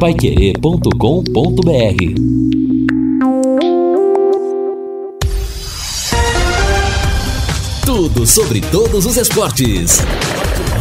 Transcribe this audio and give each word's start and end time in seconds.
paiquerê.com.br 0.00 0.90
Tudo 7.84 8.26
sobre 8.26 8.62
todos 8.62 9.04
os 9.04 9.18
esportes. 9.18 9.98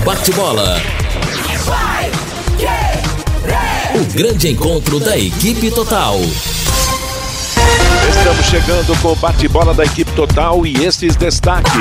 Bate-bola. 0.05 0.77
O 3.93 4.13
grande 4.13 4.51
encontro 4.51 5.01
da 5.01 5.17
equipe 5.17 5.69
total. 5.69 6.15
Estamos 8.09 8.45
chegando 8.45 9.01
com 9.01 9.11
o 9.11 9.15
bate-bola 9.17 9.73
da 9.73 9.83
equipe 9.83 10.11
total 10.13 10.65
e 10.65 10.85
esses 10.85 11.17
destaques. 11.17 11.73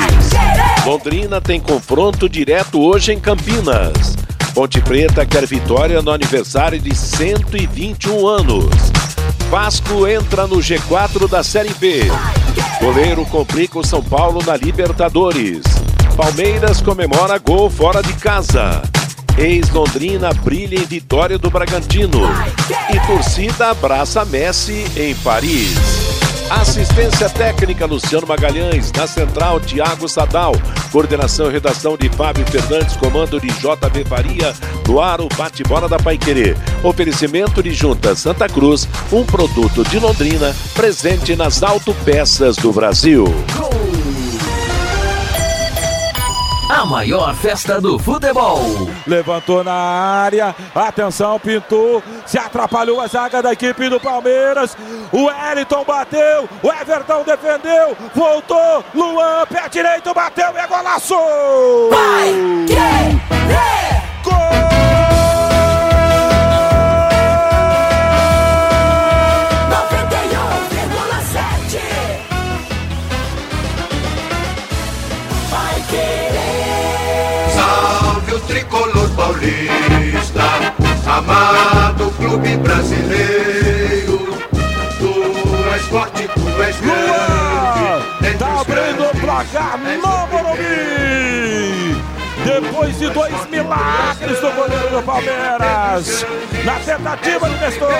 Londrina 0.85 1.39
tem 1.39 1.61
confronto 1.61 2.27
direto 2.27 2.81
hoje 2.81 3.13
em 3.13 3.19
Campinas. 3.19 4.18
Ponte 4.59 4.81
Preta 4.81 5.25
quer 5.25 5.47
vitória 5.47 6.01
no 6.01 6.11
aniversário 6.11 6.77
de 6.81 6.93
121 6.93 8.27
anos. 8.27 8.65
Vasco 9.49 10.05
entra 10.05 10.47
no 10.47 10.57
G4 10.57 11.29
da 11.29 11.41
Série 11.41 11.73
B. 11.75 12.01
Goleiro 12.81 13.25
complica 13.27 13.79
o 13.79 13.85
São 13.85 14.03
Paulo 14.03 14.43
na 14.45 14.57
Libertadores. 14.57 15.61
Palmeiras 16.17 16.81
comemora 16.81 17.37
gol 17.37 17.69
fora 17.69 18.03
de 18.03 18.11
casa. 18.15 18.81
Ex-Londrina 19.37 20.33
brilha 20.33 20.77
em 20.77 20.85
vitória 20.85 21.37
do 21.37 21.49
Bragantino. 21.49 22.19
E 22.93 22.99
torcida 23.07 23.69
abraça 23.69 24.25
Messi 24.25 24.83
em 24.97 25.15
Paris. 25.15 26.28
Assistência 26.49 27.29
técnica 27.29 27.85
Luciano 27.85 28.25
Magalhães, 28.25 28.91
na 28.91 29.05
central 29.05 29.59
Tiago 29.59 30.09
Sadal, 30.09 30.53
coordenação 30.91 31.47
e 31.47 31.53
redação 31.53 31.95
de 31.95 32.09
Fábio 32.09 32.43
Fernandes, 32.47 32.97
comando 32.97 33.39
de 33.39 33.47
JB 33.47 34.03
Faria, 34.07 34.55
no 34.87 34.99
ar 34.99 35.21
o 35.21 35.29
bate-bola 35.29 35.87
da 35.87 35.99
Paiquerê. 35.99 36.55
Oferecimento 36.83 37.61
de 37.61 37.71
Junta 37.71 38.15
Santa 38.15 38.49
Cruz, 38.49 38.87
um 39.11 39.23
produto 39.23 39.83
de 39.83 39.99
Londrina, 39.99 40.55
presente 40.73 41.35
nas 41.35 41.61
autopeças 41.61 42.55
do 42.55 42.73
Brasil. 42.73 43.25
A 46.69 46.85
maior 46.85 47.33
festa 47.33 47.81
do 47.81 47.97
futebol. 47.97 48.59
Levantou 49.07 49.63
na 49.63 49.73
área, 49.73 50.55
atenção, 50.75 51.39
pintou, 51.39 52.03
se 52.27 52.37
atrapalhou 52.37 53.01
a 53.01 53.07
zaga 53.07 53.41
da 53.41 53.53
equipe 53.53 53.89
do 53.89 53.99
Palmeiras. 53.99 54.77
O 55.11 55.23
Wellington 55.23 55.83
bateu, 55.83 56.47
o 56.61 56.71
Everton 56.71 57.23
defendeu, 57.23 57.97
voltou, 58.13 58.85
Luan, 58.93 59.47
pé 59.47 59.67
direito, 59.67 60.13
bateu 60.13 60.53
e 60.53 60.57
é 60.59 60.67
golaço! 60.67 61.15
Vai, 61.89 62.33
que, 62.67 63.09
Gol! 64.23 64.68
Palmeiras, 95.19 96.25
na 96.63 96.79
tentativa 96.79 97.49
de 97.49 97.57
Nestor, 97.57 97.91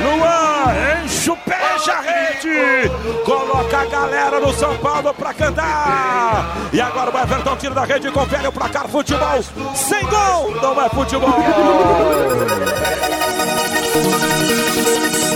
Luan 0.00 1.04
enche 1.04 1.30
o 1.30 1.36
peixe 1.36 1.90
a 1.90 2.00
rede, 2.00 2.90
coloca 3.24 3.78
a 3.78 3.84
galera 3.84 4.40
do 4.40 4.52
São 4.54 4.74
Paulo 4.78 5.12
pra 5.12 5.34
cantar. 5.34 6.56
E 6.72 6.80
agora 6.80 7.14
o 7.14 7.18
Everton 7.18 7.56
tira 7.56 7.74
da 7.74 7.84
rede 7.84 8.08
e 8.08 8.10
confere 8.10 8.46
o 8.46 8.52
placar 8.52 8.88
futebol. 8.88 9.42
Sem 9.74 10.02
gol, 10.06 10.50
não 10.62 10.80
é 10.82 10.88
futebol. 10.88 11.28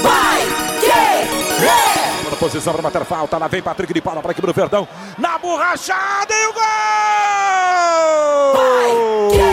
vai, 0.03 0.41
que, 0.81 2.31
Na 2.31 2.37
posição 2.37 2.73
para 2.73 2.83
bater 2.83 3.05
falta, 3.05 3.37
lá 3.37 3.47
vem 3.47 3.61
Patrick 3.61 3.93
de 3.93 4.01
Paula 4.01 4.23
para 4.23 4.33
equipe 4.33 4.47
do 4.47 4.55
Verdão, 4.55 4.89
na 5.19 5.37
borrachada 5.39 6.33
e 6.33 6.47
o 6.47 6.53
gol! 6.55 6.61
Quando 9.31 9.50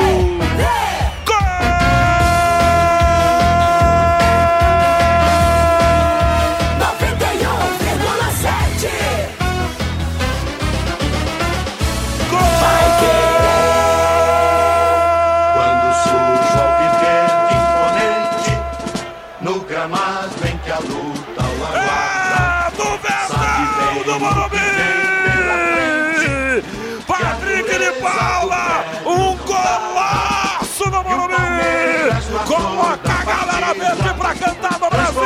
Coloca 32.57 33.11
a 33.11 33.23
galera 33.23 33.73
verde 33.73 34.13
pra 34.17 34.33
cantar 34.35 34.79
no 34.79 34.89
Brasil! 34.89 35.17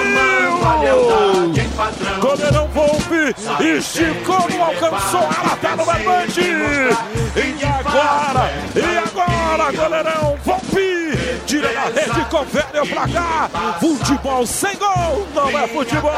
Goleirão 2.19 2.68
Volpe 2.68 3.34
esticou, 3.59 4.50
não 4.50 4.64
alcançou, 4.66 5.22
ela 5.22 5.56
tá 5.62 5.75
no 5.75 5.86
barbante! 5.86 6.41
E 6.41 7.64
agora, 7.64 8.52
e 8.75 8.97
agora, 8.97 9.72
goleirão 9.72 10.38
Volpe! 10.44 11.18
Tira 11.46 11.74
da 11.74 11.84
rede, 11.86 12.25
confere 12.30 12.80
o 12.80 12.88
placar! 12.88 13.50
Futebol 13.80 14.46
sem 14.46 14.75
gol, 14.78 15.25
não 15.34 15.58
é 15.58 15.68
futebol! 15.68 16.12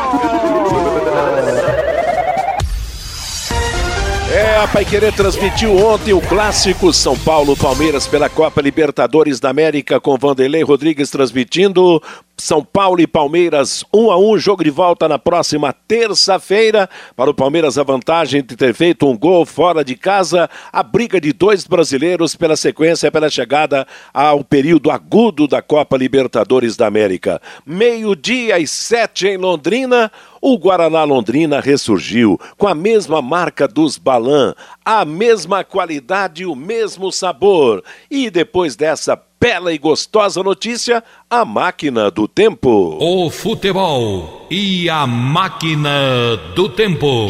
É, 4.34 4.58
a 4.58 4.68
Paiquerê 4.68 5.12
transmitiu 5.12 5.78
ontem 5.78 6.12
o 6.12 6.20
clássico 6.20 6.92
São 6.92 7.16
Paulo-Palmeiras 7.16 8.08
pela 8.08 8.28
Copa 8.28 8.64
Libertadores 8.64 9.40
da 9.40 9.52
América 9.52 10.00
com 10.00 10.18
Vanderlei 10.18 10.64
Rodrigues 10.64 11.12
transmitindo 11.12 12.02
São 12.44 12.62
Paulo 12.62 13.00
e 13.00 13.08
Palmeiras 13.08 13.86
1 13.94 14.12
a 14.12 14.18
1 14.20 14.38
jogo 14.38 14.66
de 14.66 14.70
volta 14.70 15.08
na 15.08 15.18
próxima 15.18 15.72
terça-feira. 15.72 16.90
Para 17.16 17.30
o 17.30 17.34
Palmeiras 17.34 17.78
a 17.78 17.84
vantagem 17.84 18.44
de 18.44 18.58
ter 18.58 18.74
feito 18.74 19.08
um 19.08 19.18
gol 19.18 19.46
fora 19.46 19.82
de 19.82 19.96
casa, 19.96 20.50
a 20.70 20.84
briga 20.84 21.22
de 21.22 21.32
dois 21.32 21.66
brasileiros 21.66 22.36
pela 22.36 22.58
sequência 22.58 23.10
pela 23.10 23.30
chegada 23.30 23.88
ao 24.14 24.44
período 24.44 24.92
agudo 24.92 25.48
da 25.48 25.62
Copa 25.62 25.96
Libertadores 25.96 26.76
da 26.76 26.86
América. 26.86 27.42
Meio-dia 27.66 28.60
e 28.60 28.68
sete 28.68 29.26
em 29.26 29.38
Londrina, 29.38 30.12
o 30.42 30.58
Guaraná 30.58 31.06
Londrina 31.06 31.62
ressurgiu 31.62 32.38
com 32.58 32.68
a 32.68 32.76
mesma 32.76 33.22
marca 33.22 33.66
dos 33.70 33.98
Balan, 33.98 34.54
a 34.84 35.06
mesma 35.06 35.64
qualidade 35.64 36.46
o 36.46 36.54
mesmo 36.54 37.10
sabor. 37.10 37.82
E 38.12 38.30
depois 38.30 38.76
dessa 38.76 39.16
bela 39.44 39.74
e 39.74 39.78
gostosa 39.78 40.42
notícia, 40.42 41.04
a 41.30 41.44
máquina 41.44 42.10
do 42.10 42.30
tempo. 42.30 42.98
O 42.98 43.30
futebol 43.30 44.48
e 44.50 44.90
a 44.90 45.06
máquina 45.06 46.38
do 46.56 46.70
tempo. 46.70 47.28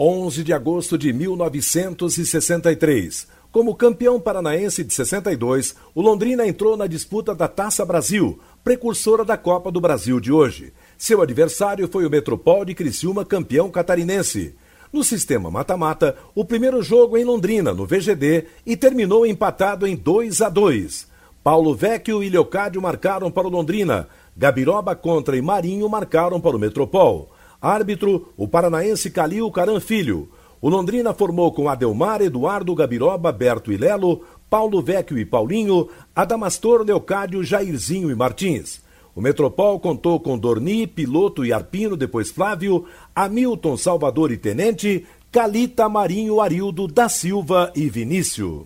11 0.00 0.42
de 0.42 0.54
agosto 0.54 0.96
de 0.96 1.12
1963. 1.12 3.28
Como 3.52 3.74
campeão 3.74 4.18
paranaense 4.18 4.82
de 4.82 4.94
62, 4.94 5.74
o 5.94 6.00
Londrina 6.00 6.46
entrou 6.46 6.78
na 6.78 6.86
disputa 6.86 7.34
da 7.34 7.48
Taça 7.48 7.84
Brasil, 7.84 8.40
precursora 8.64 9.26
da 9.26 9.36
Copa 9.36 9.70
do 9.70 9.78
Brasil 9.78 10.18
de 10.18 10.32
hoje. 10.32 10.72
Seu 10.96 11.20
adversário 11.20 11.86
foi 11.86 12.06
o 12.06 12.10
Metropol 12.10 12.64
de 12.64 12.74
Criciúma, 12.74 13.26
campeão 13.26 13.70
catarinense. 13.70 14.54
No 14.92 15.04
sistema 15.04 15.50
mata-mata, 15.52 16.16
o 16.34 16.44
primeiro 16.44 16.82
jogo 16.82 17.16
em 17.16 17.24
Londrina, 17.24 17.72
no 17.72 17.86
VGD, 17.86 18.46
e 18.66 18.76
terminou 18.76 19.24
empatado 19.24 19.86
em 19.86 19.94
2 19.94 20.42
a 20.42 20.48
2. 20.48 21.06
Paulo 21.44 21.74
Vecchio 21.76 22.24
e 22.24 22.28
Leocádio 22.28 22.82
marcaram 22.82 23.30
para 23.30 23.46
o 23.46 23.50
Londrina. 23.50 24.08
Gabiroba 24.36 24.96
contra 24.96 25.36
e 25.36 25.42
Marinho 25.42 25.88
marcaram 25.88 26.40
para 26.40 26.56
o 26.56 26.58
Metropol. 26.58 27.30
Árbitro, 27.62 28.32
o 28.36 28.48
paranaense 28.48 29.10
Calil 29.10 29.48
Caran 29.52 29.78
Filho. 29.78 30.28
O 30.60 30.68
Londrina 30.68 31.14
formou 31.14 31.52
com 31.52 31.68
Adelmar, 31.68 32.20
Eduardo, 32.20 32.74
Gabiroba, 32.74 33.30
Berto 33.30 33.72
e 33.72 33.76
Lelo, 33.76 34.22
Paulo 34.50 34.82
Vecchio 34.82 35.18
e 35.18 35.24
Paulinho, 35.24 35.88
Adamastor, 36.14 36.82
Leocádio, 36.82 37.44
Jairzinho 37.44 38.10
e 38.10 38.14
Martins. 38.16 38.82
O 39.20 39.22
Metropol 39.22 39.78
contou 39.78 40.18
com 40.18 40.38
Dorni, 40.38 40.86
Piloto 40.86 41.44
e 41.44 41.52
Arpino, 41.52 41.94
depois 41.94 42.30
Flávio, 42.30 42.86
Hamilton, 43.14 43.76
Salvador 43.76 44.32
e 44.32 44.38
Tenente, 44.38 45.04
Calita, 45.30 45.90
Marinho, 45.90 46.40
Arildo, 46.40 46.86
da 46.86 47.06
Silva 47.06 47.70
e 47.76 47.90
Vinícius. 47.90 48.64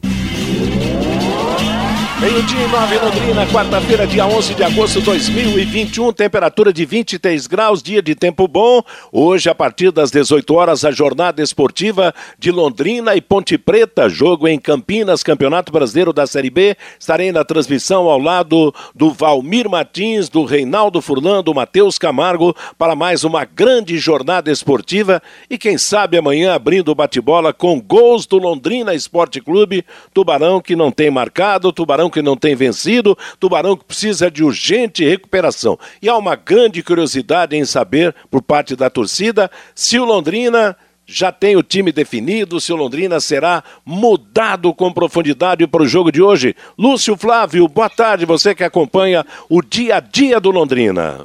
Meio-dia 2.20 2.69
Nova 2.69 2.94
Londrina, 2.94 3.44
quarta-feira, 3.49 4.06
dia 4.06 4.25
11 4.25 4.55
de 4.55 4.62
agosto 4.62 5.00
de 5.00 5.06
2021, 5.06 6.12
temperatura 6.12 6.72
de 6.72 6.87
23 6.87 7.44
graus, 7.49 7.82
dia 7.82 8.00
de 8.00 8.14
tempo 8.14 8.46
bom. 8.46 8.82
Hoje, 9.11 9.50
a 9.50 9.55
partir 9.55 9.90
das 9.90 10.12
18 10.12 10.55
horas, 10.55 10.84
a 10.84 10.93
jornada 10.93 11.43
esportiva 11.43 12.14
de 12.38 12.52
Londrina 12.52 13.16
e 13.16 13.20
Ponte 13.20 13.58
Preta, 13.58 14.08
jogo 14.08 14.46
em 14.46 14.61
Campinas, 14.61 15.25
Campeonato 15.25 15.72
Brasileiro 15.72 16.12
da 16.12 16.25
Série 16.25 16.50
B. 16.50 16.76
Estarei 16.99 17.32
na 17.32 17.44
transmissão 17.44 18.08
ao 18.08 18.19
lado 18.19 18.72
do 18.94 19.11
Valmir 19.11 19.69
Martins, 19.69 20.28
do 20.28 20.44
Reinaldo 20.44 21.02
Furlan, 21.02 21.43
do 21.43 21.52
Matheus 21.52 21.99
Camargo, 21.99 22.55
para 22.78 22.94
mais 22.94 23.25
uma 23.25 23.44
grande 23.44 23.99
jornada 23.99 24.52
esportiva. 24.52 25.20
E 25.50 25.58
quem 25.58 25.76
sabe 25.76 26.16
amanhã 26.16 26.55
abrindo 26.55 26.93
o 26.93 26.94
bate-bola 26.94 27.52
com 27.52 27.81
gols 27.81 28.25
do 28.25 28.38
Londrina 28.38 28.94
Esporte 28.94 29.40
Clube, 29.40 29.84
Tubarão 30.14 30.61
que 30.61 30.76
não 30.76 30.93
tem 30.93 31.11
marcado, 31.11 31.72
Tubarão 31.72 32.03
que 32.10 32.22
não 32.22 32.36
tem 32.36 32.54
vencido, 32.54 33.16
Tubarão 33.38 33.76
que 33.76 33.84
precisa 33.84 34.30
de 34.30 34.44
urgente 34.44 35.04
recuperação. 35.04 35.78
E 36.00 36.08
há 36.08 36.16
uma 36.16 36.36
grande 36.36 36.82
curiosidade 36.82 37.56
em 37.56 37.64
saber, 37.64 38.14
por 38.30 38.42
parte 38.42 38.76
da 38.76 38.88
torcida, 38.90 39.50
se 39.74 39.98
o 39.98 40.04
Londrina 40.04 40.76
já 41.06 41.30
tem 41.30 41.56
o 41.56 41.62
time 41.62 41.92
definido, 41.92 42.60
se 42.60 42.72
o 42.72 42.76
Londrina 42.76 43.20
será 43.20 43.62
mudado 43.84 44.72
com 44.72 44.92
profundidade 44.92 45.66
para 45.66 45.82
o 45.82 45.86
jogo 45.86 46.10
de 46.10 46.22
hoje. 46.22 46.56
Lúcio 46.78 47.16
Flávio, 47.16 47.68
boa 47.68 47.90
tarde, 47.90 48.24
você 48.24 48.54
que 48.54 48.64
acompanha 48.64 49.24
o 49.48 49.62
dia 49.62 49.96
a 49.96 50.00
dia 50.00 50.40
do 50.40 50.50
Londrina. 50.50 51.24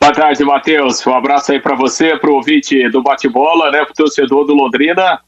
Boa 0.00 0.12
tarde, 0.12 0.44
Matheus. 0.44 1.04
Um 1.06 1.14
abraço 1.14 1.52
aí 1.52 1.60
para 1.60 1.74
você, 1.76 2.16
para 2.16 2.30
o 2.30 2.34
ouvinte 2.34 2.88
do 2.90 3.02
bate-bola, 3.02 3.70
né, 3.70 3.84
para 3.84 3.92
o 3.92 3.94
torcedor 3.94 4.44
do 4.44 4.54
Londrina. 4.54 5.20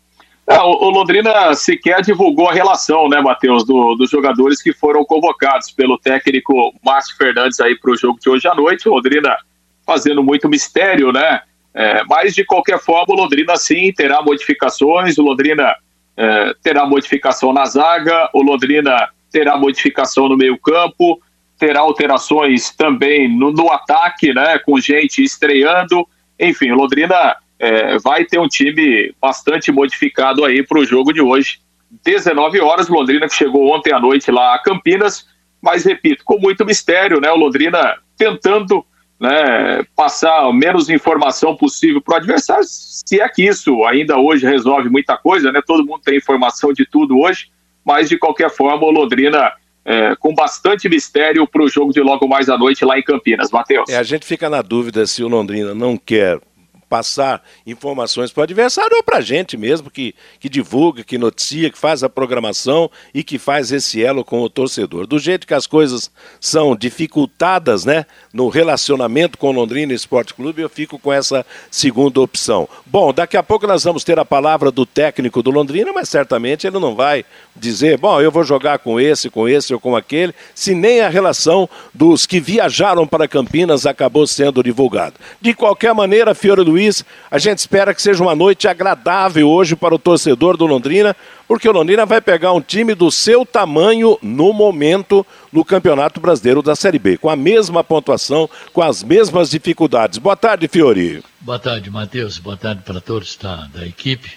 É, 0.48 0.60
o, 0.60 0.90
Londrina 0.90 1.52
sequer 1.54 2.00
divulgou 2.02 2.48
a 2.48 2.52
relação, 2.52 3.08
né, 3.08 3.20
Matheus, 3.20 3.64
do, 3.64 3.96
dos 3.96 4.08
jogadores 4.08 4.62
que 4.62 4.72
foram 4.72 5.04
convocados 5.04 5.72
pelo 5.72 5.98
técnico 5.98 6.72
Márcio 6.84 7.16
Fernandes 7.16 7.58
aí 7.58 7.76
para 7.76 7.90
o 7.90 7.96
jogo 7.96 8.20
de 8.20 8.31
hoje 8.31 8.46
à 8.46 8.54
noite. 8.54 8.88
O 8.88 8.94
Londrina 8.94 9.37
fazendo 9.84 10.22
muito 10.22 10.48
mistério, 10.48 11.12
né? 11.12 11.40
É, 11.75 12.04
mas 12.04 12.34
de 12.34 12.44
qualquer 12.44 12.78
forma, 12.78 13.12
o 13.12 13.16
Londrina 13.16 13.56
sim 13.56 13.93
terá 13.93 14.22
modificações. 14.22 15.19
O 15.19 15.22
Londrina 15.22 15.75
é, 16.16 16.54
terá 16.62 16.87
modificação 16.87 17.52
na 17.52 17.64
zaga, 17.64 18.31
o 18.32 18.40
Londrina 18.40 19.08
terá 19.32 19.56
modificação 19.56 20.28
no 20.28 20.37
meio-campo, 20.37 21.20
terá 21.58 21.81
alterações 21.81 22.70
também 22.70 23.28
no, 23.28 23.50
no 23.50 23.70
ataque, 23.72 24.32
né? 24.32 24.58
Com 24.60 24.78
gente 24.78 25.25
estreando. 25.25 26.06
Enfim, 26.38 26.70
o 26.70 26.76
Londrina 26.76 27.37
é, 27.58 27.99
vai 27.99 28.25
ter 28.25 28.38
um 28.38 28.49
time 28.49 29.14
bastante 29.20 29.73
modificado 29.73 30.44
aí 30.44 30.62
para 30.62 30.79
o 30.79 30.85
jogo 30.85 31.12
de 31.12 31.20
hoje. 31.20 31.61
19 32.05 32.61
horas, 32.61 32.88
Londrina 32.88 33.29
que 33.29 33.35
chegou 33.35 33.75
ontem 33.75 33.93
à 33.93 34.00
noite 34.00 34.31
lá 34.31 34.55
a 34.55 34.58
Campinas, 34.58 35.26
mas 35.62 35.85
repito, 35.85 36.23
com 36.25 36.38
muito 36.38 36.64
mistério, 36.64 37.20
né? 37.20 37.31
O 37.31 37.37
Londrina 37.37 37.97
tentando 38.17 38.85
né, 39.19 39.82
passar 39.94 40.53
menos 40.53 40.91
informação 40.91 41.56
possível 41.56 42.00
para 42.00 42.14
o 42.14 42.17
adversário, 42.17 42.64
se 42.67 43.20
é 43.20 43.29
que 43.29 43.47
isso 43.47 43.85
ainda 43.85 44.19
hoje 44.19 44.47
resolve 44.47 44.88
muita 44.88 45.17
coisa, 45.17 45.50
né? 45.50 45.61
Todo 45.67 45.87
mundo 45.87 46.03
tem 46.05 46.17
informação 46.17 46.73
de 46.73 46.85
tudo 46.85 47.19
hoje, 47.19 47.49
mas 47.85 48.08
de 48.08 48.19
qualquer 48.19 48.50
forma, 48.50 48.85
o 48.85 48.91
Londrina 48.91 49.53
é, 49.85 50.17
com 50.17 50.35
bastante 50.35 50.88
mistério 50.88 51.47
para 51.47 51.62
o 51.62 51.69
jogo 51.69 51.93
de 51.93 52.00
logo 52.00 52.26
mais 52.26 52.49
à 52.49 52.58
noite 52.58 52.85
lá 52.85 52.99
em 52.99 53.03
Campinas. 53.03 53.50
Matheus. 53.50 53.88
É, 53.88 53.97
a 53.97 54.03
gente 54.03 54.26
fica 54.26 54.50
na 54.50 54.61
dúvida 54.61 55.06
se 55.06 55.23
o 55.23 55.29
Londrina 55.29 55.75
não 55.75 55.97
quer 55.97 56.41
passar 56.88 57.42
informações 57.66 58.32
para 58.32 58.42
o 58.42 58.44
adversário 58.44 58.96
ou 58.96 59.02
para 59.02 59.18
a 59.18 59.20
gente 59.20 59.56
mesmo, 59.56 59.90
que, 59.90 60.14
que 60.38 60.48
divulga, 60.48 61.02
que 61.02 61.18
noticia, 61.18 61.70
que 61.70 61.78
faz 61.78 62.02
a 62.02 62.08
programação 62.08 62.90
e 63.12 63.24
que 63.24 63.38
faz 63.38 63.72
esse 63.72 64.02
elo 64.02 64.24
com 64.24 64.40
o 64.40 64.48
torcedor. 64.48 65.06
Do 65.06 65.18
jeito 65.18 65.46
que 65.46 65.54
as 65.54 65.66
coisas 65.66 66.10
são 66.40 66.76
dificultadas 66.76 67.84
né, 67.84 68.06
no 68.32 68.48
relacionamento 68.48 69.36
com 69.36 69.48
o 69.48 69.52
Londrina 69.52 69.92
Esporte 69.92 70.34
Clube, 70.34 70.62
eu 70.62 70.68
fico 70.68 70.98
com 70.98 71.12
essa 71.12 71.44
segunda 71.70 72.20
opção. 72.20 72.68
Bom, 72.84 73.12
daqui 73.12 73.36
a 73.36 73.42
pouco 73.42 73.66
nós 73.66 73.82
vamos 73.84 74.04
ter 74.04 74.18
a 74.18 74.24
palavra 74.24 74.70
do 74.70 74.86
técnico 74.86 75.42
do 75.42 75.50
Londrina, 75.50 75.92
mas 75.92 76.08
certamente 76.08 76.66
ele 76.66 76.78
não 76.78 76.94
vai 76.94 77.24
dizer, 77.54 77.98
bom, 77.98 78.20
eu 78.20 78.30
vou 78.30 78.44
jogar 78.44 78.78
com 78.78 79.00
esse, 79.00 79.28
com 79.28 79.48
esse 79.48 79.74
ou 79.74 79.80
com 79.80 79.96
aquele, 79.96 80.34
se 80.54 80.74
nem 80.74 81.00
a 81.00 81.08
relação 81.08 81.68
dos 81.92 82.26
que 82.26 82.38
viajaram 82.38 83.06
para 83.06 83.26
Campinas 83.26 83.86
acabou 83.86 84.26
sendo 84.26 84.62
divulgada. 84.62 85.14
De 85.40 85.52
qualquer 85.52 85.94
maneira, 85.94 86.34
Fiore 86.34 86.60
Luiz 86.60 86.75
Luiz. 86.76 87.02
A 87.31 87.38
gente 87.38 87.58
espera 87.58 87.94
que 87.94 88.02
seja 88.02 88.23
uma 88.23 88.34
noite 88.34 88.69
agradável 88.69 89.49
hoje 89.49 89.75
para 89.75 89.94
o 89.94 89.99
torcedor 89.99 90.58
do 90.58 90.67
Londrina, 90.67 91.17
porque 91.49 91.67
o 91.67 91.73
Londrina 91.73 92.05
vai 92.05 92.20
pegar 92.20 92.52
um 92.52 92.61
time 92.61 92.94
do 92.94 93.11
seu 93.11 93.46
tamanho 93.46 94.19
no 94.20 94.52
momento 94.52 95.26
no 95.50 95.64
Campeonato 95.64 96.20
Brasileiro 96.20 96.61
da 96.61 96.76
Série 96.76 96.99
B, 96.99 97.17
com 97.17 97.31
a 97.31 97.37
mesma 97.37 97.82
pontuação, 97.82 98.49
com 98.75 98.82
as 98.82 99.02
mesmas 99.02 99.49
dificuldades. 99.49 100.19
Boa 100.19 100.37
tarde, 100.37 100.69
Fiori. 100.69 101.25
Boa 101.40 101.58
tarde, 101.58 101.90
Matheus. 101.90 102.38
Boa 102.38 102.58
tarde 102.58 102.82
para 102.84 103.00
todos 103.00 103.37
da, 103.37 103.67
da 103.69 103.87
equipe 103.87 104.32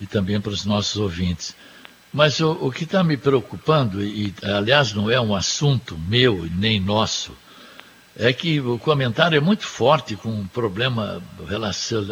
e 0.00 0.06
também 0.06 0.40
para 0.40 0.52
os 0.52 0.64
nossos 0.64 0.96
ouvintes. 0.96 1.56
Mas 2.12 2.38
o, 2.38 2.52
o 2.60 2.70
que 2.70 2.84
está 2.84 3.02
me 3.02 3.16
preocupando, 3.16 4.04
e 4.04 4.32
aliás 4.42 4.92
não 4.92 5.10
é 5.10 5.20
um 5.20 5.34
assunto 5.34 5.98
meu 6.06 6.46
nem 6.54 6.78
nosso, 6.78 7.32
é 8.16 8.32
que 8.32 8.60
o 8.60 8.78
comentário 8.78 9.36
é 9.36 9.40
muito 9.40 9.66
forte 9.66 10.16
com 10.16 10.28
um 10.28 10.46
problema 10.46 11.22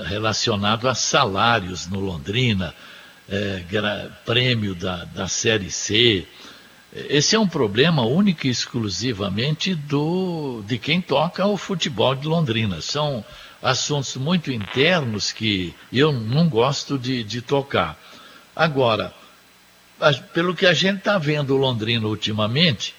relacionado 0.09 0.89
a 0.89 0.95
salários 0.95 1.87
no 1.87 2.01
Londrina, 2.01 2.75
é, 3.29 3.63
prêmio 4.25 4.75
da, 4.75 5.05
da 5.05 5.29
Série 5.29 5.71
C. 5.71 6.27
Esse 6.93 7.37
é 7.37 7.39
um 7.39 7.47
problema 7.47 8.03
único 8.03 8.47
e 8.47 8.51
exclusivamente 8.51 9.75
do, 9.75 10.63
de 10.67 10.79
quem 10.79 11.01
toca 11.01 11.47
o 11.47 11.57
futebol 11.57 12.15
de 12.15 12.27
Londrina. 12.27 12.81
São 12.81 13.25
assuntos 13.63 14.17
muito 14.17 14.51
internos 14.51 15.31
que 15.31 15.75
eu 15.93 16.13
não 16.13 16.49
gosto 16.49 16.99
de, 16.99 17.23
de 17.23 17.41
tocar. 17.43 17.97
Agora, 18.57 19.15
pelo 20.33 20.55
que 20.55 20.67
a 20.67 20.73
gente 20.73 20.99
está 20.99 21.19
vendo 21.19 21.55
o 21.55 21.59
Londrina 21.59 22.07
ultimamente, 22.09 22.95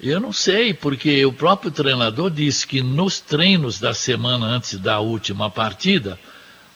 eu 0.00 0.20
não 0.20 0.32
sei, 0.32 0.74
porque 0.74 1.24
o 1.24 1.32
próprio 1.32 1.70
treinador 1.70 2.30
disse 2.30 2.66
que 2.66 2.82
nos 2.82 3.18
treinos 3.18 3.80
da 3.80 3.94
semana 3.94 4.46
antes 4.46 4.78
da 4.78 5.00
última 5.00 5.50
partida, 5.50 6.18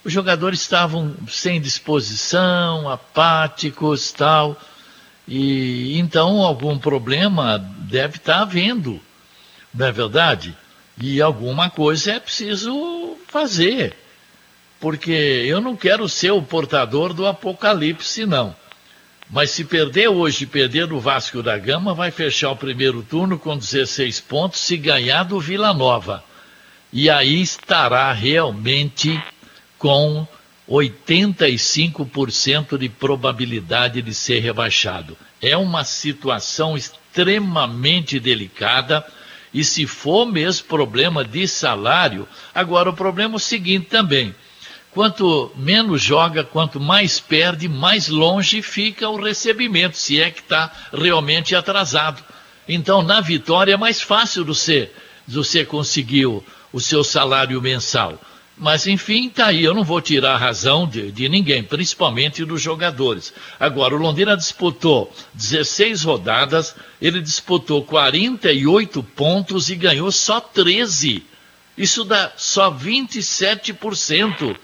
os 0.03 0.11
jogadores 0.11 0.61
estavam 0.61 1.15
sem 1.27 1.61
disposição, 1.61 2.89
apáticos, 2.89 4.11
tal. 4.11 4.59
E 5.27 5.99
então 5.99 6.41
algum 6.41 6.77
problema 6.77 7.59
deve 7.59 8.17
estar 8.17 8.41
havendo, 8.41 8.99
não 9.73 9.85
é 9.85 9.91
verdade? 9.91 10.57
E 10.99 11.21
alguma 11.21 11.69
coisa 11.69 12.13
é 12.13 12.19
preciso 12.19 13.15
fazer, 13.27 13.95
porque 14.79 15.11
eu 15.11 15.61
não 15.61 15.75
quero 15.75 16.09
ser 16.09 16.31
o 16.31 16.41
portador 16.41 17.13
do 17.13 17.27
apocalipse, 17.27 18.25
não. 18.25 18.55
Mas 19.31 19.51
se 19.51 19.63
perder 19.63 20.09
hoje, 20.09 20.45
perder 20.45 20.87
do 20.87 20.99
Vasco 20.99 21.41
da 21.41 21.57
Gama, 21.57 21.93
vai 21.93 22.11
fechar 22.11 22.51
o 22.51 22.57
primeiro 22.57 23.01
turno 23.01 23.39
com 23.39 23.57
16 23.57 24.19
pontos 24.19 24.59
se 24.59 24.75
ganhar 24.75 25.23
do 25.23 25.39
Vila 25.39 25.73
Nova. 25.73 26.21
E 26.91 27.09
aí 27.09 27.41
estará 27.41 28.11
realmente 28.11 29.23
com 29.77 30.27
85% 30.69 32.77
de 32.77 32.89
probabilidade 32.89 34.01
de 34.01 34.13
ser 34.13 34.39
rebaixado. 34.39 35.17
É 35.41 35.55
uma 35.55 35.85
situação 35.85 36.75
extremamente 36.75 38.19
delicada. 38.19 39.07
E 39.53 39.63
se 39.63 39.87
for 39.87 40.25
mesmo 40.25 40.67
problema 40.67 41.23
de 41.23 41.47
salário, 41.47 42.27
agora 42.53 42.89
o 42.89 42.93
problema 42.93 43.35
é 43.35 43.37
o 43.37 43.39
seguinte 43.39 43.85
também 43.85 44.35
quanto 44.93 45.51
menos 45.55 46.01
joga, 46.01 46.43
quanto 46.43 46.79
mais 46.79 47.19
perde, 47.19 47.67
mais 47.67 48.07
longe 48.07 48.61
fica 48.61 49.09
o 49.09 49.21
recebimento, 49.21 49.97
se 49.97 50.19
é 50.21 50.29
que 50.29 50.41
está 50.41 50.71
realmente 50.93 51.55
atrasado. 51.55 52.23
Então, 52.67 53.01
na 53.01 53.21
vitória 53.21 53.73
é 53.73 53.77
mais 53.77 54.01
fácil 54.01 54.45
você, 54.45 54.91
você 55.27 55.65
conseguir 55.65 56.25
o, 56.25 56.43
o 56.71 56.79
seu 56.79 57.03
salário 57.03 57.61
mensal. 57.61 58.19
Mas, 58.57 58.85
enfim, 58.85 59.27
está 59.27 59.47
aí. 59.47 59.63
Eu 59.63 59.73
não 59.73 59.83
vou 59.83 59.99
tirar 59.99 60.35
a 60.35 60.37
razão 60.37 60.87
de, 60.87 61.11
de 61.11 61.27
ninguém, 61.27 61.63
principalmente 61.63 62.45
dos 62.45 62.61
jogadores. 62.61 63.33
Agora, 63.59 63.95
o 63.95 63.97
Londrina 63.97 64.37
disputou 64.37 65.11
16 65.33 66.03
rodadas, 66.03 66.75
ele 67.01 67.19
disputou 67.21 67.83
48 67.83 69.01
pontos 69.01 69.69
e 69.69 69.75
ganhou 69.75 70.11
só 70.11 70.39
13. 70.39 71.23
Isso 71.75 72.03
dá 72.03 72.31
só 72.37 72.71
27% 72.71 74.55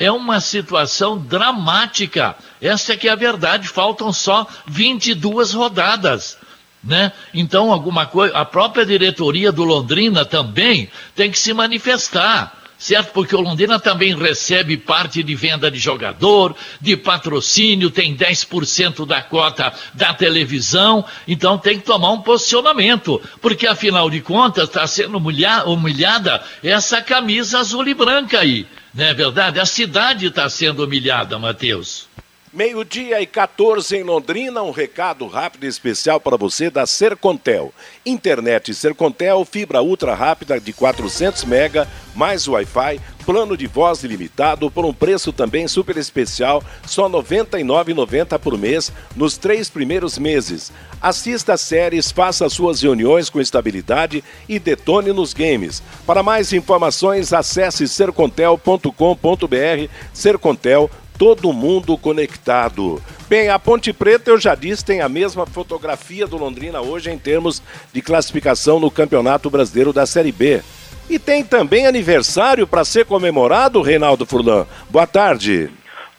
é 0.00 0.10
uma 0.10 0.40
situação 0.40 1.18
dramática. 1.18 2.34
Essa 2.60 2.94
é 2.94 2.96
que 2.96 3.06
é 3.06 3.12
a 3.12 3.16
verdade, 3.16 3.68
faltam 3.68 4.10
só 4.14 4.46
22 4.66 5.52
rodadas. 5.52 6.38
Né? 6.82 7.12
Então, 7.34 7.70
alguma 7.70 8.06
coisa, 8.06 8.34
a 8.34 8.44
própria 8.46 8.86
diretoria 8.86 9.52
do 9.52 9.62
Londrina 9.62 10.24
também 10.24 10.90
tem 11.14 11.30
que 11.30 11.38
se 11.38 11.52
manifestar. 11.52 12.59
Certo? 12.80 13.12
Porque 13.12 13.36
o 13.36 13.40
Londrina 13.42 13.78
também 13.78 14.16
recebe 14.16 14.78
parte 14.78 15.22
de 15.22 15.34
venda 15.34 15.70
de 15.70 15.78
jogador, 15.78 16.56
de 16.80 16.96
patrocínio, 16.96 17.90
tem 17.90 18.16
10% 18.16 19.06
da 19.06 19.20
cota 19.20 19.70
da 19.92 20.14
televisão, 20.14 21.04
então 21.28 21.58
tem 21.58 21.78
que 21.78 21.84
tomar 21.84 22.10
um 22.10 22.22
posicionamento, 22.22 23.20
porque 23.42 23.66
afinal 23.66 24.08
de 24.08 24.22
contas 24.22 24.64
está 24.64 24.86
sendo 24.86 25.18
humilhada 25.18 26.42
essa 26.64 27.02
camisa 27.02 27.58
azul 27.58 27.86
e 27.86 27.92
branca 27.92 28.40
aí, 28.40 28.66
não 28.94 29.04
é 29.04 29.12
verdade? 29.12 29.60
A 29.60 29.66
cidade 29.66 30.26
está 30.26 30.48
sendo 30.48 30.82
humilhada, 30.82 31.38
Matheus. 31.38 32.08
Meio-dia 32.52 33.22
e 33.22 33.26
14 33.26 33.96
em 33.96 34.02
Londrina, 34.02 34.60
um 34.60 34.72
recado 34.72 35.24
rápido 35.28 35.62
e 35.62 35.68
especial 35.68 36.18
para 36.18 36.36
você 36.36 36.68
da 36.68 36.84
Sercontel. 36.84 37.72
Internet 38.04 38.74
Sercontel, 38.74 39.44
fibra 39.44 39.80
ultra 39.80 40.16
rápida 40.16 40.58
de 40.58 40.72
400 40.72 41.44
mega, 41.44 41.86
mais 42.12 42.48
Wi-Fi, 42.48 43.00
plano 43.24 43.56
de 43.56 43.68
voz 43.68 44.02
ilimitado 44.02 44.68
por 44.68 44.84
um 44.84 44.92
preço 44.92 45.32
também 45.32 45.68
super 45.68 45.96
especial, 45.96 46.60
só 46.84 47.06
R$ 47.06 47.12
99,90 47.12 48.36
por 48.40 48.58
mês 48.58 48.92
nos 49.14 49.38
três 49.38 49.70
primeiros 49.70 50.18
meses. 50.18 50.72
Assista 51.00 51.56
séries, 51.56 52.10
faça 52.10 52.48
suas 52.48 52.82
reuniões 52.82 53.30
com 53.30 53.40
estabilidade 53.40 54.24
e 54.48 54.58
detone 54.58 55.12
nos 55.12 55.32
games. 55.32 55.80
Para 56.04 56.20
mais 56.20 56.52
informações, 56.52 57.32
acesse 57.32 57.86
sercontel.com.br. 57.86 59.88
Sercontel 60.12 60.90
todo 61.20 61.52
mundo 61.52 61.98
conectado. 61.98 62.98
Bem, 63.28 63.50
a 63.50 63.58
Ponte 63.58 63.92
Preta, 63.92 64.30
eu 64.30 64.40
já 64.40 64.54
disse, 64.54 64.82
tem 64.82 65.02
a 65.02 65.08
mesma 65.08 65.44
fotografia 65.44 66.26
do 66.26 66.38
Londrina 66.38 66.80
hoje 66.80 67.10
em 67.10 67.18
termos 67.18 67.62
de 67.92 68.00
classificação 68.00 68.80
no 68.80 68.90
Campeonato 68.90 69.50
Brasileiro 69.50 69.92
da 69.92 70.06
Série 70.06 70.32
B. 70.32 70.62
E 71.10 71.18
tem 71.18 71.44
também 71.44 71.86
aniversário 71.86 72.66
para 72.66 72.86
ser 72.86 73.04
comemorado, 73.04 73.82
Reinaldo 73.82 74.24
Furlan. 74.24 74.66
Boa 74.88 75.06
tarde. 75.06 75.70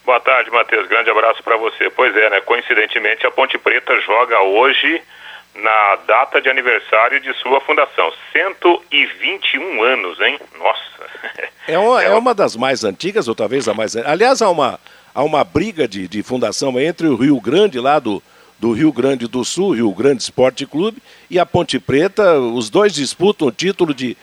Boa 0.05 0.19
tarde, 0.19 0.51
Matheus. 0.51 0.87
Grande 0.87 1.09
abraço 1.09 1.41
para 1.41 1.57
você. 1.57 1.89
Pois 1.89 2.15
é, 2.15 2.29
né? 2.29 2.41
Coincidentemente, 2.41 3.25
a 3.25 3.31
Ponte 3.31 3.57
Preta 3.57 3.99
joga 4.01 4.39
hoje 4.43 5.01
na 5.55 5.95
data 6.07 6.41
de 6.41 6.49
aniversário 6.49 7.19
de 7.19 7.33
sua 7.35 7.59
fundação. 7.61 8.11
121 8.33 9.83
anos, 9.83 10.19
hein? 10.19 10.39
Nossa. 10.57 10.81
É 11.67 11.77
uma, 11.77 12.03
é 12.03 12.13
uma 12.13 12.33
das 12.33 12.55
mais 12.55 12.83
antigas, 12.83 13.27
ou 13.27 13.35
talvez 13.35 13.67
a 13.67 13.73
mais. 13.73 13.95
Aliás, 13.95 14.41
há 14.41 14.49
uma, 14.49 14.79
há 15.13 15.23
uma 15.23 15.43
briga 15.43 15.87
de, 15.87 16.07
de 16.07 16.23
fundação 16.23 16.79
entre 16.79 17.07
o 17.07 17.15
Rio 17.15 17.39
Grande, 17.39 17.79
lá 17.79 17.99
do, 17.99 18.21
do 18.59 18.71
Rio 18.71 18.91
Grande 18.91 19.27
do 19.27 19.43
Sul, 19.43 19.73
Rio 19.73 19.91
Grande 19.93 20.23
Esporte 20.23 20.65
Clube, 20.65 21.01
e 21.29 21.39
a 21.39 21.45
Ponte 21.45 21.79
Preta. 21.79 22.39
Os 22.39 22.69
dois 22.69 22.93
disputam 22.93 23.47
o 23.47 23.51
título 23.51 23.93
de 23.93 24.17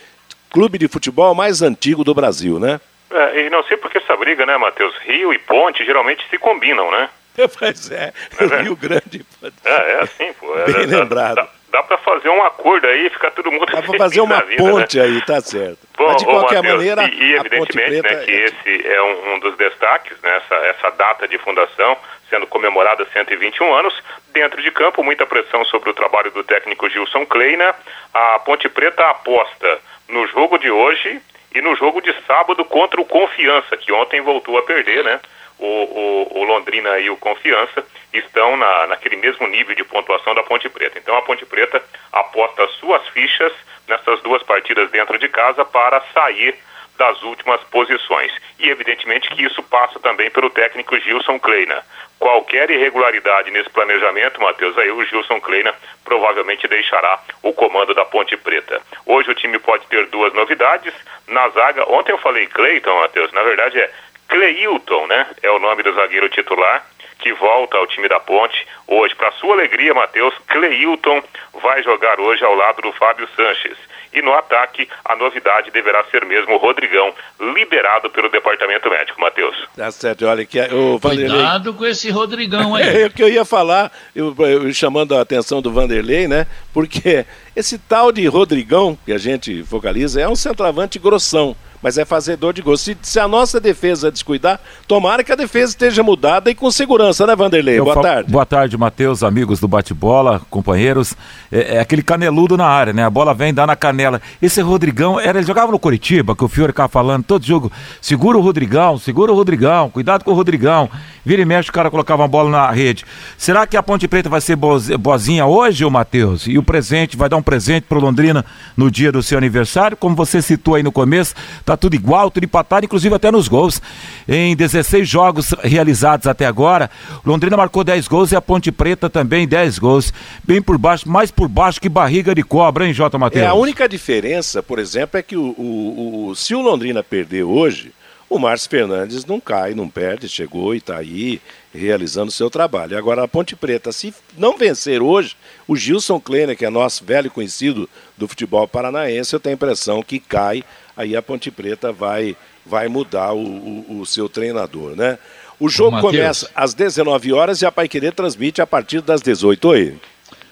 clube 0.50 0.78
de 0.78 0.88
futebol 0.88 1.34
mais 1.34 1.60
antigo 1.62 2.02
do 2.02 2.14
Brasil, 2.14 2.58
né? 2.58 2.80
É, 3.10 3.46
e 3.46 3.50
não 3.50 3.62
sei 3.64 3.76
por 3.76 3.90
que 3.90 3.98
essa 3.98 4.16
briga, 4.16 4.44
né, 4.44 4.56
Matheus? 4.56 4.94
Rio 4.98 5.32
e 5.32 5.38
Ponte 5.38 5.84
geralmente 5.84 6.24
se 6.28 6.38
combinam, 6.38 6.90
né? 6.90 7.08
pois 7.58 7.90
é, 7.90 8.12
é 8.40 8.62
Rio 8.62 8.76
Grande. 8.76 9.24
É, 9.64 9.70
é 9.70 10.00
assim, 10.00 10.32
pô. 10.34 10.58
É, 10.58 10.64
Bem 10.64 10.86
lembrado. 10.86 11.36
Dá, 11.36 11.48
dá 11.70 11.82
para 11.82 11.98
fazer 11.98 12.28
um 12.28 12.42
acordo 12.42 12.86
aí, 12.86 13.08
ficar 13.10 13.30
todo 13.30 13.52
mundo 13.52 13.66
Dá 13.66 13.82
para 13.82 13.98
fazer 13.98 14.20
uma 14.20 14.42
vida, 14.42 14.62
ponte 14.62 14.98
né? 14.98 15.04
aí, 15.04 15.24
tá 15.24 15.40
certo. 15.40 15.78
Bom, 15.96 16.06
Mas 16.08 16.16
de 16.16 16.24
qualquer 16.24 16.62
Mateus, 16.62 16.76
maneira, 16.76 17.04
e, 17.04 17.22
e 17.22 17.34
evidentemente 17.34 18.02
né, 18.02 18.24
que 18.24 18.30
é... 18.30 18.44
esse 18.44 18.88
é 18.88 19.02
um, 19.02 19.34
um, 19.34 19.38
dos 19.38 19.56
destaques, 19.56 20.16
né, 20.22 20.36
essa, 20.36 20.54
essa 20.66 20.90
data 20.90 21.28
de 21.28 21.38
fundação, 21.38 21.96
sendo 22.28 22.46
comemorada 22.46 23.06
121 23.12 23.74
anos. 23.74 23.94
Dentro 24.32 24.62
de 24.62 24.70
campo, 24.70 25.02
muita 25.02 25.26
pressão 25.26 25.64
sobre 25.64 25.90
o 25.90 25.94
trabalho 25.94 26.30
do 26.30 26.44
técnico 26.44 26.88
Gilson 26.88 27.24
Kleina. 27.26 27.74
A 28.12 28.38
Ponte 28.40 28.68
Preta 28.68 29.04
aposta 29.08 29.78
no 30.08 30.26
jogo 30.28 30.58
de 30.58 30.70
hoje 30.70 31.20
e 31.54 31.60
no 31.60 31.74
jogo 31.76 32.00
de 32.00 32.14
sábado 32.26 32.64
contra 32.64 33.00
o 33.00 33.04
Confiança, 33.04 33.76
que 33.76 33.92
ontem 33.92 34.20
voltou 34.20 34.58
a 34.58 34.62
perder, 34.62 35.02
né? 35.02 35.20
O, 35.58 35.66
o, 35.66 36.38
o, 36.40 36.44
Londrina 36.44 36.98
e 36.98 37.10
o 37.10 37.16
Confiança 37.16 37.84
estão 38.12 38.56
na, 38.56 38.86
naquele 38.86 39.16
mesmo 39.16 39.46
nível 39.46 39.74
de 39.74 39.84
pontuação 39.84 40.34
da 40.34 40.42
Ponte 40.42 40.68
Preta. 40.68 40.98
Então 40.98 41.16
a 41.16 41.22
Ponte 41.22 41.44
Preta 41.44 41.82
aposta 42.12 42.66
suas 42.80 43.06
fichas 43.08 43.52
nessas 43.86 44.20
duas 44.22 44.42
partidas 44.42 44.90
dentro 44.90 45.18
de 45.18 45.28
casa 45.28 45.64
para 45.64 46.00
sair 46.12 46.54
das 46.98 47.22
últimas 47.22 47.62
posições. 47.64 48.32
E 48.58 48.68
evidentemente 48.68 49.28
que 49.30 49.44
isso 49.44 49.62
passa 49.62 49.98
também 50.00 50.30
pelo 50.30 50.50
técnico 50.50 50.98
Gilson 50.98 51.38
Kleina. 51.38 51.82
Qualquer 52.18 52.68
irregularidade 52.68 53.50
nesse 53.52 53.70
planejamento, 53.70 54.40
Matheus, 54.40 54.76
aí 54.76 54.90
o 54.90 55.04
Gilson 55.04 55.40
Kleina 55.40 55.72
provavelmente 56.04 56.66
deixará 56.66 57.20
o 57.42 57.52
comando 57.52 57.94
da 57.94 58.04
Ponte 58.04 58.36
Preta. 58.36 58.82
Hoje 59.06 59.30
o 59.30 59.34
time 59.34 59.58
pode 59.60 59.86
ter 59.86 60.06
duas 60.06 60.34
novidades. 60.34 60.92
Na 61.28 61.48
zaga, 61.50 61.88
ontem 61.88 62.10
eu 62.10 62.18
falei 62.18 62.48
Cleiton, 62.48 63.00
Matheus, 63.00 63.32
na 63.32 63.42
verdade 63.44 63.78
é 63.78 63.90
Cleilton, 64.28 65.06
né? 65.06 65.26
É 65.42 65.50
o 65.50 65.58
nome 65.58 65.82
do 65.82 65.92
zagueiro 65.94 66.28
titular 66.28 66.84
que 67.18 67.32
volta 67.34 67.76
ao 67.76 67.86
time 67.86 68.08
da 68.08 68.20
Ponte 68.20 68.66
hoje. 68.86 69.14
Para 69.14 69.32
sua 69.32 69.54
alegria, 69.54 69.92
Matheus, 69.92 70.34
Cleilton 70.46 71.22
vai 71.60 71.82
jogar 71.82 72.20
hoje 72.20 72.44
ao 72.44 72.54
lado 72.54 72.80
do 72.80 72.92
Fábio 72.92 73.28
Sanches. 73.34 73.76
E 74.12 74.22
no 74.22 74.32
ataque, 74.32 74.88
a 75.04 75.14
novidade 75.14 75.70
deverá 75.70 76.02
ser 76.04 76.24
mesmo 76.24 76.54
o 76.54 76.56
Rodrigão, 76.56 77.12
liberado 77.38 78.08
pelo 78.08 78.30
departamento 78.30 78.88
médico, 78.88 79.20
Matheus. 79.20 79.54
Tá 79.76 79.90
certo, 79.90 80.24
olha 80.24 80.46
que 80.46 80.58
o 80.72 80.96
Vanderlei... 80.96 81.28
Cuidado 81.28 81.74
com 81.74 81.84
esse 81.84 82.08
Rodrigão 82.10 82.74
aí. 82.74 83.02
é 83.04 83.06
o 83.06 83.10
que 83.10 83.22
eu 83.22 83.28
ia 83.28 83.44
falar, 83.44 83.92
eu, 84.16 84.34
eu, 84.38 84.72
chamando 84.72 85.14
a 85.14 85.20
atenção 85.20 85.60
do 85.60 85.70
Vanderlei, 85.70 86.26
né? 86.26 86.46
Porque 86.72 87.26
esse 87.54 87.78
tal 87.78 88.10
de 88.10 88.26
Rodrigão, 88.26 88.98
que 89.04 89.12
a 89.12 89.18
gente 89.18 89.62
focaliza, 89.64 90.22
é 90.22 90.28
um 90.28 90.36
centroavante 90.36 90.98
grossão 90.98 91.54
mas 91.82 91.98
é 91.98 92.04
fazedor 92.04 92.52
de 92.52 92.62
gol. 92.62 92.76
Se, 92.76 92.96
se, 93.02 93.20
a 93.20 93.28
nossa 93.28 93.60
defesa 93.60 94.10
descuidar, 94.10 94.60
tomara 94.86 95.22
que 95.22 95.32
a 95.32 95.36
defesa 95.36 95.72
esteja 95.72 96.02
mudada 96.02 96.50
e 96.50 96.54
com 96.54 96.70
segurança, 96.70 97.26
né, 97.26 97.34
Vanderlei? 97.36 97.78
Eu 97.78 97.84
boa 97.84 98.02
tarde. 98.02 98.30
Boa 98.30 98.46
tarde, 98.46 98.76
Matheus, 98.76 99.22
amigos 99.22 99.60
do 99.60 99.68
bate-bola, 99.68 100.40
companheiros. 100.50 101.14
É, 101.50 101.76
é, 101.76 101.80
aquele 101.80 102.02
caneludo 102.02 102.56
na 102.56 102.66
área, 102.66 102.92
né? 102.92 103.04
A 103.04 103.10
bola 103.10 103.34
vem, 103.34 103.54
dá 103.54 103.66
na 103.66 103.76
canela. 103.76 104.20
Esse 104.40 104.60
Rodrigão, 104.60 105.18
era, 105.18 105.38
ele 105.38 105.46
jogava 105.46 105.72
no 105.72 105.78
Curitiba, 105.78 106.34
que 106.34 106.44
o 106.44 106.48
Fiore 106.48 106.72
ficava 106.72 106.88
falando 106.88 107.24
todo 107.24 107.44
jogo, 107.44 107.70
segura 108.00 108.36
o 108.36 108.40
Rodrigão, 108.40 108.98
segura 108.98 109.32
o 109.32 109.34
Rodrigão, 109.34 109.90
cuidado 109.90 110.24
com 110.24 110.32
o 110.32 110.34
Rodrigão. 110.34 110.90
Vira 111.24 111.42
e 111.42 111.44
mexe, 111.44 111.68
o 111.68 111.72
cara 111.72 111.90
colocava 111.90 112.22
uma 112.22 112.28
bola 112.28 112.50
na 112.50 112.70
rede. 112.70 113.04
Será 113.36 113.66
que 113.66 113.76
a 113.76 113.82
Ponte 113.82 114.08
Preta 114.08 114.30
vai 114.30 114.40
ser 114.40 114.56
boazinha 114.56 115.44
hoje, 115.44 115.84
ô 115.84 115.90
Matheus? 115.90 116.46
E 116.46 116.56
o 116.56 116.62
presente, 116.62 117.16
vai 117.16 117.28
dar 117.28 117.36
um 117.36 117.42
presente 117.42 117.84
pro 117.86 118.00
Londrina 118.00 118.44
no 118.76 118.90
dia 118.90 119.12
do 119.12 119.22
seu 119.22 119.36
aniversário? 119.36 119.96
Como 119.96 120.16
você 120.16 120.40
citou 120.40 120.74
aí 120.74 120.82
no 120.82 120.90
começo, 120.90 121.34
tá 121.68 121.76
tudo 121.76 121.94
igual, 121.94 122.30
tudo 122.30 122.44
empatado, 122.44 122.86
inclusive 122.86 123.14
até 123.14 123.30
nos 123.30 123.46
gols. 123.46 123.80
Em 124.26 124.56
16 124.56 125.06
jogos 125.06 125.54
realizados 125.62 126.26
até 126.26 126.46
agora, 126.46 126.90
Londrina 127.24 127.56
marcou 127.56 127.84
10 127.84 128.08
gols 128.08 128.32
e 128.32 128.36
a 128.36 128.40
Ponte 128.40 128.72
Preta 128.72 129.10
também 129.10 129.46
10 129.46 129.78
gols. 129.78 130.12
Bem 130.44 130.62
por 130.62 130.78
baixo, 130.78 131.08
mais 131.08 131.30
por 131.30 131.46
baixo 131.48 131.80
que 131.80 131.88
barriga 131.88 132.34
de 132.34 132.42
cobra, 132.42 132.86
hein, 132.86 132.94
Jota 132.94 133.18
Matheus? 133.18 133.44
É, 133.44 133.48
a 133.48 133.54
única 133.54 133.88
diferença, 133.88 134.62
por 134.62 134.78
exemplo, 134.78 135.18
é 135.18 135.22
que 135.22 135.36
o, 135.36 135.54
o, 135.58 136.28
o 136.28 136.34
se 136.34 136.54
o 136.54 136.62
Londrina 136.62 137.02
perder 137.02 137.42
hoje, 137.42 137.92
o 138.30 138.38
Márcio 138.38 138.68
Fernandes 138.68 139.24
não 139.24 139.40
cai, 139.40 139.74
não 139.74 139.88
perde, 139.88 140.28
chegou 140.28 140.74
e 140.74 140.78
está 140.78 140.98
aí 140.98 141.40
realizando 141.72 142.28
o 142.28 142.32
seu 142.32 142.50
trabalho. 142.50 142.96
Agora, 142.96 143.24
a 143.24 143.28
Ponte 143.28 143.56
Preta, 143.56 143.92
se 143.92 144.12
não 144.36 144.58
vencer 144.58 145.00
hoje, 145.00 145.36
o 145.66 145.76
Gilson 145.76 146.20
Kleiner, 146.20 146.56
que 146.56 146.64
é 146.64 146.70
nosso 146.70 147.04
velho 147.04 147.30
conhecido 147.30 147.88
do 148.16 148.28
futebol 148.28 148.66
paranaense, 148.68 149.34
eu 149.34 149.40
tenho 149.40 149.54
a 149.54 149.56
impressão 149.56 150.02
que 150.02 150.18
cai, 150.18 150.62
aí 150.98 151.14
a 151.16 151.22
Ponte 151.22 151.48
Preta 151.48 151.92
vai, 151.92 152.36
vai 152.66 152.88
mudar 152.88 153.32
o, 153.32 153.38
o, 153.38 154.00
o 154.00 154.06
seu 154.06 154.28
treinador, 154.28 154.96
né? 154.96 155.16
O 155.60 155.68
jogo 155.68 156.00
começa 156.00 156.50
às 156.54 156.74
19 156.74 157.32
horas 157.32 157.62
e 157.62 157.66
a 157.66 157.72
Paiquerê 157.72 158.10
transmite 158.10 158.60
a 158.60 158.66
partir 158.66 159.00
das 159.00 159.22
18 159.22 159.70
aí. 159.70 159.96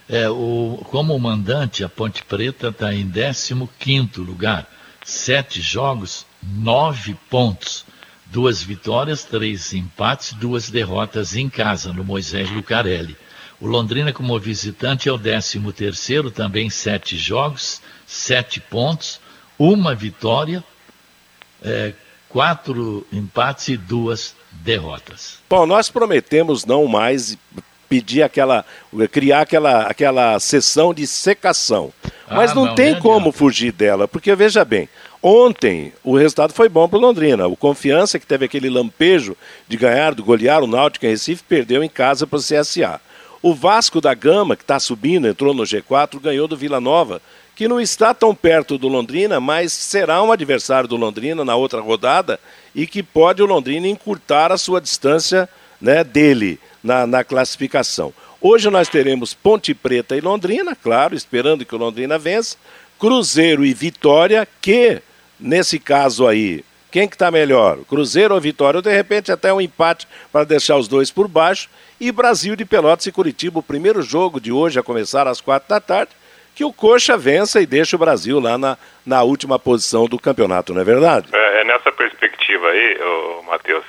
É, 0.09 0.29
o, 0.29 0.81
como 0.91 1.19
mandante, 1.19 1.83
a 1.83 1.89
Ponte 1.89 2.25
Preta 2.25 2.69
está 2.69 2.95
em 2.95 3.11
15 3.11 4.21
lugar. 4.21 4.69
Sete 5.05 5.61
jogos, 5.61 6.25
nove 6.43 7.17
pontos. 7.29 7.85
Duas 8.27 8.63
vitórias, 8.63 9.25
três 9.25 9.73
empates, 9.73 10.33
duas 10.33 10.71
derrotas 10.71 11.37
em 11.37 11.49
casa, 11.49 11.93
no 11.93 12.05
Moisés 12.05 12.51
Lucarelli. 12.51 13.17
O 13.61 13.67
Londrina, 13.67 14.13
como 14.13 14.39
visitante, 14.39 15.09
é 15.09 15.13
o 15.13 15.19
13 15.19 15.61
terceiro, 15.73 16.31
também 16.31 16.69
sete 16.69 17.17
jogos, 17.17 17.81
sete 18.07 18.61
pontos, 18.61 19.21
uma 19.59 19.95
vitória, 19.95 20.63
é, 21.63 21.93
quatro 22.29 23.07
empates 23.13 23.69
e 23.69 23.77
duas 23.77 24.35
derrotas. 24.53 25.39
Bom, 25.49 25.67
nós 25.67 25.91
prometemos 25.91 26.65
não 26.65 26.87
mais 26.87 27.37
pedir 27.89 28.23
aquela, 28.23 28.65
criar 29.11 29.43
aquela, 29.43 29.83
aquela 29.83 30.41
sessão 30.41 30.93
de 30.93 31.07
secação. 31.07 31.93
Mas 32.29 32.51
ah, 32.51 32.55
não, 32.55 32.65
não, 32.67 32.75
tem 32.75 32.95
não 32.95 33.01
como 33.01 33.33
fugir 33.33 33.73
dela, 33.73 34.09
porque 34.09 34.35
veja 34.35 34.65
bem, 34.65 34.89
ontem 35.23 35.93
o 36.03 36.17
resultado 36.17 36.53
foi 36.53 36.69
bom 36.69 36.89
para 36.89 36.99
Londrina. 36.99 37.47
O 37.47 37.57
Confiança, 37.57 38.19
que 38.19 38.27
teve 38.27 38.45
aquele 38.45 38.69
lampejo 38.69 39.37
de 39.69 39.77
ganhar, 39.77 40.15
de 40.15 40.23
golear 40.23 40.63
o 40.63 40.67
Náutico 40.67 41.07
em 41.07 41.11
Recife, 41.11 41.45
perdeu 41.45 41.85
em 41.85 41.89
casa 41.89 42.27
para 42.27 42.39
o 42.39 42.43
CSA. 42.43 43.01
O 43.43 43.55
Vasco 43.55 44.01
da 44.01 44.13
Gama, 44.13 44.57
que 44.57 44.65
está 44.65 44.81
subindo, 44.81 45.29
entrou 45.29 45.55
no 45.55 45.63
G4, 45.63 46.21
ganhou 46.21 46.49
do 46.49 46.57
Vila 46.57 46.81
Nova, 46.81 47.23
que 47.57 47.67
não 47.67 47.81
está 47.81 48.13
tão 48.13 48.35
perto 48.35 48.77
do 48.77 48.87
Londrina, 48.87 49.41
mas 49.41 49.73
será 49.73 50.23
um 50.23 50.31
adversário 50.31 50.87
do 50.87 50.95
Londrina 50.95 51.43
na 51.43 51.57
outra 51.57 51.81
rodada 51.81 52.39
e 52.75 52.87
que 52.87 53.03
pode 53.03 53.43
o 53.43 53.47
Londrina 53.47 53.89
encurtar 53.89 54.53
a 54.53 54.59
sua 54.59 54.79
distância 54.79 55.49
né, 55.81 56.05
dele 56.05 56.61
na, 56.85 57.07
na 57.07 57.25
classificação. 57.25 58.13
Hoje 58.43 58.69
nós 58.69 58.91
teremos 58.91 59.33
Ponte 59.33 59.73
Preta 59.73 60.15
e 60.15 60.21
Londrina, 60.21 60.77
claro, 60.77 61.15
esperando 61.15 61.65
que 61.65 61.75
o 61.75 61.79
Londrina 61.79 62.19
vença, 62.19 62.59
Cruzeiro 62.99 63.65
e 63.65 63.73
Vitória, 63.73 64.47
que 64.61 65.01
nesse 65.41 65.79
caso 65.79 66.27
aí, 66.27 66.63
quem 66.91 67.09
que 67.09 67.15
está 67.15 67.31
melhor? 67.31 67.79
Cruzeiro 67.89 68.35
ou 68.35 68.41
Vitória? 68.41 68.79
Ou 68.79 68.83
de 68.83 68.95
repente 68.95 69.33
até 69.33 69.51
um 69.53 69.63
empate 69.63 70.07
para 70.31 70.45
deixar 70.45 70.77
os 70.77 70.89
dois 70.89 71.11
por 71.11 71.27
baixo. 71.27 71.71
E 71.99 72.13
Brasil 72.13 72.55
de 72.55 72.67
Pelotas 72.67 73.07
e 73.07 73.13
Curitiba, 73.13 73.61
o 73.61 73.63
primeiro 73.63 74.03
jogo 74.03 74.39
de 74.39 74.53
hoje 74.53 74.79
a 74.79 74.83
começar 74.83 75.27
às 75.27 75.41
quatro 75.41 75.71
da 75.71 75.81
tarde 75.81 76.11
que 76.57 76.65
o 76.65 76.73
Coxa 76.73 77.19
vença 77.19 77.61
e 77.61 77.67
deixa 77.67 77.97
o 77.97 77.99
Brasil 77.99 78.41
lá 78.41 78.57
na, 78.57 78.79
na 79.05 79.23
última 79.23 79.59
posição 79.59 80.07
do 80.07 80.19
campeonato, 80.19 80.73
não 80.73 80.81
é 80.81 80.85
verdade? 80.85 81.29
É, 81.31 81.61
é 81.61 81.65
nessa 81.65 81.93
perspectiva 81.93 82.67
aí, 82.69 82.99
Matheus. 83.47 83.85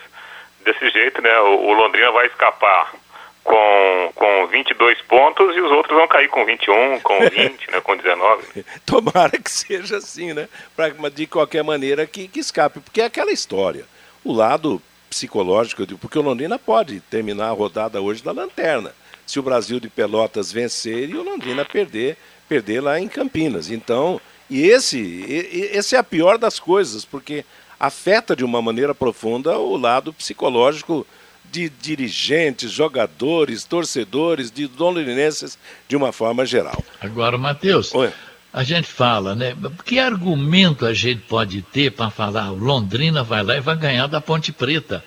Desse 0.66 0.90
jeito, 0.90 1.22
né, 1.22 1.40
o, 1.40 1.62
o, 1.62 1.72
Londrina 1.72 2.12
vai 2.12 2.28
escapar 2.28 2.94
com, 3.42 4.12
com 4.14 4.48
22 4.48 5.02
pontos 5.04 5.56
e 5.56 5.62
os 5.62 5.72
outros 5.72 5.98
vão 5.98 6.10
cair 6.10 6.28
com 6.28 6.44
21, 6.44 7.00
com 7.00 7.20
20, 7.32 7.72
né, 7.72 7.80
com 7.80 7.96
19. 7.96 8.66
Tomara 8.86 9.40
que 9.40 9.50
seja 9.50 9.96
assim, 9.96 10.34
né? 10.34 10.50
Pra, 10.76 10.90
de 11.10 11.26
qualquer 11.26 11.64
maneira 11.64 12.06
que, 12.06 12.28
que 12.28 12.42
escape, 12.42 12.82
porque 12.82 13.00
é 13.00 13.06
aquela 13.06 13.32
história. 13.32 13.86
O 14.26 14.34
lado 14.34 14.82
psicológico, 15.10 15.88
porque 15.98 16.20
o 16.20 16.22
Londrina 16.22 16.60
pode 16.60 17.00
terminar 17.00 17.48
a 17.48 17.52
rodada 17.52 18.02
hoje 18.02 18.22
da 18.22 18.34
lanterna. 18.34 18.94
Se 19.26 19.40
o 19.40 19.44
Brasil 19.44 19.80
de 19.80 19.90
Pelotas 19.90 20.52
vencer 20.52 21.10
e 21.10 21.16
o 21.16 21.24
Londrina 21.24 21.64
perder, 21.64 22.18
perder 22.48 22.82
lá 22.82 23.00
em 23.00 23.08
Campinas. 23.08 23.70
Então, 23.70 24.20
e 24.50 24.62
esse, 24.62 25.26
esse 25.74 25.96
é 25.96 26.00
a 26.00 26.04
pior 26.04 26.38
das 26.38 26.60
coisas, 26.60 27.04
porque 27.04 27.44
afeta 27.80 28.36
de 28.36 28.44
uma 28.44 28.62
maneira 28.62 28.96
profunda 28.96 29.58
o 29.58 29.78
lado 29.78 30.14
psicológico 30.14 31.06
de 31.52 31.70
dirigentes, 31.70 32.72
jogadores, 32.72 33.64
torcedores, 33.64 34.52
de 34.52 34.70
londrinenses 34.78 35.58
de 35.88 35.96
uma 35.96 36.12
forma 36.12 36.46
geral. 36.46 36.84
Agora, 37.00 37.38
Matheus, 37.38 37.94
a 38.52 38.64
gente 38.64 38.88
fala, 38.88 39.36
né? 39.36 39.56
Que 39.86 40.00
argumento 40.00 40.86
a 40.86 40.94
gente 40.94 41.22
pode 41.22 41.62
ter 41.62 41.92
para 41.92 42.10
falar 42.10 42.50
Londrina 42.50 43.24
vai 43.24 43.44
lá 43.44 43.58
e 43.58 43.62
vai 43.62 43.76
ganhar 43.76 44.08
da 44.08 44.20
Ponte 44.20 44.52
Preta? 44.52 45.04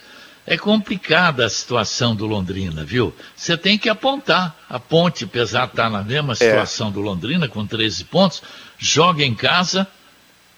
É 0.51 0.59
complicada 0.59 1.47
a 1.47 1.49
situação 1.49 2.13
do 2.13 2.27
Londrina, 2.27 2.85
viu? 2.85 3.15
Você 3.37 3.57
tem 3.57 3.79
que 3.79 3.89
apontar. 3.89 4.57
A 4.69 4.81
Ponte, 4.81 5.23
apesar 5.23 5.67
de 5.67 5.75
estar 5.75 5.89
na 5.89 6.03
mesma 6.03 6.33
é. 6.33 6.35
situação 6.35 6.89
é. 6.89 6.91
do 6.91 7.01
Londrina, 7.01 7.47
com 7.47 7.65
13 7.65 8.07
pontos, 8.07 8.43
joga 8.77 9.23
em 9.23 9.33
casa. 9.33 9.87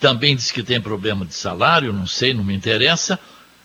Também 0.00 0.34
diz 0.34 0.50
que 0.50 0.62
tem 0.62 0.80
problema 0.80 1.26
de 1.26 1.34
salário, 1.34 1.92
não 1.92 2.06
sei, 2.06 2.32
não 2.32 2.42
me 2.42 2.54
interessa. 2.54 3.20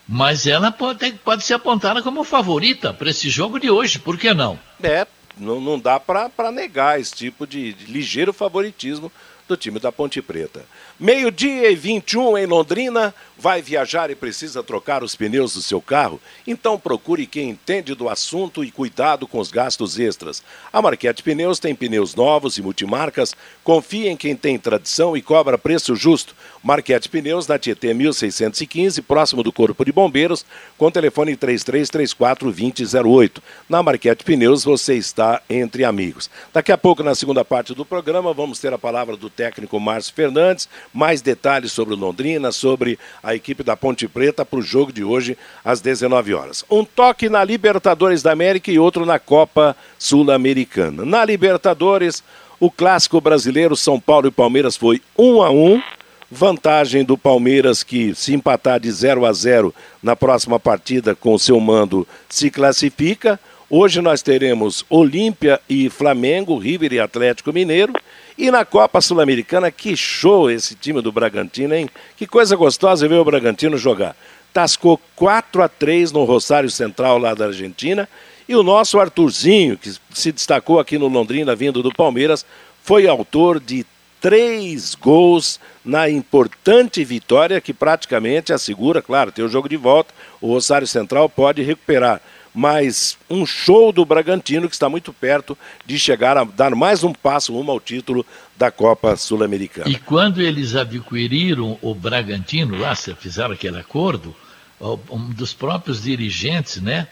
Mas 0.06 0.46
ela 0.46 0.70
pode, 0.70 1.14
pode 1.24 1.46
ser 1.46 1.54
apontada 1.54 2.04
como 2.04 2.26
favorita 2.26 2.94
para 2.94 3.10
esse 3.10 3.30
jogo 3.30 3.58
de 3.58 3.70
hoje, 3.72 3.98
por 3.98 4.18
que 4.18 4.34
não? 4.34 4.60
É, 4.84 5.08
não, 5.38 5.62
não 5.62 5.80
dá 5.80 5.98
para 5.98 6.52
negar 6.52 7.00
esse 7.00 7.16
tipo 7.16 7.48
de, 7.48 7.72
de 7.72 7.86
ligeiro 7.86 8.34
favoritismo 8.34 9.10
do 9.48 9.58
time 9.58 9.80
da 9.80 9.92
Ponte 9.92 10.22
Preta. 10.22 10.66
Meio-dia 11.00 11.72
e 11.72 11.76
21 11.76 12.38
em 12.38 12.46
Londrina, 12.46 13.14
vai 13.38 13.62
viajar 13.62 14.10
e 14.10 14.16
precisa 14.16 14.64
trocar 14.64 15.04
os 15.04 15.16
pneus 15.16 15.54
do 15.54 15.62
seu 15.62 15.80
carro? 15.80 16.20
Então 16.46 16.80
procure 16.80 17.26
quem 17.26 17.52
entende 17.52 17.94
do 17.94 18.10
assunto 18.10 18.64
e 18.64 18.72
cuidado 18.72 19.28
com 19.28 19.40
os 19.40 19.52
gastos 19.52 20.00
extras. 20.00 20.44
A 20.74 20.82
Marquete 20.82 21.22
Pneus 21.22 21.60
tem 21.60 21.76
pneus 21.76 22.16
novos 22.16 22.58
e 22.58 22.62
multimarcas. 22.62 23.36
Confie 23.64 24.08
em 24.08 24.18
quem 24.18 24.36
tem 24.36 24.58
tradição 24.58 25.16
e 25.16 25.22
cobra 25.22 25.58
preço 25.58 25.96
justo. 25.96 26.36
Marquete 26.64 27.08
Pneus 27.10 27.48
na 27.48 27.60
Tietê 27.60 27.94
1615, 27.94 29.02
próximo 29.04 29.44
do 29.44 29.54
Corpo 29.54 29.86
de 29.86 29.92
Bombeiros, 29.92 30.46
com 30.78 30.92
telefone 30.92 31.36
3334 31.36 32.52
2008. 32.52 33.42
Na 33.70 33.84
Marquete 33.84 34.24
Pneus 34.24 34.64
você 34.64 34.96
está 34.96 35.42
entre 35.50 35.84
amigos. 35.84 36.30
Daqui 36.52 36.72
a 36.72 36.78
pouco, 36.78 37.04
na 37.04 37.16
segunda 37.16 37.46
parte 37.46 37.74
do 37.74 37.86
programa, 37.86 38.34
vamos 38.34 38.60
ter 38.60 38.74
a 38.74 38.78
palavra 38.78 39.16
do 39.16 39.30
técnico 39.38 39.80
Márcio 39.80 40.16
Fernandes, 40.16 40.68
mais 40.92 41.22
detalhes 41.22 41.72
sobre 41.72 41.94
o 41.94 41.98
Londrina, 41.98 42.52
sobre 42.52 42.98
a 43.22 43.36
equipe 43.36 43.62
da 43.62 43.78
Ponte 43.78 44.08
Preta 44.08 44.44
para 44.44 44.58
o 44.58 44.64
jogo 44.64 44.92
de 44.92 45.04
hoje 45.04 45.38
às 45.64 45.80
19 45.80 46.34
horas. 46.34 46.66
Um 46.70 46.84
toque 46.84 47.30
na 47.30 47.44
Libertadores 47.44 48.24
da 48.24 48.32
América 48.32 48.72
e 48.72 48.80
outro 48.80 49.06
na 49.06 49.20
Copa 49.20 49.78
Sul-Americana. 50.00 51.06
Na 51.06 51.24
Libertadores, 51.24 52.24
o 52.60 52.72
clássico 52.72 53.22
brasileiro 53.22 53.76
São 53.76 54.00
Paulo 54.00 54.28
e 54.28 54.32
Palmeiras 54.32 54.76
foi 54.76 55.00
1 55.16 55.44
a 55.44 55.52
1. 55.52 55.82
Vantagem 56.30 57.06
do 57.06 57.18
Palmeiras 57.18 57.84
que 57.84 58.14
se 58.14 58.34
empatar 58.34 58.82
de 58.82 58.92
0 58.92 59.26
a 59.26 59.32
0 59.32 59.74
na 60.04 60.14
próxima 60.14 60.60
partida 60.60 61.16
com 61.16 61.34
o 61.34 61.40
seu 61.40 61.58
mando 61.60 62.06
se 62.28 62.50
classifica. 62.50 63.40
Hoje 63.70 64.02
nós 64.02 64.22
teremos 64.22 64.84
Olímpia 64.90 65.60
e 65.70 65.90
Flamengo, 65.90 66.58
River 66.58 66.92
e 66.92 67.00
Atlético 67.00 67.54
Mineiro. 67.54 67.94
E 68.38 68.52
na 68.52 68.64
Copa 68.64 69.02
Sul-Americana, 69.02 69.72
que 69.72 69.98
show 69.98 70.52
esse 70.52 70.76
time 70.76 71.02
do 71.02 71.12
Bragantino, 71.12 71.74
hein? 71.74 71.90
Que 72.16 72.28
coisa 72.28 72.56
gostosa 72.56 73.08
ver 73.08 73.16
o 73.16 73.26
Bragantino 73.26 73.78
jogar. 73.78 74.16
Tascou 74.54 75.02
4 75.16 75.64
a 75.64 75.68
3 75.68 76.12
no 76.12 76.24
Rosário 76.24 76.70
Central 76.70 77.18
lá 77.18 77.34
da 77.34 77.46
Argentina. 77.46 78.08
E 78.48 78.56
o 78.56 78.62
nosso 78.62 79.00
Arthurzinho, 79.00 79.76
que 79.76 79.92
se 80.14 80.32
destacou 80.32 80.80
aqui 80.80 81.00
no 81.00 81.08
Londrina, 81.08 81.56
vindo 81.56 81.82
do 81.82 81.92
Palmeiras, 81.92 82.46
foi 82.84 83.08
autor 83.08 83.60
de 83.60 83.84
três 84.22 84.94
gols 84.94 85.60
na 85.84 86.10
importante 86.10 87.04
vitória 87.04 87.60
que 87.60 87.74
praticamente 87.74 88.54
assegura, 88.54 89.02
claro, 89.02 89.32
tem 89.32 89.44
o 89.44 89.50
jogo 89.50 89.68
de 89.68 89.78
volta, 89.78 90.14
o 90.40 90.48
Rosário 90.48 90.88
Central 90.88 91.28
pode 91.28 91.62
recuperar 91.62 92.22
mas 92.58 93.20
um 93.30 93.46
show 93.46 93.92
do 93.92 94.04
Bragantino 94.04 94.68
que 94.68 94.74
está 94.74 94.90
muito 94.90 95.14
perto 95.14 95.56
de 95.86 96.00
chegar 96.00 96.36
a 96.36 96.44
dar 96.44 96.74
mais 96.74 97.04
um 97.04 97.14
passo 97.14 97.54
rumo 97.54 97.72
ao 97.72 97.80
título 97.80 98.26
da 98.58 98.72
Copa 98.72 99.16
Sul-Americana. 99.16 99.88
E 99.88 99.96
quando 99.96 100.42
eles 100.42 100.76
adquiriram 100.76 101.78
o 101.84 101.94
Bragantino, 101.94 102.76
lá, 102.76 102.96
fizeram 102.96 103.54
aquele 103.54 103.78
acordo, 103.78 104.36
um 104.82 105.30
dos 105.30 105.54
próprios 105.54 106.02
dirigentes, 106.02 106.82
né, 106.82 107.08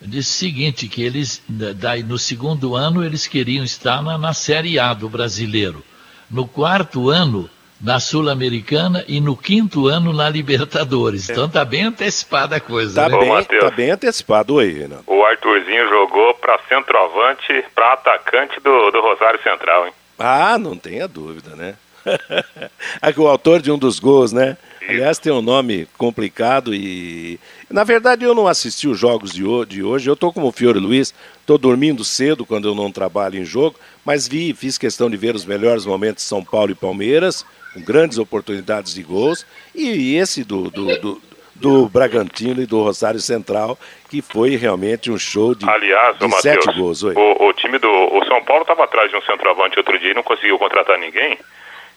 disse 0.00 0.30
o 0.30 0.38
seguinte, 0.38 0.86
que 0.86 1.02
eles, 1.02 1.42
daí, 1.48 2.04
no 2.04 2.16
segundo 2.16 2.76
ano, 2.76 3.02
eles 3.02 3.26
queriam 3.26 3.64
estar 3.64 4.00
na, 4.00 4.16
na 4.16 4.32
Série 4.32 4.78
A 4.78 4.94
do 4.94 5.08
brasileiro. 5.08 5.84
No 6.30 6.46
quarto 6.46 7.10
ano, 7.10 7.50
na 7.80 8.00
Sul-Americana 8.00 9.04
e 9.06 9.20
no 9.20 9.36
quinto 9.36 9.88
ano 9.88 10.12
na 10.12 10.28
Libertadores. 10.28 11.28
Então 11.28 11.48
tá 11.48 11.64
bem 11.64 11.84
antecipada 11.84 12.56
a 12.56 12.60
coisa. 12.60 13.02
Tá, 13.02 13.08
né? 13.08 13.18
bem, 13.18 13.30
Ô, 13.30 13.44
tá 13.44 13.70
bem 13.70 13.90
antecipado 13.90 14.58
aí, 14.58 14.72
Renan. 14.72 15.00
O 15.06 15.22
Arthurzinho 15.24 15.88
jogou 15.88 16.34
para 16.34 16.58
centroavante, 16.68 17.64
para 17.74 17.92
atacante 17.92 18.60
do, 18.60 18.90
do 18.90 19.00
Rosário 19.00 19.42
Central, 19.42 19.86
hein? 19.86 19.92
Ah, 20.18 20.58
não 20.58 20.76
tenha 20.76 21.08
dúvida, 21.08 21.56
né? 21.56 21.74
o 23.16 23.26
autor 23.26 23.60
de 23.60 23.70
um 23.70 23.78
dos 23.78 23.98
gols, 23.98 24.32
né? 24.32 24.56
Aliás, 24.86 25.18
tem 25.18 25.32
um 25.32 25.40
nome 25.40 25.88
complicado 25.96 26.74
e. 26.74 27.40
Na 27.70 27.84
verdade, 27.84 28.24
eu 28.24 28.34
não 28.34 28.46
assisti 28.46 28.86
os 28.86 28.98
jogos 28.98 29.32
de 29.32 29.82
hoje. 29.82 30.08
Eu 30.08 30.14
tô 30.14 30.30
como 30.30 30.48
o 30.48 30.52
Fiore 30.52 30.78
Luiz, 30.78 31.14
tô 31.46 31.56
dormindo 31.56 32.04
cedo 32.04 32.44
quando 32.44 32.68
eu 32.68 32.74
não 32.74 32.92
trabalho 32.92 33.38
em 33.38 33.44
jogo, 33.44 33.78
mas 34.04 34.28
vi, 34.28 34.52
fiz 34.52 34.76
questão 34.76 35.08
de 35.08 35.16
ver 35.16 35.34
os 35.34 35.46
melhores 35.46 35.86
momentos 35.86 36.22
de 36.22 36.28
São 36.28 36.44
Paulo 36.44 36.72
e 36.72 36.74
Palmeiras 36.74 37.46
com 37.74 37.80
grandes 37.80 38.18
oportunidades 38.18 38.94
de 38.94 39.02
gols, 39.02 39.44
e 39.74 40.16
esse 40.16 40.44
do, 40.44 40.70
do, 40.70 40.98
do, 41.00 41.22
do 41.56 41.88
Bragantino 41.88 42.62
e 42.62 42.66
do 42.66 42.80
Rosário 42.82 43.18
Central, 43.20 43.76
que 44.08 44.22
foi 44.22 44.56
realmente 44.56 45.10
um 45.10 45.18
show 45.18 45.54
de, 45.54 45.68
Aliás, 45.68 46.16
de 46.16 46.26
Mateus, 46.26 46.42
sete 46.42 46.78
gols. 46.78 47.02
Oi. 47.02 47.14
O, 47.16 47.48
o, 47.48 47.52
time 47.52 47.78
do 47.78 47.90
o 47.90 48.24
São 48.26 48.42
Paulo 48.44 48.62
estava 48.62 48.84
atrás 48.84 49.10
de 49.10 49.16
um 49.16 49.22
centroavante 49.22 49.78
outro 49.78 49.98
dia 49.98 50.12
e 50.12 50.14
não 50.14 50.22
conseguiu 50.22 50.58
contratar 50.58 50.98
ninguém. 50.98 51.36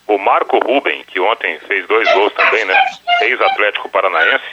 O 0.07 0.17
Marco 0.17 0.57
Ruben, 0.59 1.03
que 1.05 1.19
ontem 1.19 1.59
fez 1.67 1.85
dois 1.87 2.11
gols 2.13 2.33
também, 2.33 2.65
né? 2.65 2.75
Ex-Atlético 3.21 3.89
Paranaense, 3.89 4.45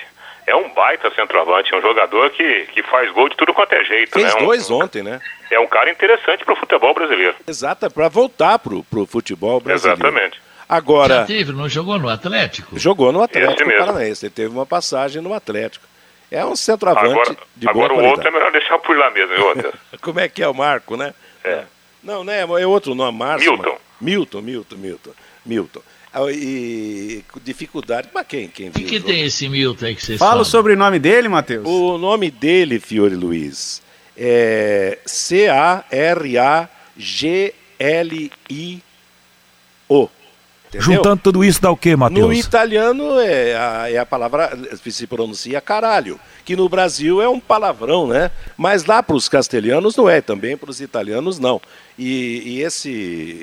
é 0.46 0.54
um 0.54 0.68
baita 0.70 1.10
centroavante, 1.14 1.72
é 1.72 1.78
um 1.78 1.80
jogador 1.80 2.28
que, 2.30 2.66
que 2.72 2.82
faz 2.82 3.10
gol 3.12 3.28
de 3.28 3.36
tudo 3.36 3.54
quanto 3.54 3.72
é 3.72 3.84
jeito. 3.84 4.12
Fez 4.12 4.34
né? 4.34 4.40
dois 4.40 4.68
um, 4.68 4.82
ontem, 4.82 5.02
né? 5.02 5.20
É 5.50 5.58
um 5.60 5.66
cara 5.66 5.90
interessante 5.90 6.44
para 6.44 6.54
o 6.54 6.56
futebol 6.56 6.92
brasileiro. 6.92 7.36
Exato, 7.46 7.90
para 7.90 8.08
voltar 8.08 8.58
para 8.58 8.74
o 8.74 9.06
futebol 9.06 9.60
brasileiro. 9.60 10.00
Exatamente. 10.00 10.40
Agora. 10.68 11.16
Já 11.16 11.26
teve, 11.26 11.52
não 11.52 11.68
jogou 11.68 11.98
no 11.98 12.08
Atlético? 12.08 12.78
Jogou 12.78 13.12
no 13.12 13.22
Atlético 13.22 13.70
Paranaense. 13.78 14.26
Ele 14.26 14.32
teve 14.34 14.48
uma 14.48 14.66
passagem 14.66 15.20
no 15.20 15.34
Atlético. 15.34 15.86
É 16.30 16.44
um 16.44 16.56
centroavante 16.56 17.12
agora, 17.12 17.36
de 17.54 17.66
boa 17.66 17.84
Agora 17.84 17.94
o 17.94 18.04
outro 18.10 18.26
é 18.26 18.30
melhor 18.30 18.50
deixar 18.50 18.78
por 18.78 18.96
lá 18.96 19.10
mesmo, 19.10 19.34
viu, 19.34 19.72
Como 20.00 20.18
é 20.18 20.28
que 20.28 20.42
é 20.42 20.48
o 20.48 20.54
Marco, 20.54 20.96
né? 20.96 21.14
É. 21.44 21.64
Não, 22.02 22.24
né? 22.24 22.40
É 22.40 22.66
outro 22.66 22.94
nome, 22.94 23.16
Márcio. 23.16 23.52
Milton. 23.52 23.78
Milton, 24.00 24.42
Milton, 24.42 24.76
Milton. 24.76 25.10
Milton. 25.46 25.80
Ah, 26.12 26.30
e 26.30 27.24
dificuldade, 27.42 28.08
mas 28.14 28.26
quem, 28.26 28.48
quem 28.48 28.70
viu? 28.70 28.86
O 28.86 28.88
que 28.88 29.00
tem 29.00 29.22
esse 29.24 29.48
Milton 29.48 29.86
aí 29.86 29.96
que 29.96 30.04
vocês 30.04 30.18
Fala 30.18 30.42
o 30.42 30.44
sobrenome 30.44 30.98
dele, 30.98 31.28
Matheus. 31.28 31.66
O 31.66 31.98
nome 31.98 32.30
dele, 32.30 32.78
Fiore 32.78 33.16
Luiz, 33.16 33.82
é 34.16 34.98
C-A-R-A-G-L-I-O. 35.04 35.84
Entendeu? 40.74 40.96
Juntando 40.96 41.22
tudo 41.22 41.44
isso 41.44 41.60
dá 41.60 41.70
o 41.70 41.76
quê, 41.76 41.94
Matheus? 41.94 42.26
No 42.26 42.32
italiano 42.32 43.20
é 43.20 43.56
a, 43.56 43.90
é 43.90 43.98
a 43.98 44.06
palavra, 44.06 44.58
se 44.90 45.06
pronuncia 45.06 45.60
caralho, 45.60 46.18
que 46.44 46.56
no 46.56 46.68
Brasil 46.68 47.22
é 47.22 47.28
um 47.28 47.38
palavrão, 47.38 48.08
né? 48.08 48.30
Mas 48.56 48.84
lá 48.84 49.02
para 49.02 49.14
os 49.14 49.28
castelhanos 49.28 49.94
não 49.96 50.08
é, 50.08 50.20
também 50.20 50.56
para 50.56 50.70
os 50.70 50.80
italianos 50.80 51.38
não. 51.38 51.60
E, 51.96 52.42
e, 52.44 52.62
esse, 52.62 52.90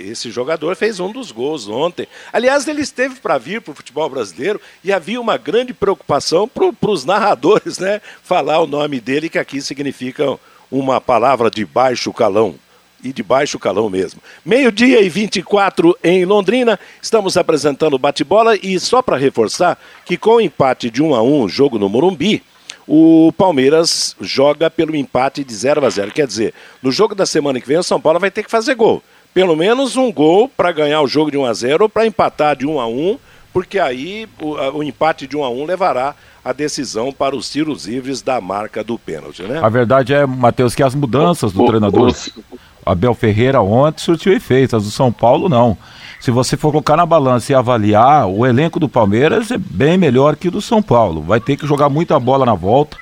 esse 0.10 0.30
jogador 0.30 0.76
fez 0.76 1.00
um 1.00 1.12
dos 1.12 1.32
gols 1.32 1.70
ontem. 1.70 2.06
Aliás, 2.34 2.68
ele 2.68 2.82
esteve 2.82 3.16
para 3.16 3.38
vir 3.38 3.62
para 3.62 3.72
o 3.72 3.76
futebol 3.76 4.10
brasileiro 4.10 4.60
e 4.84 4.92
havia 4.92 5.22
uma 5.22 5.38
grande 5.38 5.74
preocupação 5.74 6.50
para 6.50 6.92
os 6.92 7.06
narradores, 7.06 7.80
né? 7.80 8.02
Falar 8.22 8.60
o 8.60 8.68
nome 8.68 9.00
dele, 9.00 9.30
que 9.30 9.40
aqui 9.40 9.62
significa 9.62 10.38
uma 10.70 11.00
palavra 11.00 11.50
de 11.50 11.66
baixo 11.66 12.12
calão 12.12 12.56
e 13.04 13.12
de 13.12 13.24
baixo 13.24 13.60
calão 13.60 13.90
mesmo. 13.90 14.22
Meio-dia 14.46 15.02
e 15.02 15.10
24 15.10 15.98
em 16.04 16.26
Londrina, 16.26 16.80
estamos 17.02 17.38
apresentando 17.38 17.94
o 17.96 18.00
bate-bola 18.00 18.56
e 18.56 18.80
só 18.80 19.02
para 19.02 19.18
reforçar 19.18 19.78
que 20.06 20.18
com 20.18 20.36
o 20.36 20.42
empate 20.42 20.90
de 20.90 21.02
1 21.02 21.16
a 21.16 21.22
1, 21.22 21.50
jogo 21.50 21.78
no 21.80 21.90
Morumbi, 21.90 22.44
o 22.88 23.32
Palmeiras 23.38 24.16
joga 24.20 24.70
pelo 24.70 24.96
empate 24.96 25.44
de 25.44 25.54
0 25.54 25.86
a 25.86 25.90
0. 25.90 26.12
Quer 26.12 26.28
dizer, 26.28 26.54
no 26.82 26.92
jogo 26.92 27.16
da 27.16 27.26
semana 27.26 27.60
que 27.60 27.68
vem 27.68 27.78
o 27.78 27.84
São 27.84 28.02
Paulo 28.02 28.20
vai 28.20 28.32
ter 28.32 28.44
que 28.44 28.52
fazer 28.52 28.76
gol. 28.76 29.02
Pelo 29.34 29.56
menos 29.56 29.96
um 29.96 30.12
gol 30.12 30.50
para 30.50 30.72
ganhar 30.72 31.02
o 31.02 31.08
jogo 31.08 31.32
de 31.32 31.38
1 31.38 31.46
a 31.46 31.54
0 31.54 31.84
ou 31.84 31.90
para 31.90 32.06
empatar 32.06 32.56
de 32.56 32.66
1 32.66 32.80
a 32.80 32.88
1, 32.88 33.18
porque 33.54 33.80
aí 33.80 34.28
o, 34.42 34.78
o 34.78 34.84
empate 34.84 35.26
de 35.26 35.38
1 35.38 35.44
a 35.44 35.50
1 35.50 35.66
levará 35.66 36.16
a 36.44 36.52
decisão 36.52 37.14
para 37.14 37.36
os 37.36 37.50
tiros 37.50 37.86
livres 37.86 38.22
da 38.22 38.42
marca 38.42 38.84
do 38.84 38.98
pênalti, 38.98 39.44
né? 39.44 39.60
A 39.64 39.70
verdade 39.70 40.14
é, 40.14 40.26
Matheus, 40.26 40.74
que 40.74 40.84
as 40.84 40.96
mudanças 40.96 41.52
do 41.54 41.64
o, 41.64 41.68
treinador 41.68 42.10
o, 42.10 42.42
Abel 42.86 43.14
Ferreira 43.14 43.62
ontem 43.62 44.02
surtiu 44.02 44.34
efeito, 44.34 44.76
as 44.76 44.84
do 44.84 44.92
São 44.92 45.12
Paulo 45.12 45.48
não. 45.48 45.78
Se 46.20 46.30
você 46.30 46.56
for 46.56 46.72
colocar 46.72 46.96
na 46.96 47.06
balança 47.06 47.52
e 47.52 47.56
avaliar, 47.56 48.28
o 48.28 48.46
elenco 48.46 48.80
do 48.80 48.88
Palmeiras 48.88 49.50
é 49.52 49.58
bem 49.58 49.98
melhor 49.98 50.36
que 50.36 50.48
o 50.48 50.52
do 50.52 50.62
São 50.62 50.82
Paulo. 50.82 51.22
Vai 51.22 51.40
ter 51.40 51.58
que 51.58 51.66
jogar 51.66 51.90
muita 51.90 52.20
bola 52.20 52.46
na 52.46 52.54
volta. 52.54 52.98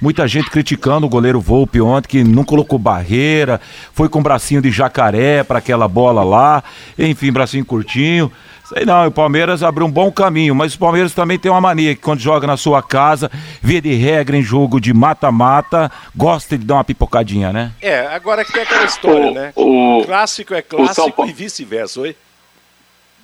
Muita 0.00 0.26
gente 0.26 0.50
criticando 0.50 1.06
o 1.06 1.08
goleiro 1.08 1.40
Volpe 1.40 1.80
ontem, 1.80 2.08
que 2.08 2.24
não 2.24 2.44
colocou 2.44 2.78
barreira, 2.78 3.60
foi 3.92 4.08
com 4.08 4.22
bracinho 4.22 4.60
de 4.60 4.70
jacaré 4.70 5.42
para 5.42 5.60
aquela 5.60 5.88
bola 5.88 6.22
lá, 6.22 6.62
enfim, 6.98 7.32
bracinho 7.32 7.64
curtinho. 7.64 8.30
Sei 8.74 8.84
não, 8.84 9.06
o 9.06 9.10
Palmeiras 9.10 9.62
abriu 9.62 9.86
um 9.86 9.90
bom 9.90 10.10
caminho, 10.10 10.52
mas 10.52 10.74
o 10.74 10.78
Palmeiras 10.80 11.14
também 11.14 11.38
tem 11.38 11.48
uma 11.48 11.60
mania 11.60 11.94
que 11.94 12.00
quando 12.00 12.18
joga 12.18 12.44
na 12.44 12.56
sua 12.56 12.82
casa, 12.82 13.30
via 13.62 13.80
de 13.80 13.94
regra 13.94 14.36
em 14.36 14.42
jogo 14.42 14.80
de 14.80 14.92
mata-mata, 14.92 15.92
gosta 16.14 16.58
de 16.58 16.64
dar 16.64 16.74
uma 16.74 16.84
pipocadinha, 16.84 17.52
né? 17.52 17.70
É, 17.80 18.00
agora 18.08 18.44
que 18.44 18.52
tem 18.52 18.62
aquela 18.62 18.84
história, 18.84 19.30
o, 19.30 19.34
né? 19.34 19.52
O, 19.54 20.02
clássico 20.04 20.54
é 20.54 20.60
clássico 20.62 21.24
e 21.24 21.32
vice-versa, 21.32 22.00
oi? 22.00 22.16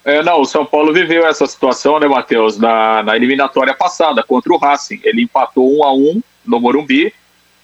É, 0.04 0.22
não, 0.22 0.40
o 0.40 0.44
São 0.44 0.64
Paulo 0.64 0.92
viveu 0.92 1.26
essa 1.26 1.46
situação, 1.46 1.98
né, 1.98 2.06
Matheus, 2.06 2.56
na, 2.56 3.02
na 3.02 3.16
eliminatória 3.16 3.74
passada 3.74 4.22
contra 4.22 4.52
o 4.52 4.56
Racing. 4.56 5.00
Ele 5.02 5.22
empatou 5.22 5.76
um 5.76 5.82
a 5.82 5.92
um 5.92 6.22
no 6.46 6.60
Morumbi 6.60 7.12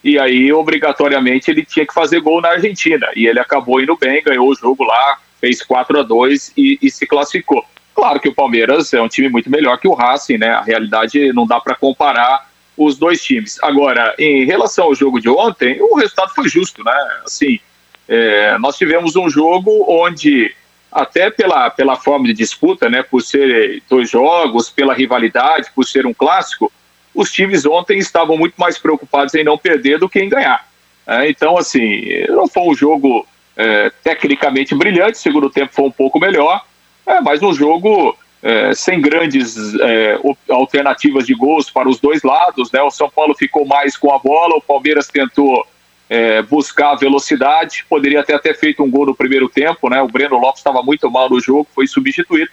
e 0.03 0.19
aí, 0.19 0.53
obrigatoriamente, 0.53 1.51
ele 1.51 1.65
tinha 1.65 1.87
que 1.87 1.95
fazer 1.95 2.21
gol 2.21 2.41
na 2.41 2.51
Argentina. 2.51 3.09
E 3.17 3.27
ele 3.27 3.41
acabou 3.41 3.81
indo 3.81 3.97
bem, 3.97 4.23
ganhou 4.23 4.49
o 4.49 4.55
jogo 4.55 4.85
lá, 4.85 5.19
fez 5.41 5.63
4 5.63 6.01
a 6.01 6.03
2 6.03 6.53
e, 6.57 6.79
e 6.83 6.91
se 6.91 7.07
classificou. 7.07 7.65
Claro 7.95 8.21
que 8.21 8.29
o 8.29 8.35
Palmeiras 8.35 8.93
é 8.93 9.01
um 9.01 9.09
time 9.09 9.29
muito 9.29 9.51
melhor 9.51 9.79
que 9.79 9.89
o 9.89 9.95
Racing, 9.95 10.39
né? 10.39 10.51
A 10.51 10.61
realidade 10.61 11.33
não 11.33 11.47
dá 11.47 11.59
para 11.59 11.75
comparar 11.75 12.47
os 12.77 12.99
dois 12.99 13.23
times. 13.23 13.59
Agora, 13.63 14.15
em 14.19 14.45
relação 14.45 14.85
ao 14.85 14.95
jogo 14.95 15.19
de 15.19 15.31
ontem, 15.31 15.81
o 15.81 15.97
resultado 15.97 16.35
foi 16.35 16.47
justo, 16.49 16.85
né? 16.85 16.93
Assim, 17.25 17.59
é, 18.07 18.59
nós 18.59 18.77
tivemos 18.77 19.17
um 19.17 19.31
jogo 19.31 19.87
onde, 19.89 20.55
até 20.93 21.31
pela, 21.31 21.71
pela 21.71 21.97
forma 21.97 22.27
de 22.27 22.35
disputa, 22.35 22.91
né? 22.91 23.03
Por 23.03 23.23
ser 23.23 23.83
dois 23.89 24.11
jogos, 24.11 24.69
pela 24.69 24.93
rivalidade, 24.93 25.71
por 25.75 25.87
ser 25.87 26.05
um 26.05 26.13
clássico, 26.13 26.71
os 27.15 27.33
times 27.33 27.65
ontem 27.65 27.99
estavam 27.99 28.37
muito 28.37 28.57
mais 28.59 28.77
preocupados 28.77 29.35
em 29.35 29.43
não 29.43 29.57
perder 29.57 29.99
do 29.99 30.09
que 30.09 30.21
em 30.21 30.29
ganhar. 30.29 30.69
É, 31.07 31.31
então, 31.31 31.57
assim, 31.57 32.27
não 32.29 32.47
foi 32.47 32.65
um 32.65 32.75
jogo 32.75 33.27
é, 33.57 33.91
tecnicamente 34.03 34.75
brilhante, 34.75 35.19
segundo 35.19 35.51
tempo 35.51 35.73
foi 35.73 35.85
um 35.87 35.91
pouco 35.91 36.21
melhor, 36.21 36.65
é, 37.07 37.21
mas 37.21 37.43
um 37.43 37.53
jogo 37.53 38.17
é, 38.43 38.75
sem 38.75 39.01
grandes 39.01 39.57
é, 39.81 40.19
alternativas 40.51 41.27
de 41.27 41.35
gols 41.35 41.71
para 41.71 41.89
os 41.89 41.99
dois 41.99 42.23
lados. 42.23 42.71
Né? 42.71 42.83
O 42.83 42.91
São 42.91 43.09
Paulo 43.09 43.35
ficou 43.35 43.65
mais 43.67 43.97
com 43.97 44.13
a 44.13 44.19
bola, 44.19 44.57
o 44.57 44.63
Palmeiras 44.63 45.09
tentou 45.09 45.67
é, 46.09 46.43
buscar 46.43 46.95
velocidade, 46.95 47.85
poderia 47.89 48.21
até 48.21 48.39
ter 48.39 48.57
feito 48.57 48.83
um 48.83 48.91
gol 48.91 49.07
no 49.07 49.15
primeiro 49.15 49.49
tempo, 49.49 49.89
né? 49.89 50.01
o 50.01 50.09
Breno 50.09 50.39
Lopes 50.39 50.61
estava 50.61 50.83
muito 50.83 51.11
mal 51.11 51.29
no 51.29 51.41
jogo, 51.41 51.67
foi 51.75 51.87
substituído. 51.87 52.51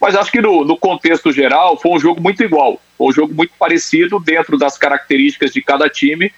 Mas 0.00 0.16
acho 0.16 0.30
que 0.30 0.40
no, 0.40 0.64
no, 0.64 0.76
contexto 0.76 1.30
geral 1.30 1.76
foi 1.78 1.92
um 1.92 2.00
jogo 2.00 2.20
muito 2.20 2.42
igual, 2.42 2.80
foi 2.96 3.08
um 3.08 3.12
jogo 3.12 3.34
muito 3.34 3.52
parecido 3.58 4.18
dentro 4.18 4.56
das 4.56 4.78
características 4.78 5.52
de 5.52 5.62
cada 5.62 5.88
time. 5.88 6.32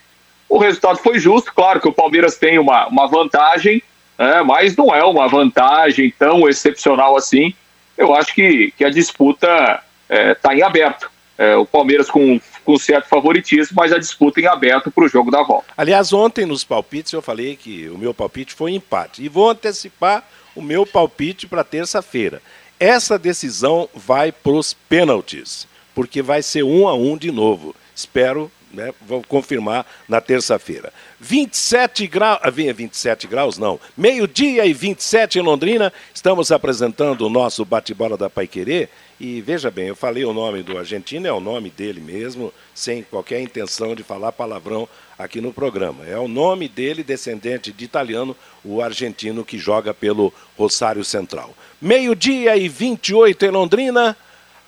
O 0.49 0.59
resultado 0.59 0.99
foi 0.99 1.19
justo, 1.19 1.53
claro 1.55 1.81
que 1.81 1.89
o 1.89 1.93
Palmeiras 1.93 2.37
tem 2.37 2.59
uma, 2.59 2.87
uma 2.87 3.07
vantagem, 3.07 3.83
é, 4.19 4.43
mas 4.43 4.77
não 4.77 4.95
é 4.95 5.05
uma 5.05 5.29
vantagem 5.29 6.13
tão 6.19 6.49
excepcional 6.49 7.17
assim. 7.17 7.55
Eu 7.97 8.15
acho 8.15 8.35
que, 8.35 8.73
que 8.77 8.85
a 8.85 8.91
disputa 8.91 9.47
está 9.47 9.83
é, 10.09 10.35
tá 10.35 10.55
em 10.55 10.63
aberto. 10.63 11.11
É, 11.39 11.55
o 11.55 11.67
Palmeiras 11.67 12.11
com, 12.11 12.41
com 12.65 12.79
certo 12.79 13.09
favoritismo, 13.09 13.77
mas 13.77 13.93
a 13.93 13.99
disputa 13.99 14.41
em 14.41 14.47
aberto 14.47 14.91
para 14.91 15.05
o 15.05 15.09
jogo 15.09 15.31
da 15.31 15.43
volta. 15.43 15.67
Aliás, 15.77 16.13
ontem 16.13 16.47
nos 16.47 16.65
palpites 16.65 17.13
eu 17.13 17.21
falei 17.21 17.57
que 17.57 17.89
o 17.89 17.99
meu 17.99 18.15
palpite 18.15 18.55
foi 18.55 18.73
empate. 18.73 19.23
E 19.23 19.29
vou 19.29 19.51
antecipar 19.51 20.25
o 20.55 20.63
meu 20.63 20.87
palpite 20.87 21.47
para 21.47 21.63
terça-feira. 21.63 22.41
Essa 22.81 23.19
decisão 23.19 23.89
vai 23.95 24.33
para 24.33 24.53
os 24.53 24.73
pênaltis, 24.73 25.69
porque 25.95 26.23
vai 26.23 26.43
ser 26.43 26.63
um 26.63 26.89
a 26.89 26.95
um 26.95 27.17
de 27.17 27.31
novo. 27.31 27.75
Espero 27.95 28.51
né? 28.77 28.95
Vou 29.01 29.23
confirmar 29.23 29.85
na 30.09 30.21
terça-feira. 30.21 30.93
27 31.19 32.07
graus, 32.07 32.41
27 32.53 33.27
graus 33.27 33.59
não, 33.59 33.81
meio-dia 33.97 34.67
e 34.67 34.73
27 34.73 35.39
em 35.39 35.43
Londrina, 35.43 35.93
estamos 36.15 36.53
apresentando 36.53 37.23
o 37.23 37.31
nosso 37.31 37.65
bate-bola 37.65 38.17
da 38.17 38.31
Paiquerê 38.31 38.89
e 39.19 39.41
veja 39.41 39.71
bem, 39.71 39.89
eu 39.89 39.97
falei 39.97 40.27
o 40.27 40.35
nome 40.35 40.63
do 40.63 40.77
argentino, 40.77 41.27
é 41.27 41.33
o 41.33 41.41
nome 41.41 41.71
dele 41.71 42.01
mesmo, 42.01 42.53
sem 42.75 43.03
qualquer 43.03 43.41
intenção 43.41 43.95
de 43.95 44.03
falar 44.03 44.31
palavrão 44.31 44.87
aqui 45.19 45.41
no 45.41 45.55
programa. 45.55 46.05
É 46.07 46.19
o 46.19 46.29
nome 46.29 46.69
dele, 46.69 47.03
descendente 47.03 47.73
de 47.73 47.83
italiano, 47.87 48.37
o 48.63 48.83
argentino 48.83 49.43
que 49.43 49.57
joga 49.57 49.95
pelo 49.95 50.33
Rosário 50.55 51.03
Central. 51.03 51.55
Meio-dia 51.81 52.59
e 52.59 52.69
28 52.69 53.47
em 53.47 53.51
Londrina, 53.51 54.15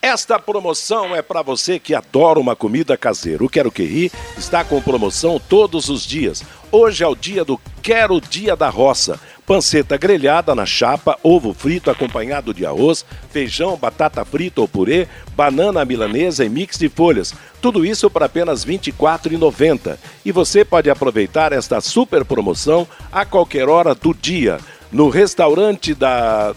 esta 0.00 0.38
promoção 0.38 1.14
é 1.14 1.22
para 1.22 1.42
você 1.42 1.78
que 1.78 1.94
adora 1.94 2.38
uma 2.38 2.54
comida 2.54 2.96
caseira. 2.96 3.44
O 3.44 3.48
Quero 3.48 3.70
Que 3.70 3.84
Ri 3.84 4.12
está 4.36 4.62
com 4.62 4.80
promoção 4.80 5.40
todos 5.40 5.88
os 5.88 6.06
dias. 6.06 6.44
Hoje 6.70 7.02
é 7.02 7.06
o 7.06 7.16
dia 7.16 7.44
do 7.44 7.60
Quero 7.82 8.20
Dia 8.20 8.54
da 8.54 8.68
Roça. 8.68 9.18
Panceta 9.44 9.96
grelhada 9.96 10.54
na 10.54 10.66
chapa, 10.66 11.18
ovo 11.22 11.54
frito 11.54 11.90
acompanhado 11.90 12.52
de 12.52 12.66
arroz, 12.66 13.04
feijão, 13.30 13.76
batata 13.76 14.24
frita 14.24 14.60
ou 14.60 14.68
purê, 14.68 15.08
banana 15.34 15.84
milanesa 15.84 16.44
e 16.44 16.48
mix 16.48 16.78
de 16.78 16.88
folhas. 16.88 17.34
Tudo 17.60 17.84
isso 17.84 18.10
por 18.10 18.22
apenas 18.22 18.64
R$ 18.64 18.78
24,90. 18.78 19.96
E 20.24 20.30
você 20.30 20.64
pode 20.64 20.90
aproveitar 20.90 21.52
esta 21.52 21.80
super 21.80 22.24
promoção 22.24 22.86
a 23.10 23.24
qualquer 23.24 23.68
hora 23.68 23.94
do 23.94 24.14
dia 24.14 24.58
no 24.92 25.08
restaurante 25.08 25.94
da 25.94 26.54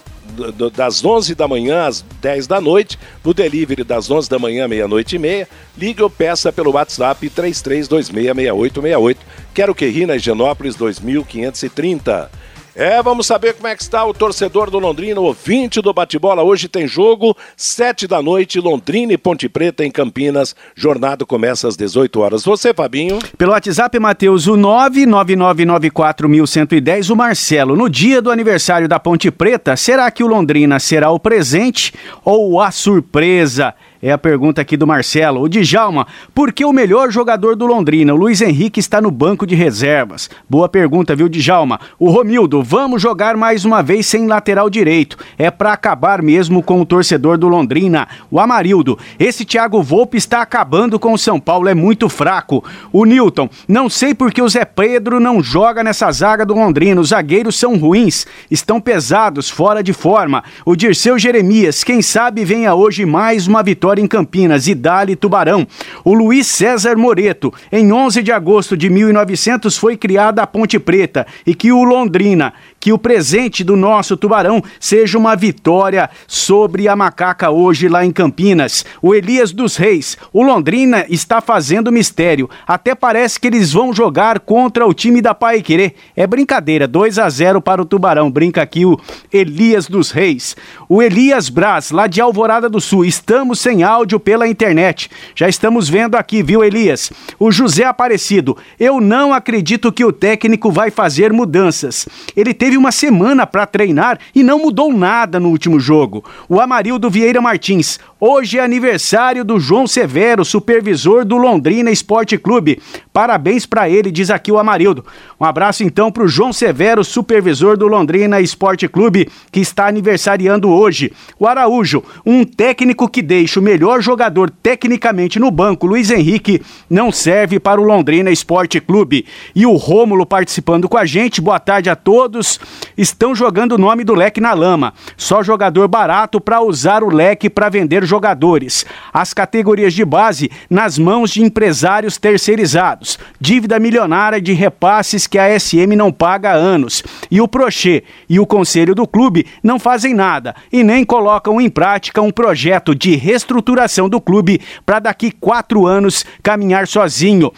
das 0.75 1.03
11 1.03 1.35
da 1.35 1.47
manhã 1.47 1.85
às 1.87 2.03
10 2.21 2.47
da 2.47 2.59
noite, 2.61 2.97
no 3.23 3.33
delivery 3.33 3.83
das 3.83 4.09
11 4.09 4.29
da 4.29 4.39
manhã, 4.39 4.67
meia-noite 4.67 5.15
e 5.15 5.19
meia. 5.19 5.47
Ligue 5.77 6.01
ou 6.03 6.09
peça 6.09 6.51
pelo 6.51 6.71
WhatsApp 6.71 7.29
33266868. 7.29 9.17
Quero 9.53 9.75
que 9.75 9.85
ri 9.87 10.05
na 10.05 10.15
Higienópolis 10.15 10.75
2530. 10.75 12.40
É, 12.73 13.03
vamos 13.03 13.27
saber 13.27 13.53
como 13.53 13.67
é 13.67 13.75
que 13.75 13.81
está 13.81 14.05
o 14.05 14.13
torcedor 14.13 14.71
do 14.71 14.79
Londrina, 14.79 15.19
ouvinte 15.19 15.81
do 15.81 15.93
bate-bola. 15.93 16.41
Hoje 16.41 16.69
tem 16.69 16.87
jogo, 16.87 17.35
sete 17.57 18.07
da 18.07 18.21
noite, 18.21 18.61
Londrina 18.61 19.11
e 19.11 19.17
Ponte 19.17 19.49
Preta 19.49 19.83
em 19.83 19.91
Campinas. 19.91 20.55
Jornada 20.73 21.25
começa 21.25 21.67
às 21.67 21.75
18 21.75 22.21
horas. 22.21 22.45
Você, 22.45 22.73
Fabinho? 22.73 23.19
Pelo 23.37 23.51
WhatsApp, 23.51 23.99
Matheus, 23.99 24.47
o 24.47 24.53
99994110, 24.53 27.09
o 27.09 27.15
Marcelo. 27.15 27.75
No 27.75 27.89
dia 27.89 28.21
do 28.21 28.31
aniversário 28.31 28.87
da 28.87 28.97
Ponte 28.97 29.29
Preta, 29.29 29.75
será 29.75 30.09
que 30.09 30.23
o 30.23 30.27
Londrina 30.27 30.79
será 30.79 31.11
o 31.11 31.19
presente 31.19 31.93
ou 32.23 32.61
a 32.61 32.71
surpresa? 32.71 33.75
É 34.03 34.11
a 34.11 34.17
pergunta 34.17 34.59
aqui 34.59 34.75
do 34.75 34.87
Marcelo. 34.87 35.41
O 35.41 35.47
Djalma, 35.47 36.07
por 36.33 36.51
que 36.51 36.65
o 36.65 36.73
melhor 36.73 37.11
jogador 37.11 37.55
do 37.55 37.67
Londrina, 37.67 38.11
o 38.15 38.17
Luiz 38.17 38.41
Henrique, 38.41 38.79
está 38.79 38.99
no 38.99 39.11
banco 39.11 39.45
de 39.45 39.53
reservas? 39.53 40.27
Boa 40.49 40.67
pergunta, 40.67 41.15
viu, 41.15 41.29
Djalma? 41.29 41.79
O 41.99 42.09
Romildo, 42.09 42.63
vamos 42.63 42.99
jogar 42.99 43.37
mais 43.37 43.63
uma 43.63 43.83
vez 43.83 44.07
sem 44.07 44.25
lateral 44.25 44.71
direito. 44.71 45.17
É 45.37 45.51
para 45.51 45.71
acabar 45.71 46.23
mesmo 46.23 46.63
com 46.63 46.81
o 46.81 46.85
torcedor 46.85 47.37
do 47.37 47.47
Londrina. 47.47 48.07
O 48.31 48.39
Amarildo, 48.39 48.97
esse 49.19 49.45
Thiago 49.45 49.83
Volpe 49.83 50.17
está 50.17 50.41
acabando 50.41 50.97
com 50.99 51.13
o 51.13 51.17
São 51.17 51.39
Paulo, 51.39 51.69
é 51.69 51.75
muito 51.75 52.09
fraco. 52.09 52.63
O 52.91 53.05
Newton, 53.05 53.47
não 53.67 53.87
sei 53.87 54.15
por 54.15 54.33
que 54.33 54.41
o 54.41 54.49
Zé 54.49 54.65
Pedro 54.65 55.19
não 55.19 55.43
joga 55.43 55.83
nessa 55.83 56.11
zaga 56.11 56.43
do 56.43 56.55
Londrina. 56.55 56.99
Os 56.99 57.09
zagueiros 57.09 57.55
são 57.55 57.77
ruins, 57.77 58.25
estão 58.49 58.81
pesados, 58.81 59.47
fora 59.47 59.83
de 59.83 59.93
forma. 59.93 60.43
O 60.65 60.75
Dirceu 60.75 61.19
Jeremias, 61.19 61.83
quem 61.83 62.01
sabe 62.01 62.43
venha 62.43 62.73
hoje 62.73 63.05
mais 63.05 63.45
uma 63.45 63.61
vitória 63.61 63.90
em 63.99 64.07
Campinas 64.07 64.67
e 64.67 64.75
Dali 64.75 65.15
Tubarão. 65.15 65.67
O 66.03 66.13
Luiz 66.13 66.47
César 66.47 66.95
Moreto, 66.95 67.53
em 67.71 67.91
11 67.91 68.21
de 68.23 68.31
agosto 68.31 68.77
de 68.77 68.89
1900 68.89 69.77
foi 69.77 69.97
criada 69.97 70.41
a 70.41 70.47
Ponte 70.47 70.79
Preta 70.79 71.25
e 71.45 71.53
que 71.55 71.71
o 71.71 71.83
Londrina, 71.83 72.53
que 72.81 72.91
o 72.91 72.97
presente 72.97 73.63
do 73.63 73.77
nosso 73.77 74.17
Tubarão 74.17 74.61
seja 74.79 75.17
uma 75.17 75.35
vitória 75.35 76.09
sobre 76.27 76.87
a 76.87 76.95
Macaca 76.95 77.51
hoje 77.51 77.87
lá 77.87 78.03
em 78.03 78.11
Campinas. 78.11 78.83
O 79.01 79.13
Elias 79.13 79.51
dos 79.51 79.77
Reis, 79.77 80.17
o 80.33 80.41
Londrina 80.41 81.05
está 81.07 81.39
fazendo 81.39 81.91
mistério. 81.91 82.49
Até 82.67 82.95
parece 82.95 83.39
que 83.39 83.47
eles 83.47 83.71
vão 83.71 83.93
jogar 83.93 84.39
contra 84.39 84.85
o 84.87 84.93
time 84.93 85.21
da 85.21 85.35
Pai 85.35 85.61
Querer. 85.61 85.93
É 86.15 86.25
brincadeira, 86.25 86.87
2 86.87 87.19
a 87.19 87.29
0 87.29 87.61
para 87.61 87.81
o 87.81 87.85
Tubarão. 87.85 88.31
Brinca 88.31 88.63
aqui 88.63 88.83
o 88.83 88.99
Elias 89.31 89.87
dos 89.87 90.09
Reis. 90.09 90.55
O 90.89 91.03
Elias 91.03 91.49
Braz, 91.49 91.91
lá 91.91 92.07
de 92.07 92.19
Alvorada 92.19 92.67
do 92.67 92.81
Sul. 92.81 93.05
Estamos 93.05 93.59
sem 93.59 93.83
áudio 93.83 94.19
pela 94.19 94.47
internet. 94.47 95.07
Já 95.35 95.47
estamos 95.47 95.87
vendo 95.87 96.15
aqui, 96.15 96.41
viu, 96.41 96.63
Elias? 96.63 97.11
O 97.37 97.51
José 97.51 97.83
Aparecido. 97.83 98.57
Eu 98.79 98.99
não 98.99 99.31
acredito 99.33 99.91
que 99.91 100.03
o 100.03 100.11
técnico 100.11 100.71
vai 100.71 100.89
fazer 100.89 101.31
mudanças. 101.31 102.07
Ele 102.35 102.55
teve 102.71 102.77
uma 102.77 102.91
semana 102.91 103.45
para 103.45 103.65
treinar 103.65 104.17
e 104.33 104.43
não 104.43 104.57
mudou 104.57 104.93
nada 104.93 105.41
no 105.41 105.49
último 105.49 105.77
jogo. 105.77 106.23
O 106.47 106.61
Amarildo 106.61 107.09
Vieira 107.09 107.41
Martins. 107.41 107.99
Hoje 108.17 108.59
é 108.59 108.63
aniversário 108.63 109.43
do 109.43 109.59
João 109.59 109.85
Severo, 109.85 110.45
supervisor 110.45 111.25
do 111.25 111.35
Londrina 111.35 111.91
Esporte 111.91 112.37
Clube. 112.37 112.79
Parabéns 113.11 113.65
para 113.65 113.89
ele, 113.89 114.09
diz 114.09 114.29
aqui 114.29 114.51
o 114.51 114.59
Amarildo. 114.59 115.03
Um 115.39 115.43
abraço 115.43 115.83
então 115.83 116.09
para 116.09 116.23
o 116.23 116.27
João 116.29 116.53
Severo, 116.53 117.03
supervisor 117.03 117.75
do 117.75 117.87
Londrina 117.87 118.39
Esporte 118.39 118.87
Clube, 118.87 119.27
que 119.51 119.59
está 119.59 119.87
aniversariando 119.87 120.69
hoje. 120.69 121.11
O 121.37 121.47
Araújo, 121.47 122.01
um 122.25 122.45
técnico 122.45 123.09
que 123.09 123.21
deixa 123.21 123.59
o 123.59 123.63
melhor 123.63 124.01
jogador 124.01 124.49
tecnicamente 124.49 125.39
no 125.39 125.51
banco, 125.51 125.87
Luiz 125.87 126.09
Henrique, 126.09 126.61
não 126.89 127.11
serve 127.11 127.59
para 127.59 127.81
o 127.81 127.83
Londrina 127.83 128.31
Esporte 128.31 128.79
Clube. 128.79 129.25
E 129.53 129.65
o 129.65 129.75
Rômulo 129.75 130.25
participando 130.25 130.87
com 130.87 130.97
a 130.97 131.05
gente. 131.05 131.41
Boa 131.41 131.59
tarde 131.59 131.89
a 131.89 131.95
todos. 131.95 132.60
Estão 132.97 133.33
jogando 133.33 133.73
o 133.73 133.77
nome 133.77 134.03
do 134.03 134.13
leque 134.13 134.41
na 134.41 134.53
lama. 134.53 134.93
Só 135.17 135.41
jogador 135.43 135.87
barato 135.87 136.39
para 136.39 136.61
usar 136.61 137.03
o 137.03 137.09
leque 137.09 137.49
para 137.49 137.69
vender 137.69 138.05
jogadores. 138.05 138.85
As 139.13 139.33
categorias 139.33 139.93
de 139.93 140.03
base 140.03 140.49
nas 140.69 140.97
mãos 140.97 141.31
de 141.31 141.41
empresários 141.41 142.17
terceirizados. 142.17 143.17
Dívida 143.39 143.79
milionária 143.79 144.41
de 144.41 144.53
repasses 144.53 145.27
que 145.27 145.39
a 145.39 145.59
SM 145.59 145.95
não 145.95 146.11
paga 146.11 146.51
há 146.51 146.55
anos. 146.55 147.03
E 147.29 147.41
o 147.41 147.47
Prochê 147.47 148.03
e 148.29 148.39
o 148.39 148.45
conselho 148.45 148.93
do 148.93 149.07
clube 149.07 149.45
não 149.63 149.79
fazem 149.79 150.13
nada 150.13 150.55
e 150.71 150.83
nem 150.83 151.03
colocam 151.03 151.59
em 151.59 151.69
prática 151.69 152.21
um 152.21 152.31
projeto 152.31 152.93
de 152.95 153.15
reestruturação 153.15 154.09
do 154.09 154.21
clube 154.21 154.61
para 154.85 154.99
daqui 154.99 155.31
quatro 155.31 155.85
anos 155.87 156.25
caminhar 156.41 156.87
sozinho. 156.87 157.51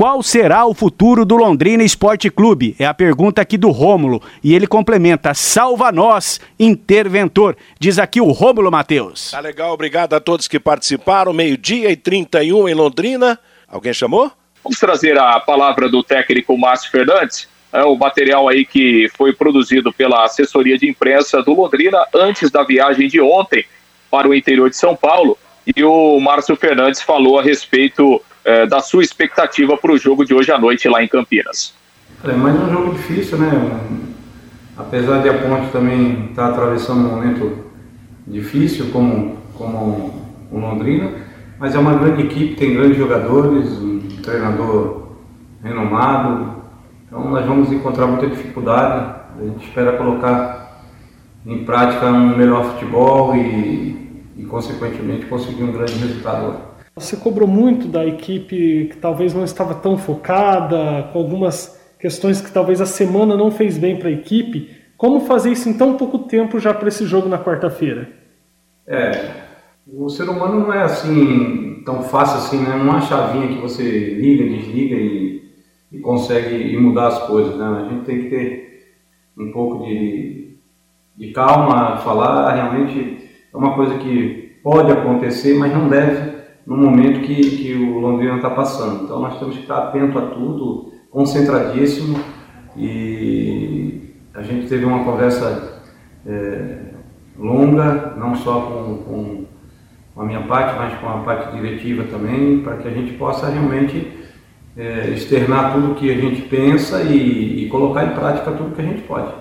Qual 0.00 0.22
será 0.22 0.64
o 0.64 0.72
futuro 0.72 1.26
do 1.26 1.36
Londrina 1.36 1.84
Esporte 1.84 2.30
Clube? 2.30 2.74
É 2.78 2.86
a 2.86 2.94
pergunta 2.94 3.42
aqui 3.42 3.58
do 3.58 3.68
Rômulo. 3.68 4.22
E 4.42 4.54
ele 4.54 4.66
complementa: 4.66 5.34
salva 5.34 5.92
nós, 5.92 6.40
interventor. 6.58 7.54
Diz 7.78 7.98
aqui 7.98 8.18
o 8.18 8.30
Rômulo 8.30 8.70
Matheus. 8.70 9.32
Tá 9.32 9.40
legal, 9.40 9.74
obrigado 9.74 10.14
a 10.14 10.18
todos 10.18 10.48
que 10.48 10.58
participaram. 10.58 11.34
Meio-dia 11.34 11.90
e 11.90 11.96
31 11.96 12.66
em 12.66 12.72
Londrina. 12.72 13.38
Alguém 13.68 13.92
chamou? 13.92 14.32
Vamos 14.64 14.78
trazer 14.78 15.18
a 15.18 15.38
palavra 15.38 15.86
do 15.86 16.02
técnico 16.02 16.56
Márcio 16.56 16.90
Fernandes. 16.90 17.46
É 17.70 17.84
o 17.84 17.94
material 17.94 18.48
aí 18.48 18.64
que 18.64 19.06
foi 19.18 19.34
produzido 19.34 19.92
pela 19.92 20.24
assessoria 20.24 20.78
de 20.78 20.88
imprensa 20.88 21.42
do 21.42 21.52
Londrina 21.52 22.06
antes 22.14 22.50
da 22.50 22.64
viagem 22.64 23.06
de 23.06 23.20
ontem 23.20 23.66
para 24.10 24.26
o 24.26 24.34
interior 24.34 24.70
de 24.70 24.78
São 24.78 24.96
Paulo. 24.96 25.36
E 25.66 25.84
o 25.84 26.18
Márcio 26.20 26.56
Fernandes 26.56 27.02
falou 27.02 27.38
a 27.38 27.42
respeito 27.42 28.22
é, 28.44 28.66
da 28.66 28.80
sua 28.80 29.02
expectativa 29.02 29.76
para 29.76 29.92
o 29.92 29.98
jogo 29.98 30.24
de 30.24 30.34
hoje 30.34 30.50
à 30.52 30.58
noite 30.58 30.88
lá 30.88 31.02
em 31.02 31.08
Campinas. 31.08 31.74
É 32.24 32.32
mais 32.32 32.54
um 32.60 32.70
jogo 32.70 32.94
difícil, 32.94 33.38
né? 33.38 33.50
Apesar 34.76 35.22
de 35.22 35.28
a 35.28 35.34
Ponte 35.34 35.70
também 35.70 36.28
estar 36.30 36.48
tá 36.48 36.52
atravessando 36.52 37.00
um 37.00 37.14
momento 37.14 37.64
difícil 38.26 38.90
como, 38.92 39.38
como 39.54 40.22
o 40.50 40.58
Londrina, 40.58 41.12
mas 41.58 41.74
é 41.74 41.78
uma 41.78 41.94
grande 41.94 42.22
equipe, 42.22 42.56
tem 42.56 42.74
grandes 42.74 42.96
jogadores, 42.96 43.70
um 43.72 44.00
treinador 44.22 45.08
renomado, 45.62 46.62
então 47.06 47.28
nós 47.30 47.44
vamos 47.44 47.72
encontrar 47.72 48.06
muita 48.06 48.26
dificuldade. 48.28 49.20
A 49.38 49.44
gente 49.44 49.66
espera 49.66 49.96
colocar 49.96 50.84
em 51.44 51.64
prática 51.64 52.06
um 52.06 52.36
melhor 52.36 52.64
futebol 52.72 53.34
e, 53.34 54.22
e 54.36 54.44
consequentemente 54.44 55.26
conseguir 55.26 55.62
um 55.62 55.72
grande 55.72 55.94
resultado. 55.94 56.69
Você 56.96 57.16
cobrou 57.16 57.48
muito 57.48 57.88
da 57.88 58.04
equipe 58.04 58.88
que 58.90 58.96
talvez 58.96 59.32
não 59.32 59.44
estava 59.44 59.74
tão 59.74 59.96
focada, 59.96 61.08
com 61.12 61.18
algumas 61.18 61.80
questões 61.98 62.40
que 62.40 62.50
talvez 62.50 62.80
a 62.80 62.86
semana 62.86 63.36
não 63.36 63.50
fez 63.50 63.78
bem 63.78 63.98
para 63.98 64.08
a 64.08 64.12
equipe. 64.12 64.70
Como 64.96 65.20
fazer 65.20 65.52
isso 65.52 65.68
em 65.68 65.74
tão 65.74 65.96
pouco 65.96 66.18
tempo 66.20 66.58
já 66.58 66.74
para 66.74 66.88
esse 66.88 67.06
jogo 67.06 67.28
na 67.28 67.38
quarta-feira? 67.38 68.10
É, 68.86 69.30
o 69.86 70.08
ser 70.08 70.28
humano 70.28 70.60
não 70.60 70.72
é 70.72 70.82
assim 70.82 71.82
tão 71.84 72.02
fácil 72.02 72.38
assim, 72.38 72.62
né? 72.62 72.76
Não 72.76 72.88
é 72.88 72.90
uma 72.90 73.00
chavinha 73.00 73.48
que 73.48 73.60
você 73.60 73.82
liga, 73.82 74.44
desliga 74.44 74.96
e, 74.96 75.42
e 75.92 75.98
consegue 76.00 76.76
mudar 76.76 77.08
as 77.08 77.18
coisas, 77.20 77.56
né? 77.56 77.64
A 77.64 77.88
gente 77.88 78.04
tem 78.04 78.22
que 78.22 78.30
ter 78.30 78.94
um 79.38 79.50
pouco 79.52 79.84
de, 79.84 80.56
de 81.16 81.32
calma, 81.32 81.96
falar 81.98 82.52
realmente 82.54 83.30
é 83.52 83.56
uma 83.56 83.74
coisa 83.74 83.96
que 83.98 84.58
pode 84.62 84.92
acontecer, 84.92 85.54
mas 85.54 85.72
não 85.72 85.88
deve 85.88 86.29
no 86.66 86.76
momento 86.76 87.20
que, 87.20 87.34
que 87.34 87.74
o 87.74 87.98
Londrina 87.98 88.36
está 88.36 88.50
passando. 88.50 89.04
Então 89.04 89.20
nós 89.20 89.38
temos 89.38 89.56
que 89.56 89.62
estar 89.62 89.88
atento 89.88 90.18
a 90.18 90.22
tudo, 90.26 90.92
concentradíssimo 91.10 92.18
e 92.76 94.14
a 94.34 94.42
gente 94.42 94.68
teve 94.68 94.84
uma 94.84 95.04
conversa 95.04 95.82
é, 96.26 96.78
longa, 97.38 98.14
não 98.16 98.34
só 98.36 98.60
com, 98.60 99.46
com 100.14 100.22
a 100.22 100.24
minha 100.24 100.42
parte, 100.42 100.78
mas 100.78 100.98
com 101.00 101.08
a 101.08 101.18
parte 101.18 101.56
diretiva 101.56 102.04
também, 102.04 102.60
para 102.60 102.76
que 102.76 102.88
a 102.88 102.90
gente 102.90 103.14
possa 103.14 103.48
realmente 103.48 104.12
é, 104.76 105.10
externar 105.10 105.72
tudo 105.72 105.92
o 105.92 105.94
que 105.94 106.10
a 106.10 106.16
gente 106.16 106.42
pensa 106.42 107.02
e, 107.02 107.64
e 107.64 107.68
colocar 107.68 108.04
em 108.04 108.14
prática 108.14 108.52
tudo 108.52 108.74
que 108.74 108.82
a 108.82 108.84
gente 108.84 109.02
pode. 109.02 109.32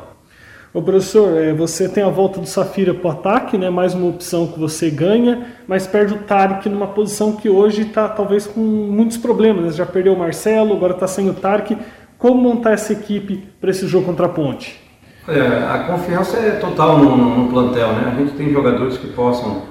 Ô 0.71 0.83
professor, 0.83 1.35
é, 1.35 1.51
você 1.51 1.89
tem 1.89 2.03
a 2.03 2.09
volta 2.09 2.39
do 2.39 2.45
Safira 2.45 2.93
para 2.93 3.07
o 3.07 3.11
ataque, 3.11 3.57
né? 3.57 3.71
mais 3.71 3.95
uma 3.95 4.07
opção 4.07 4.45
que 4.45 4.59
você 4.59 4.91
ganha, 4.91 5.47
mas 5.67 5.87
perde 5.87 6.13
o 6.13 6.17
Tarek 6.17 6.69
numa 6.69 6.85
posição 6.85 7.35
que 7.35 7.49
hoje 7.49 7.81
está 7.81 8.07
talvez 8.07 8.45
com 8.45 8.59
muitos 8.59 9.17
problemas. 9.17 9.65
Né? 9.65 9.71
Já 9.71 9.85
perdeu 9.87 10.13
o 10.13 10.19
Marcelo, 10.19 10.75
agora 10.75 10.93
está 10.93 11.07
sem 11.07 11.27
o 11.27 11.33
Tarek. 11.33 11.75
Como 12.19 12.39
montar 12.39 12.73
essa 12.73 12.93
equipe 12.93 13.49
para 13.59 13.71
esse 13.71 13.87
jogo 13.87 14.05
contra 14.05 14.27
a 14.27 14.29
Ponte? 14.29 14.79
É, 15.27 15.39
a 15.41 15.85
confiança 15.87 16.37
é 16.37 16.51
total 16.51 16.99
no, 16.99 17.17
no, 17.17 17.43
no, 17.43 17.49
plantel, 17.49 17.87
né? 17.93 18.13
A 18.13 18.19
gente 18.19 18.33
tem 18.33 18.51
jogadores 18.51 18.97
que 18.97 19.07
possam 19.07 19.63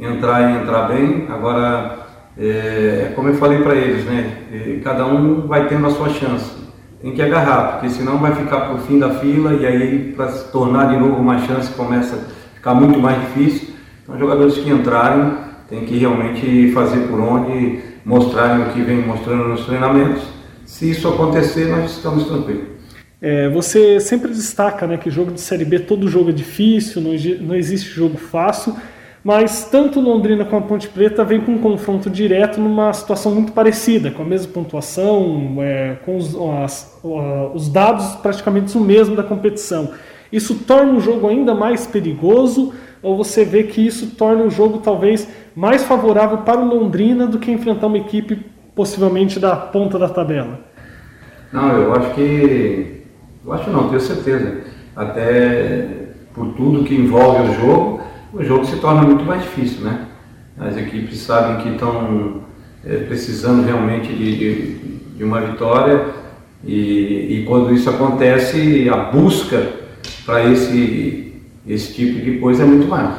entrar 0.00 0.50
e 0.50 0.62
entrar 0.62 0.88
bem. 0.88 1.26
Agora, 1.28 1.98
é, 2.38 3.12
como 3.14 3.28
eu 3.28 3.34
falei 3.34 3.60
para 3.62 3.74
eles, 3.74 4.06
né? 4.06 4.38
É, 4.52 4.80
cada 4.82 5.04
um 5.04 5.46
vai 5.46 5.68
tendo 5.68 5.86
a 5.86 5.90
sua 5.90 6.08
chance 6.08 6.65
tem 7.06 7.14
que 7.14 7.22
agarrar, 7.22 7.72
porque 7.72 7.90
senão 7.90 8.18
vai 8.18 8.34
ficar 8.34 8.62
para 8.62 8.74
o 8.74 8.78
fim 8.78 8.98
da 8.98 9.10
fila 9.20 9.54
e 9.54 9.64
aí 9.64 10.12
para 10.16 10.28
se 10.28 10.50
tornar 10.50 10.88
de 10.88 10.96
novo 10.96 11.14
uma 11.20 11.38
chance 11.38 11.72
começa 11.72 12.16
a 12.16 12.56
ficar 12.56 12.74
muito 12.74 12.98
mais 12.98 13.20
difícil. 13.20 13.68
Então, 14.02 14.18
jogadores 14.18 14.54
que 14.54 14.68
entrarem 14.68 15.34
têm 15.68 15.84
que 15.84 15.96
realmente 15.96 16.72
fazer 16.72 17.06
por 17.06 17.20
onde, 17.20 17.78
mostrarem 18.04 18.66
o 18.66 18.72
que 18.72 18.80
vem 18.80 19.06
mostrando 19.06 19.46
nos 19.46 19.64
treinamentos. 19.66 20.24
Se 20.64 20.90
isso 20.90 21.06
acontecer, 21.06 21.68
nós 21.68 21.92
estamos 21.92 22.26
tranquilos. 22.26 22.64
É, 23.22 23.48
você 23.50 24.00
sempre 24.00 24.32
destaca 24.32 24.84
né, 24.88 24.96
que 24.96 25.08
jogo 25.08 25.30
de 25.30 25.40
Série 25.40 25.64
B, 25.64 25.78
todo 25.78 26.08
jogo 26.08 26.30
é 26.30 26.32
difícil, 26.32 27.00
não, 27.00 27.12
não 27.40 27.54
existe 27.54 27.88
jogo 27.88 28.18
fácil 28.18 28.74
mas 29.26 29.64
tanto 29.64 29.98
Londrina 29.98 30.44
como 30.44 30.64
a 30.64 30.68
Ponte 30.68 30.86
Preta 30.86 31.24
vem 31.24 31.40
com 31.40 31.50
um 31.50 31.58
confronto 31.58 32.08
direto 32.08 32.60
numa 32.60 32.92
situação 32.92 33.34
muito 33.34 33.50
parecida, 33.50 34.08
com 34.08 34.22
a 34.22 34.24
mesma 34.24 34.52
pontuação, 34.52 35.56
é, 35.58 35.96
com 36.06 36.16
os, 36.16 36.36
as, 36.62 37.00
os 37.52 37.68
dados 37.68 38.14
praticamente 38.22 38.78
o 38.78 38.80
mesmo 38.80 39.16
da 39.16 39.24
competição. 39.24 39.90
Isso 40.30 40.54
torna 40.64 40.92
o 40.92 41.00
jogo 41.00 41.26
ainda 41.26 41.56
mais 41.56 41.88
perigoso 41.88 42.72
Ou 43.02 43.16
você 43.16 43.44
vê 43.44 43.64
que 43.64 43.84
isso 43.84 44.14
torna 44.14 44.44
o 44.44 44.50
jogo 44.50 44.78
talvez 44.78 45.28
mais 45.56 45.82
favorável 45.82 46.38
para 46.38 46.60
o 46.60 46.64
Londrina 46.64 47.26
do 47.26 47.40
que 47.40 47.50
enfrentar 47.50 47.88
uma 47.88 47.98
equipe 47.98 48.46
possivelmente 48.76 49.40
da 49.40 49.56
ponta 49.56 49.98
da 49.98 50.08
tabela? 50.08 50.60
Não, 51.52 51.72
eu 51.72 51.92
acho 51.96 52.14
que. 52.14 53.02
Eu 53.44 53.52
acho 53.52 53.70
não, 53.70 53.88
tenho 53.88 54.00
certeza. 54.00 54.58
Até 54.94 55.88
por 56.32 56.46
tudo 56.54 56.84
que 56.84 56.94
envolve 56.94 57.50
o 57.50 57.54
jogo, 57.54 57.95
o 58.36 58.44
jogo 58.44 58.66
se 58.66 58.76
torna 58.76 59.02
muito 59.02 59.24
mais 59.24 59.42
difícil, 59.42 59.80
né? 59.82 60.06
As 60.58 60.76
equipes 60.76 61.18
sabem 61.18 61.62
que 61.62 61.70
estão 61.70 62.42
é, 62.84 62.96
precisando 62.98 63.64
realmente 63.64 64.12
de, 64.12 64.36
de, 64.36 64.74
de 65.16 65.24
uma 65.24 65.40
vitória 65.40 66.06
e, 66.64 67.40
e, 67.40 67.44
quando 67.46 67.72
isso 67.72 67.88
acontece, 67.88 68.88
a 68.88 68.96
busca 68.96 69.70
para 70.24 70.44
esse, 70.44 71.42
esse 71.66 71.94
tipo 71.94 72.20
de 72.20 72.38
coisa 72.38 72.62
é 72.62 72.66
muito 72.66 72.86
mais. 72.88 73.14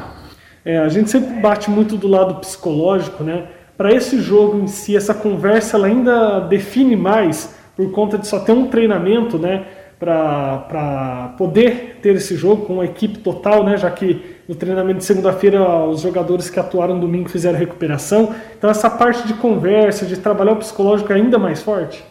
É, 0.64 0.78
a 0.78 0.88
gente 0.88 1.10
sempre 1.10 1.40
bate 1.40 1.70
muito 1.70 1.96
do 1.96 2.06
lado 2.06 2.34
psicológico, 2.36 3.24
né? 3.24 3.46
Para 3.76 3.92
esse 3.92 4.20
jogo 4.20 4.58
em 4.58 4.66
si, 4.66 4.96
essa 4.96 5.14
conversa 5.14 5.76
ela 5.76 5.86
ainda 5.86 6.40
define 6.40 6.96
mais 6.96 7.56
por 7.76 7.90
conta 7.92 8.18
de 8.18 8.26
só 8.26 8.40
ter 8.40 8.52
um 8.52 8.66
treinamento, 8.66 9.38
né? 9.38 9.64
Para 9.98 11.34
poder 11.36 11.98
ter 12.00 12.14
esse 12.14 12.36
jogo 12.36 12.66
com 12.66 12.74
uma 12.74 12.84
equipe 12.84 13.18
total, 13.18 13.64
né? 13.64 13.76
Já 13.76 13.90
que 13.90 14.38
no 14.48 14.54
treinamento 14.54 14.98
de 14.98 15.04
segunda-feira 15.04 15.84
os 15.86 16.00
jogadores 16.00 16.48
que 16.48 16.58
atuaram 16.58 16.98
domingo 16.98 17.28
fizeram 17.28 17.58
recuperação. 17.58 18.34
Então 18.56 18.70
essa 18.70 18.88
parte 18.88 19.26
de 19.26 19.34
conversa, 19.34 20.06
de 20.06 20.16
trabalhar 20.16 20.52
o 20.52 20.56
psicológico 20.56 21.12
é 21.12 21.16
ainda 21.16 21.38
mais 21.38 21.62
forte. 21.62 22.04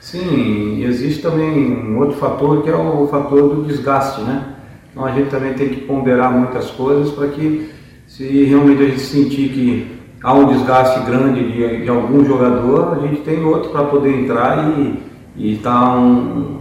Sim, 0.00 0.84
existe 0.84 1.22
também 1.22 1.72
um 1.72 1.98
outro 1.98 2.16
fator 2.16 2.62
que 2.62 2.70
é 2.70 2.74
o 2.74 3.06
fator 3.08 3.54
do 3.54 3.64
desgaste, 3.64 4.20
né? 4.22 4.54
Então 4.90 5.04
a 5.04 5.12
gente 5.12 5.30
também 5.30 5.54
tem 5.54 5.68
que 5.68 5.80
ponderar 5.82 6.32
muitas 6.32 6.70
coisas 6.70 7.12
para 7.12 7.28
que 7.28 7.70
se 8.06 8.44
realmente 8.44 8.82
a 8.82 8.86
gente 8.86 9.00
sentir 9.00 9.48
que 9.50 9.98
há 10.22 10.34
um 10.34 10.46
desgaste 10.46 11.00
grande 11.04 11.52
de, 11.52 11.82
de 11.84 11.88
algum 11.88 12.24
jogador, 12.24 12.98
a 12.98 13.06
gente 13.06 13.22
tem 13.22 13.44
outro 13.44 13.70
para 13.70 13.84
poder 13.84 14.22
entrar 14.22 14.72
e 15.36 15.52
estar 15.52 15.70
tá 15.70 15.98
um, 15.98 16.58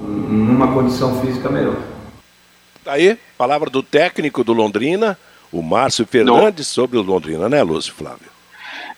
numa 0.00 0.72
condição 0.72 1.20
física 1.20 1.48
melhor. 1.48 1.76
Tá 2.84 2.92
aí, 2.92 3.18
palavra 3.38 3.70
do 3.70 3.82
técnico 3.82 4.44
do 4.44 4.52
Londrina, 4.52 5.18
o 5.50 5.62
Márcio 5.62 6.06
Fernandes, 6.06 6.66
Não. 6.68 6.84
sobre 6.84 6.98
o 6.98 7.02
Londrina, 7.02 7.48
né, 7.48 7.62
Lúcio 7.62 7.94
Flávio? 7.94 8.34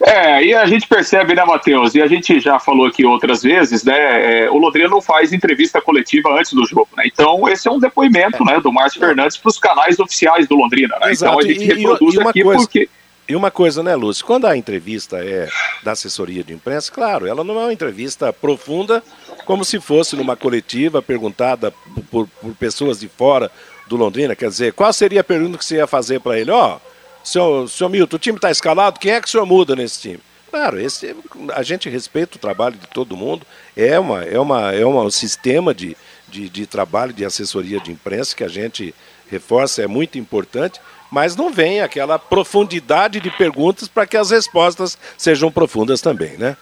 É, 0.03 0.45
e 0.45 0.55
a 0.55 0.67
gente 0.67 0.87
percebe, 0.87 1.35
né, 1.35 1.45
Matheus? 1.45 1.95
E 1.95 2.03
a 2.03 2.07
gente 2.07 2.39
já 2.39 2.59
falou 2.59 2.87
aqui 2.87 3.05
outras 3.05 3.43
vezes, 3.43 3.83
né? 3.83 4.45
É, 4.45 4.51
o 4.51 4.59
Londrina 4.59 4.89
não 4.89 5.01
faz 5.01 5.33
entrevista 5.33 5.81
coletiva 5.81 6.29
antes 6.39 6.53
do 6.53 6.67
jogo, 6.67 6.89
né? 6.97 7.05
Então, 7.07 7.49
esse 7.49 7.67
é 7.67 7.71
um 7.71 7.79
depoimento, 7.79 8.43
é. 8.43 8.53
né, 8.53 8.61
do 8.61 8.71
Márcio 8.71 9.01
Fernandes 9.01 9.39
para 9.39 9.49
os 9.49 9.59
canais 9.59 9.99
oficiais 9.99 10.47
do 10.47 10.57
Londrina, 10.57 10.97
né? 11.01 11.13
Então, 11.13 11.39
a 11.39 11.43
gente 11.43 11.63
e, 11.63 11.67
reproduz 11.67 12.15
e, 12.15 12.19
e 12.19 12.21
aqui 12.21 12.43
coisa, 12.43 12.63
porque. 12.63 12.89
E 13.29 13.35
uma 13.35 13.51
coisa, 13.51 13.83
né, 13.83 13.97
Lúcio? 13.97 14.25
Quando 14.25 14.47
a 14.47 14.57
entrevista 14.57 15.19
é 15.19 15.49
da 15.83 15.93
assessoria 15.93 16.45
de 16.45 16.53
imprensa, 16.53 16.93
claro, 16.93 17.27
ela 17.27 17.43
não 17.43 17.59
é 17.59 17.65
uma 17.65 17.73
entrevista 17.73 18.33
profunda, 18.33 19.03
como 19.45 19.65
se 19.65 19.81
fosse 19.81 20.15
numa 20.15 20.37
coletiva 20.37 21.03
perguntada 21.03 21.73
por, 22.09 22.29
por 22.29 22.55
pessoas 22.55 23.01
de 23.01 23.09
fora 23.09 23.51
do 23.89 23.97
Londrina. 23.97 24.37
Quer 24.37 24.49
dizer, 24.49 24.73
qual 24.75 24.93
seria 24.93 25.23
a 25.23 25.25
pergunta 25.25 25.59
que 25.59 25.65
você 25.65 25.77
ia 25.77 25.89
fazer 25.89 26.21
para 26.21 26.39
ele? 26.39 26.53
Ó, 26.53 26.77
oh, 26.77 26.81
senhor, 27.25 27.69
senhor 27.69 27.91
Milton, 27.91 28.15
o 28.15 28.21
time 28.21 28.39
está 28.39 28.51
escalado, 28.51 29.01
quem 29.01 29.13
é 29.13 29.21
que 29.21 29.27
o 29.27 29.31
senhor 29.31 29.45
muda 29.47 29.75
nesse 29.75 30.01
time? 30.01 30.21
Claro, 30.49 30.81
esse, 30.81 31.15
a 31.53 31.63
gente 31.65 31.91
respeita 31.91 32.37
o 32.37 32.41
trabalho 32.41 32.77
de 32.77 32.87
todo 32.87 33.17
mundo, 33.17 33.45
é, 33.77 33.99
uma, 33.99 34.23
é, 34.25 34.39
uma, 34.39 34.73
é 34.73 34.87
um 34.87 35.11
sistema 35.11 35.75
de, 35.75 35.97
de, 36.29 36.49
de 36.49 36.65
trabalho 36.65 37.13
de 37.13 37.25
assessoria 37.25 37.81
de 37.81 37.91
imprensa 37.91 38.37
que 38.37 38.45
a 38.45 38.49
gente 38.49 38.95
reforça, 39.29 39.83
é 39.83 39.87
muito 39.89 40.17
importante, 40.17 40.81
mas 41.11 41.37
não 41.37 41.51
vem 41.51 41.81
aquela 41.81 42.19
profundidade 42.19 43.21
de 43.21 43.31
perguntas 43.31 43.89
para 43.89 44.07
que 44.07 44.17
as 44.17 44.31
respostas 44.31 44.99
sejam 45.17 45.51
profundas 45.51 46.01
também, 46.01 46.37
né? 46.37 46.57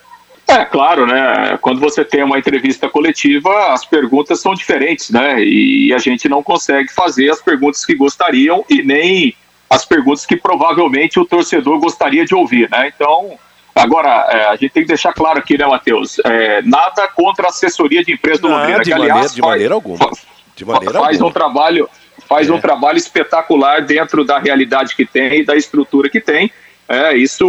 É, 0.46 0.64
claro, 0.64 1.07
né? 1.07 1.59
Quando 1.61 1.80
você 1.80 2.04
tem 2.04 2.22
uma 2.22 2.38
entrevista 2.38 2.88
coletiva, 2.88 3.72
as 3.72 3.85
perguntas 3.85 4.40
são 4.40 4.54
diferentes, 4.54 5.11
né? 5.11 5.42
E 5.42 5.92
a 5.94 5.98
gente 5.98 6.28
não 6.28 6.42
consegue 6.42 6.92
fazer 6.92 7.30
as 7.30 7.40
perguntas 7.40 7.85
que 7.85 7.94
gostariam 7.94 8.64
e 8.68 8.83
nem 8.83 9.35
as 9.70 9.85
perguntas 9.85 10.26
que 10.26 10.37
provavelmente 10.37 11.18
o 11.18 11.24
torcedor 11.24 11.80
gostaria 11.80 12.24
de 12.24 12.35
ouvir, 12.35 12.68
né? 12.70 12.92
Então, 12.94 13.38
agora, 13.74 14.26
é, 14.30 14.46
a 14.48 14.57
gente 14.57 14.70
tem 14.70 14.83
que 14.83 14.88
deixar 14.88 15.14
claro 15.14 15.38
aqui, 15.38 15.57
né, 15.57 15.66
Matheus? 15.66 16.18
É, 16.24 16.61
nada 16.62 17.09
contra 17.09 17.46
a 17.46 17.48
assessoria 17.48 18.04
de 18.04 18.12
imprensa 18.12 18.42
do 18.42 18.48
Londrina, 18.48 18.80
de, 18.80 18.85
que, 18.85 18.92
aliás, 18.92 19.11
maneira, 19.11 19.35
de 19.35 19.40
faz, 19.40 19.50
maneira 19.50 19.74
alguma. 19.74 20.11
De 20.54 20.64
maneira 20.64 21.00
faz 21.00 21.16
alguma. 21.16 21.30
um 21.30 21.33
trabalho 21.33 21.88
faz 22.28 22.48
é. 22.48 22.52
um 22.52 22.60
trabalho 22.60 22.98
espetacular 22.98 23.82
dentro 23.82 24.24
da 24.24 24.38
realidade 24.38 24.94
que 24.94 25.04
tem 25.04 25.40
e 25.40 25.44
da 25.44 25.56
estrutura 25.56 26.08
que 26.08 26.20
tem. 26.20 26.50
É, 26.88 27.16
isso 27.16 27.46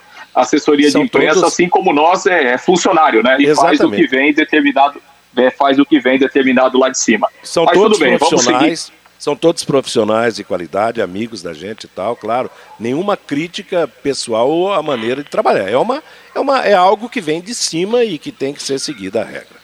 assessoria 0.34 0.90
São 0.90 1.02
de 1.02 1.06
imprensa, 1.06 1.34
todos... 1.34 1.52
assim 1.52 1.68
como 1.68 1.92
nós, 1.92 2.26
é, 2.26 2.54
é 2.54 2.58
funcionário, 2.58 3.22
né? 3.22 3.36
E 3.38 3.46
Exatamente. 3.46 3.78
faz 3.78 3.80
o 3.80 3.94
que 3.94 4.06
vem 4.06 4.32
determinado, 4.32 5.02
é, 5.36 5.50
faz 5.50 5.78
o 5.78 5.84
que 5.84 6.00
vem 6.00 6.18
determinado 6.18 6.78
lá 6.78 6.88
de 6.88 6.98
cima. 6.98 7.28
São 7.42 7.64
Mas 7.64 7.76
todos 7.76 7.98
bem, 7.98 8.18
profissionais. 8.18 8.92
São 9.18 9.36
todos 9.36 9.62
profissionais 9.62 10.34
de 10.34 10.42
qualidade, 10.42 11.00
amigos 11.00 11.42
da 11.42 11.52
gente 11.52 11.84
e 11.84 11.88
tal, 11.88 12.16
claro. 12.16 12.50
Nenhuma 12.80 13.16
crítica 13.16 13.86
pessoal 13.86 14.50
ou 14.50 14.72
a 14.72 14.82
maneira 14.82 15.22
de 15.22 15.30
trabalhar. 15.30 15.70
É, 15.70 15.76
uma, 15.76 16.02
é, 16.34 16.40
uma, 16.40 16.58
é 16.62 16.74
algo 16.74 17.08
que 17.08 17.20
vem 17.20 17.40
de 17.40 17.54
cima 17.54 18.02
e 18.02 18.18
que 18.18 18.32
tem 18.32 18.52
que 18.52 18.60
ser 18.60 18.80
seguida 18.80 19.20
a 19.20 19.24
regra. 19.24 19.61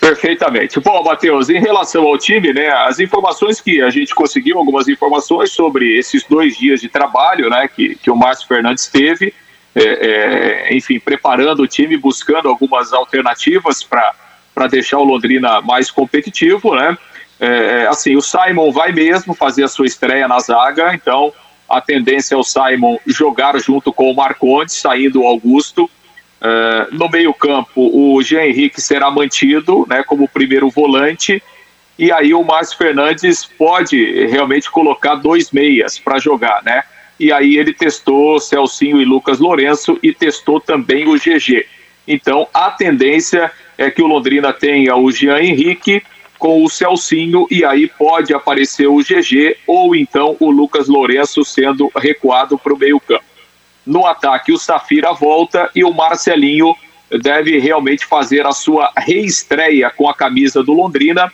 Perfeitamente. 0.00 0.80
Bom, 0.80 1.02
Matheus, 1.02 1.48
em 1.48 1.60
relação 1.60 2.04
ao 2.04 2.16
time, 2.16 2.52
né, 2.52 2.68
as 2.68 3.00
informações 3.00 3.60
que 3.60 3.82
a 3.82 3.90
gente 3.90 4.14
conseguiu, 4.14 4.58
algumas 4.58 4.88
informações 4.88 5.52
sobre 5.52 5.98
esses 5.98 6.24
dois 6.24 6.56
dias 6.56 6.80
de 6.80 6.88
trabalho, 6.88 7.50
né, 7.50 7.68
que, 7.68 7.94
que 7.96 8.10
o 8.10 8.16
Márcio 8.16 8.46
Fernandes 8.46 8.86
teve, 8.86 9.34
é, 9.74 9.82
é, 9.82 10.76
enfim, 10.76 10.98
preparando 10.98 11.62
o 11.62 11.66
time, 11.66 11.96
buscando 11.96 12.48
algumas 12.48 12.92
alternativas 12.92 13.82
para 13.82 14.66
deixar 14.68 14.98
o 14.98 15.04
Londrina 15.04 15.60
mais 15.60 15.90
competitivo, 15.90 16.74
né, 16.74 16.96
é, 17.40 17.86
assim, 17.88 18.16
o 18.16 18.22
Simon 18.22 18.72
vai 18.72 18.92
mesmo 18.92 19.34
fazer 19.34 19.64
a 19.64 19.68
sua 19.68 19.86
estreia 19.86 20.26
na 20.26 20.40
zaga, 20.40 20.92
então 20.94 21.32
a 21.68 21.80
tendência 21.80 22.34
é 22.34 22.38
o 22.38 22.42
Simon 22.42 22.98
jogar 23.06 23.58
junto 23.60 23.92
com 23.92 24.10
o 24.10 24.16
Marcondes, 24.16 24.74
saindo 24.74 25.22
o 25.22 25.26
Augusto, 25.26 25.88
Uh, 26.40 26.94
no 26.94 27.08
meio-campo, 27.08 27.72
o 27.76 28.22
Jean 28.22 28.44
Henrique 28.44 28.80
será 28.80 29.10
mantido 29.10 29.84
né, 29.88 30.02
como 30.04 30.28
primeiro 30.28 30.70
volante. 30.70 31.42
E 31.98 32.12
aí 32.12 32.32
o 32.32 32.44
Márcio 32.44 32.78
Fernandes 32.78 33.44
pode 33.44 34.26
realmente 34.26 34.70
colocar 34.70 35.16
dois 35.16 35.50
meias 35.50 35.98
para 35.98 36.18
jogar, 36.18 36.62
né? 36.64 36.82
E 37.18 37.32
aí 37.32 37.56
ele 37.56 37.72
testou 37.72 38.38
Celcinho 38.38 39.02
e 39.02 39.04
Lucas 39.04 39.40
Lourenço 39.40 39.98
e 40.00 40.14
testou 40.14 40.60
também 40.60 41.08
o 41.08 41.14
GG. 41.14 41.66
Então 42.06 42.46
a 42.54 42.70
tendência 42.70 43.50
é 43.76 43.90
que 43.90 44.00
o 44.00 44.06
Londrina 44.06 44.52
tenha 44.52 44.94
o 44.94 45.10
Jean 45.10 45.40
Henrique 45.40 46.00
com 46.38 46.62
o 46.62 46.70
Celcinho 46.70 47.48
e 47.50 47.64
aí 47.64 47.88
pode 47.88 48.32
aparecer 48.32 48.86
o 48.86 48.98
GG 48.98 49.56
ou 49.66 49.96
então 49.96 50.36
o 50.38 50.50
Lucas 50.52 50.86
Lourenço 50.86 51.44
sendo 51.44 51.90
recuado 51.96 52.56
para 52.56 52.72
o 52.72 52.78
meio-campo. 52.78 53.24
No 53.88 54.04
ataque, 54.04 54.52
o 54.52 54.58
Safira 54.58 55.14
volta 55.14 55.70
e 55.74 55.82
o 55.82 55.94
Marcelinho 55.94 56.76
deve 57.22 57.58
realmente 57.58 58.04
fazer 58.04 58.46
a 58.46 58.52
sua 58.52 58.92
reestreia 58.94 59.88
com 59.88 60.06
a 60.06 60.14
camisa 60.14 60.62
do 60.62 60.74
Londrina, 60.74 61.32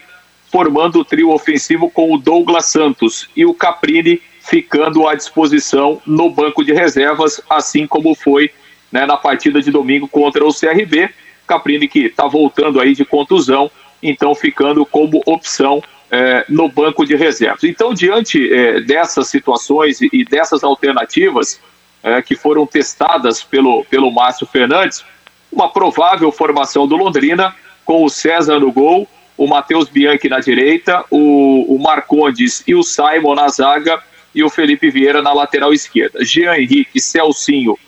formando 0.52 1.00
o 1.00 1.04
trio 1.04 1.32
ofensivo 1.32 1.90
com 1.90 2.14
o 2.14 2.16
Douglas 2.16 2.66
Santos 2.66 3.28
e 3.34 3.44
o 3.44 3.52
Caprini 3.52 4.22
ficando 4.38 5.08
à 5.08 5.16
disposição 5.16 6.00
no 6.06 6.30
banco 6.30 6.64
de 6.64 6.72
reservas, 6.72 7.42
assim 7.50 7.88
como 7.88 8.14
foi 8.14 8.52
né, 8.92 9.04
na 9.04 9.16
partida 9.16 9.60
de 9.60 9.72
domingo 9.72 10.06
contra 10.06 10.46
o 10.46 10.54
CRB. 10.54 11.10
Caprini 11.48 11.88
que 11.88 12.04
está 12.04 12.28
voltando 12.28 12.80
aí 12.80 12.94
de 12.94 13.04
contusão, 13.04 13.68
então 14.00 14.32
ficando 14.32 14.86
como 14.86 15.20
opção 15.26 15.82
é, 16.08 16.44
no 16.48 16.68
banco 16.68 17.04
de 17.04 17.16
reservas. 17.16 17.64
Então, 17.64 17.92
diante 17.92 18.48
é, 18.54 18.80
dessas 18.80 19.26
situações 19.26 20.00
e 20.00 20.24
dessas 20.24 20.62
alternativas, 20.62 21.60
é, 22.04 22.20
que 22.20 22.36
foram 22.36 22.66
testadas 22.66 23.42
pelo, 23.42 23.82
pelo 23.86 24.12
Márcio 24.12 24.46
Fernandes, 24.46 25.02
uma 25.50 25.72
provável 25.72 26.30
formação 26.30 26.86
do 26.86 26.96
Londrina, 26.96 27.54
com 27.84 28.04
o 28.04 28.10
César 28.10 28.60
no 28.60 28.70
gol, 28.70 29.08
o 29.36 29.46
Matheus 29.46 29.88
Bianchi 29.88 30.28
na 30.28 30.38
direita, 30.38 31.04
o, 31.10 31.74
o 31.74 31.82
Marcondes 31.82 32.62
e 32.66 32.74
o 32.74 32.82
Simon 32.82 33.34
na 33.34 33.48
zaga 33.48 34.02
e 34.34 34.44
o 34.44 34.50
Felipe 34.50 34.90
Vieira 34.90 35.22
na 35.22 35.32
lateral 35.32 35.72
esquerda. 35.72 36.24
Jean 36.24 36.54
Henrique, 36.56 37.00
Celcinho 37.00 37.78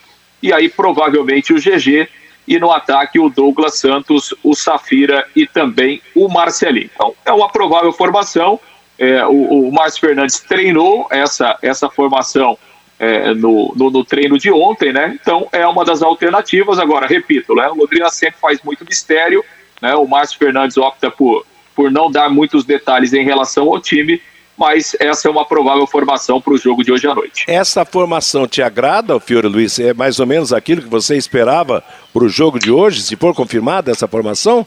e 0.43 0.53
aí 0.53 0.69
provavelmente 0.69 1.53
o 1.53 1.57
GG 1.57 2.09
e 2.47 2.59
no 2.59 2.71
ataque 2.71 3.19
o 3.19 3.29
Douglas 3.29 3.79
Santos, 3.79 4.35
o 4.43 4.55
Safira 4.55 5.27
e 5.35 5.47
também 5.47 6.01
o 6.15 6.29
Marcelinho. 6.29 6.91
Então 6.95 7.15
é 7.25 7.33
uma 7.33 7.51
provável 7.51 7.93
formação. 7.93 8.61
É, 8.99 9.27
o, 9.27 9.69
o 9.69 9.73
Márcio 9.73 10.01
Fernandes 10.01 10.41
treinou 10.41 11.07
essa, 11.11 11.59
essa 11.61 11.91
formação 11.91 12.57
é, 12.99 13.35
no, 13.35 13.73
no, 13.77 13.91
no, 13.91 14.05
treino 14.05 14.39
de 14.39 14.51
ontem, 14.51 14.93
né? 14.93 15.19
Então 15.21 15.49
é 15.53 15.67
uma 15.67 15.85
das 15.85 16.03
alternativas. 16.03 16.79
Agora, 16.79 17.07
repito, 17.07 17.55
né? 17.55 17.69
o 17.69 17.75
Londrina 17.75 18.09
sempre 18.09 18.41
faz 18.41 18.61
muito 18.63 18.85
mistério, 18.85 19.45
né? 19.81 19.95
O 19.95 20.07
Márcio 20.07 20.39
Fernandes 20.39 20.77
opta 20.77 21.11
por, 21.11 21.45
por 21.75 21.91
não 21.91 22.11
dar 22.11 22.31
muitos 22.31 22.65
detalhes 22.65 23.13
em 23.13 23.25
relação 23.25 23.69
ao 23.69 23.81
time, 23.81 24.21
mas 24.57 24.97
essa 24.99 25.29
é 25.29 25.31
uma 25.31 25.45
provável 25.45 25.87
formação 25.87 26.41
para 26.41 26.55
o 26.55 26.59
jogo 26.59 26.83
de 26.83 26.91
hoje 26.91 27.07
à 27.07 27.15
noite. 27.15 27.45
Essa 27.47 27.85
formação 27.85 28.49
te 28.49 28.63
agrada, 28.63 29.21
Fiore 29.21 29.47
Luiz? 29.47 29.79
É 29.79 29.93
mais 29.93 30.19
ou 30.19 30.27
menos 30.27 30.53
aquilo 30.53 30.81
que 30.81 30.89
você 30.89 31.17
esperava 31.17 31.85
para 32.13 32.25
o 32.25 32.29
jogo 32.29 32.59
de 32.59 32.71
hoje, 32.71 33.03
se 33.03 33.17
for 33.17 33.35
confirmada 33.35 33.91
essa 33.91 34.09
formação? 34.09 34.67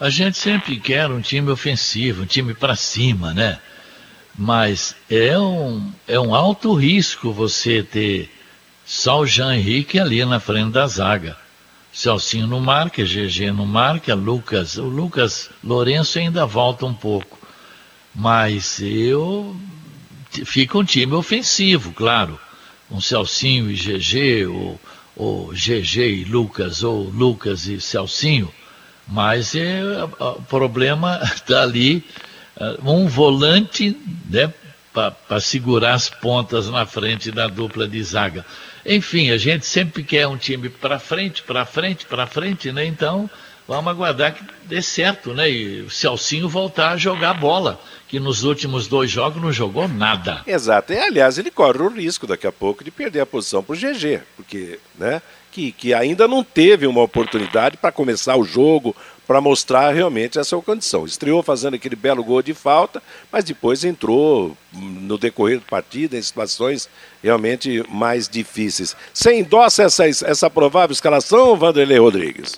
A 0.00 0.08
gente 0.08 0.38
sempre 0.38 0.78
quer 0.78 1.10
um 1.10 1.20
time 1.20 1.50
ofensivo, 1.50 2.22
um 2.22 2.26
time 2.26 2.54
para 2.54 2.74
cima, 2.76 3.34
né? 3.34 3.58
Mas 4.38 4.94
é 5.10 5.36
um, 5.36 5.92
é 6.06 6.20
um 6.20 6.32
alto 6.32 6.72
risco 6.72 7.32
você 7.32 7.82
ter 7.82 8.30
só 8.86 9.18
o 9.20 9.26
Jean 9.26 9.56
Henrique 9.56 9.98
ali 9.98 10.24
na 10.24 10.38
frente 10.38 10.70
da 10.70 10.86
zaga. 10.86 11.36
Celcinho 11.92 12.46
no 12.46 12.60
marca, 12.60 13.02
GG 13.02 13.50
no 13.50 13.66
marca, 13.66 14.14
Lucas. 14.14 14.76
O 14.76 14.84
Lucas 14.84 15.50
Lourenço 15.64 16.20
ainda 16.20 16.46
volta 16.46 16.86
um 16.86 16.94
pouco. 16.94 17.36
Mas 18.14 18.80
eu. 18.80 19.56
Fica 20.30 20.78
um 20.78 20.84
time 20.84 21.14
ofensivo, 21.14 21.92
claro. 21.92 22.38
Um 22.88 23.00
Celcinho 23.00 23.68
e 23.68 23.74
GG, 23.74 24.46
ou, 24.46 24.80
ou 25.16 25.52
GG 25.52 25.98
e 25.98 26.24
Lucas, 26.24 26.84
ou 26.84 27.10
Lucas 27.10 27.66
e 27.66 27.80
Celcinho. 27.80 28.52
Mas 29.08 29.56
é, 29.56 29.82
o 30.20 30.42
problema 30.42 31.20
está 31.24 31.62
ali. 31.64 32.04
Eh, 32.58 32.78
um 32.84 33.06
volante 33.06 33.96
né, 34.28 34.52
para 34.92 35.40
segurar 35.40 35.94
as 35.94 36.08
pontas 36.08 36.68
na 36.68 36.84
frente 36.84 37.30
da 37.30 37.46
dupla 37.46 37.86
de 37.86 38.02
zaga. 38.02 38.44
Enfim, 38.84 39.30
a 39.30 39.36
gente 39.36 39.64
sempre 39.64 40.02
quer 40.02 40.26
um 40.26 40.36
time 40.36 40.68
para 40.68 40.98
frente, 40.98 41.42
para 41.42 41.64
frente, 41.64 42.06
para 42.06 42.26
frente, 42.26 42.72
né? 42.72 42.84
Então, 42.84 43.30
vamos 43.66 43.88
aguardar 43.88 44.34
que 44.34 44.42
dê 44.64 44.82
certo, 44.82 45.32
né? 45.34 45.48
E 45.50 45.82
o 45.82 45.90
Celcinho 45.90 46.48
voltar 46.48 46.92
a 46.92 46.96
jogar 46.96 47.34
bola, 47.34 47.80
que 48.08 48.18
nos 48.18 48.42
últimos 48.42 48.88
dois 48.88 49.10
jogos 49.10 49.40
não 49.40 49.52
jogou 49.52 49.86
nada. 49.86 50.42
Exato. 50.46 50.92
E, 50.92 50.98
aliás, 50.98 51.38
ele 51.38 51.50
corre 51.50 51.78
o 51.78 51.88
risco 51.88 52.26
daqui 52.26 52.46
a 52.46 52.52
pouco 52.52 52.82
de 52.82 52.90
perder 52.90 53.20
a 53.20 53.26
posição 53.26 53.62
para 53.62 53.74
o 53.74 53.78
GG, 53.78 54.22
porque, 54.36 54.80
né? 54.98 55.22
Que, 55.52 55.72
que 55.72 55.94
ainda 55.94 56.28
não 56.28 56.44
teve 56.44 56.86
uma 56.86 57.02
oportunidade 57.02 57.76
para 57.76 57.90
começar 57.90 58.36
o 58.36 58.44
jogo, 58.44 58.94
para 59.28 59.42
mostrar 59.42 59.92
realmente 59.92 60.38
essa 60.38 60.56
condição. 60.56 61.04
Estreou 61.04 61.42
fazendo 61.42 61.74
aquele 61.74 61.94
belo 61.94 62.24
gol 62.24 62.40
de 62.40 62.54
falta, 62.54 63.02
mas 63.30 63.44
depois 63.44 63.84
entrou 63.84 64.56
no 64.72 65.18
decorrer 65.18 65.58
da 65.58 65.66
partida 65.68 66.16
em 66.16 66.22
situações 66.22 66.88
realmente 67.22 67.84
mais 67.90 68.26
difíceis. 68.26 68.96
Você 69.12 69.38
endossa 69.38 69.82
essa, 69.82 70.08
essa 70.08 70.48
provável 70.48 70.94
escalação, 70.94 71.54
Vanderlei 71.58 71.98
Rodrigues? 71.98 72.56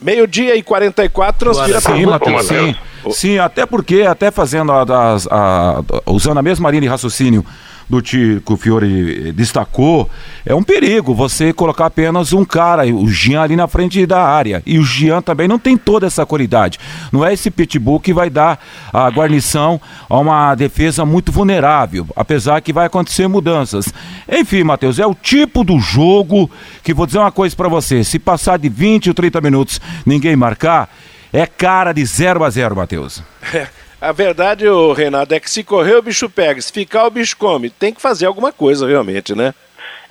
Meio-dia 0.00 0.56
e 0.56 0.62
44, 0.62 1.38
transpira 1.38 1.80
sim, 1.82 2.06
Matheus, 2.06 2.46
sim. 2.46 2.76
sim, 3.12 3.38
até 3.38 3.66
porque, 3.66 4.02
até 4.02 4.30
fazendo 4.30 4.72
a, 4.72 4.84
a, 4.84 5.16
a, 5.30 5.82
usando 6.06 6.38
a 6.38 6.42
mesma 6.42 6.70
linha 6.70 6.82
de 6.82 6.88
raciocínio 6.88 7.44
do 7.88 8.02
que 8.02 8.42
o 8.44 8.56
Fiore 8.56 9.32
destacou, 9.32 10.10
é 10.44 10.54
um 10.54 10.62
perigo 10.62 11.14
você 11.14 11.52
colocar 11.52 11.86
apenas 11.86 12.32
um 12.32 12.44
cara, 12.44 12.84
o 12.86 13.08
Jean 13.08 13.42
ali 13.42 13.56
na 13.56 13.66
frente 13.66 14.04
da 14.04 14.22
área. 14.22 14.62
E 14.66 14.78
o 14.78 14.84
Jean 14.84 15.22
também 15.22 15.48
não 15.48 15.58
tem 15.58 15.76
toda 15.76 16.06
essa 16.06 16.26
qualidade. 16.26 16.78
Não 17.10 17.24
é 17.24 17.32
esse 17.32 17.50
pitbull 17.50 17.98
que 17.98 18.12
vai 18.12 18.28
dar 18.28 18.62
a 18.92 19.08
guarnição 19.08 19.80
a 20.08 20.18
uma 20.18 20.54
defesa 20.54 21.04
muito 21.04 21.32
vulnerável, 21.32 22.06
apesar 22.14 22.60
que 22.60 22.72
vai 22.72 22.86
acontecer 22.86 23.26
mudanças. 23.26 23.92
Enfim, 24.30 24.64
Matheus, 24.64 24.98
é 24.98 25.06
o 25.06 25.14
tipo 25.14 25.64
do 25.64 25.78
jogo 25.78 26.50
que 26.82 26.92
vou 26.92 27.06
dizer 27.06 27.18
uma 27.18 27.32
coisa 27.32 27.56
para 27.56 27.68
você, 27.68 28.04
se 28.04 28.18
passar 28.18 28.58
de 28.58 28.68
20 28.68 29.08
ou 29.08 29.14
30 29.14 29.40
minutos 29.40 29.80
ninguém 30.04 30.36
marcar, 30.36 30.90
é 31.32 31.46
cara 31.46 31.92
de 31.92 32.04
0 32.04 32.44
a 32.44 32.50
0, 32.50 32.76
Matheus. 32.76 33.22
É. 33.52 33.66
A 34.00 34.12
verdade, 34.12 34.68
o 34.68 34.92
Renato, 34.92 35.34
é 35.34 35.40
que 35.40 35.50
se 35.50 35.64
correr 35.64 35.96
o 35.96 36.02
bicho 36.02 36.30
pega, 36.30 36.60
se 36.60 36.72
ficar 36.72 37.04
o 37.04 37.10
bicho 37.10 37.36
come. 37.36 37.68
Tem 37.68 37.92
que 37.92 38.00
fazer 38.00 38.26
alguma 38.26 38.52
coisa 38.52 38.86
realmente, 38.86 39.34
né? 39.34 39.52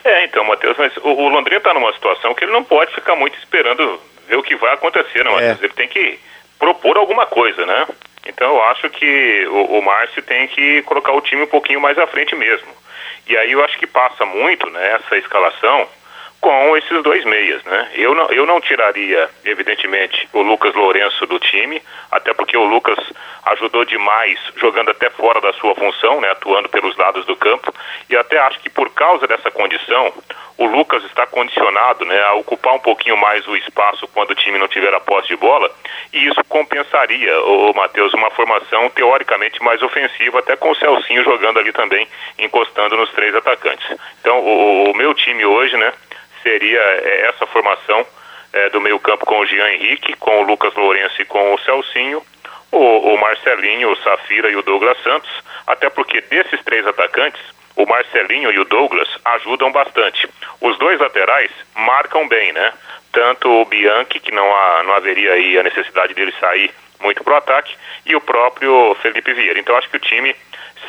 É, 0.03 0.25
então, 0.25 0.43
Matheus, 0.43 0.77
mas 0.77 0.95
o, 0.97 1.09
o 1.09 1.29
Londrina 1.29 1.57
está 1.57 1.73
numa 1.73 1.93
situação 1.93 2.33
que 2.33 2.43
ele 2.43 2.51
não 2.51 2.63
pode 2.63 2.93
ficar 2.93 3.15
muito 3.15 3.37
esperando 3.37 3.99
ver 4.27 4.35
o 4.35 4.43
que 4.43 4.55
vai 4.55 4.73
acontecer, 4.73 5.23
né, 5.23 5.31
Matheus? 5.31 5.61
É. 5.61 5.65
Ele 5.65 5.73
tem 5.73 5.87
que 5.87 6.19
propor 6.59 6.97
alguma 6.97 7.25
coisa, 7.25 7.65
né? 7.65 7.87
Então 8.27 8.55
eu 8.55 8.63
acho 8.63 8.89
que 8.89 9.47
o, 9.47 9.79
o 9.79 9.81
Márcio 9.81 10.21
tem 10.21 10.47
que 10.49 10.81
colocar 10.83 11.13
o 11.13 11.21
time 11.21 11.43
um 11.43 11.47
pouquinho 11.47 11.79
mais 11.79 11.97
à 11.97 12.05
frente 12.07 12.35
mesmo. 12.35 12.67
E 13.27 13.37
aí 13.37 13.51
eu 13.51 13.63
acho 13.63 13.77
que 13.77 13.87
passa 13.87 14.25
muito 14.25 14.69
né, 14.69 14.99
escalação 15.13 15.87
com 16.39 16.77
esses 16.77 17.03
dois 17.03 17.25
meias, 17.25 17.63
né? 17.63 17.89
Eu 17.95 18.13
não, 18.13 18.29
eu 18.31 18.45
não 18.45 18.61
tiraria, 18.61 19.29
evidentemente, 19.43 20.29
o 20.33 20.41
Lucas 20.41 20.73
Lourenço 20.75 21.25
do 21.25 21.39
time, 21.39 21.81
até 22.11 22.33
porque 22.33 22.55
o 22.55 22.63
Lucas 22.63 22.97
ajudou 23.47 23.83
demais, 23.85 24.39
jogando 24.55 24.91
até 24.91 25.09
fora 25.09 25.41
da 25.41 25.53
sua 25.53 25.73
função, 25.75 26.21
né? 26.21 26.29
Atuando 26.31 26.69
pelos 26.69 26.95
lados 26.95 27.25
do 27.25 27.35
campo, 27.35 27.73
e 28.09 28.15
até 28.15 28.37
acho 28.37 28.59
que 28.59 28.69
por 28.69 28.89
causa 28.91 29.27
dessa 29.27 29.49
condição, 29.51 30.13
o 30.57 30.65
Lucas 30.65 31.03
está 31.05 31.25
condicionado, 31.27 32.03
né, 32.03 32.19
a 32.23 32.33
ocupar 32.33 32.73
um 32.73 32.79
pouquinho 32.79 33.15
mais 33.15 33.47
o 33.47 33.55
espaço 33.55 34.07
quando 34.07 34.31
o 34.31 34.35
time 34.35 34.57
não 34.57 34.67
tiver 34.67 34.93
a 34.93 34.99
posse 34.99 35.27
de 35.27 35.35
bola, 35.35 35.71
e 36.11 36.27
isso 36.27 36.43
compensaria, 36.45 37.39
o 37.41 37.73
Matheus, 37.73 38.13
uma 38.13 38.31
formação 38.31 38.89
teoricamente 38.89 39.61
mais 39.61 39.81
ofensiva, 39.83 40.39
até 40.39 40.55
com 40.55 40.71
o 40.71 40.75
Celcinho 40.75 41.23
jogando 41.23 41.59
ali 41.59 41.71
também, 41.71 42.07
encostando 42.39 42.97
nos 42.97 43.11
três 43.11 43.35
atacantes. 43.35 43.87
Então, 44.19 44.39
o, 44.39 44.91
o 44.91 44.97
meu 44.97 45.13
time 45.13 45.45
hoje, 45.45 45.77
né, 45.77 45.93
seria 46.47 46.79
é, 46.79 47.27
essa 47.27 47.45
formação 47.47 48.05
é, 48.53 48.69
do 48.69 48.79
meio-campo 48.79 49.25
com 49.25 49.39
o 49.39 49.45
Jean 49.45 49.69
Henrique, 49.73 50.15
com 50.15 50.39
o 50.39 50.43
Lucas 50.43 50.73
Lourenço 50.75 51.21
e 51.21 51.25
com 51.25 51.53
o 51.53 51.59
Celcinho, 51.59 52.23
o, 52.71 53.13
o 53.13 53.19
Marcelinho, 53.19 53.91
o 53.91 53.97
Safira 53.97 54.49
e 54.49 54.55
o 54.55 54.61
Douglas 54.61 54.97
Santos, 55.03 55.29
até 55.65 55.89
porque 55.89 56.21
desses 56.21 56.63
três 56.63 56.87
atacantes, 56.87 57.41
o 57.75 57.85
Marcelinho 57.85 58.51
e 58.51 58.59
o 58.59 58.65
Douglas 58.65 59.09
ajudam 59.25 59.71
bastante. 59.71 60.27
Os 60.61 60.77
dois 60.77 60.99
laterais 60.99 61.51
marcam 61.75 62.27
bem, 62.27 62.53
né? 62.53 62.73
Tanto 63.11 63.49
o 63.49 63.65
Bianchi, 63.65 64.19
que 64.19 64.31
não, 64.31 64.55
há, 64.55 64.83
não 64.83 64.93
haveria 64.93 65.33
aí 65.33 65.59
a 65.59 65.63
necessidade 65.63 66.13
dele 66.13 66.33
sair 66.39 66.71
muito 66.99 67.23
para 67.23 67.33
o 67.33 67.37
ataque, 67.37 67.75
e 68.05 68.15
o 68.15 68.21
próprio 68.21 68.95
Felipe 69.01 69.33
Vieira. 69.33 69.59
Então 69.59 69.77
acho 69.77 69.89
que 69.89 69.97
o 69.97 69.99
time, 69.99 70.35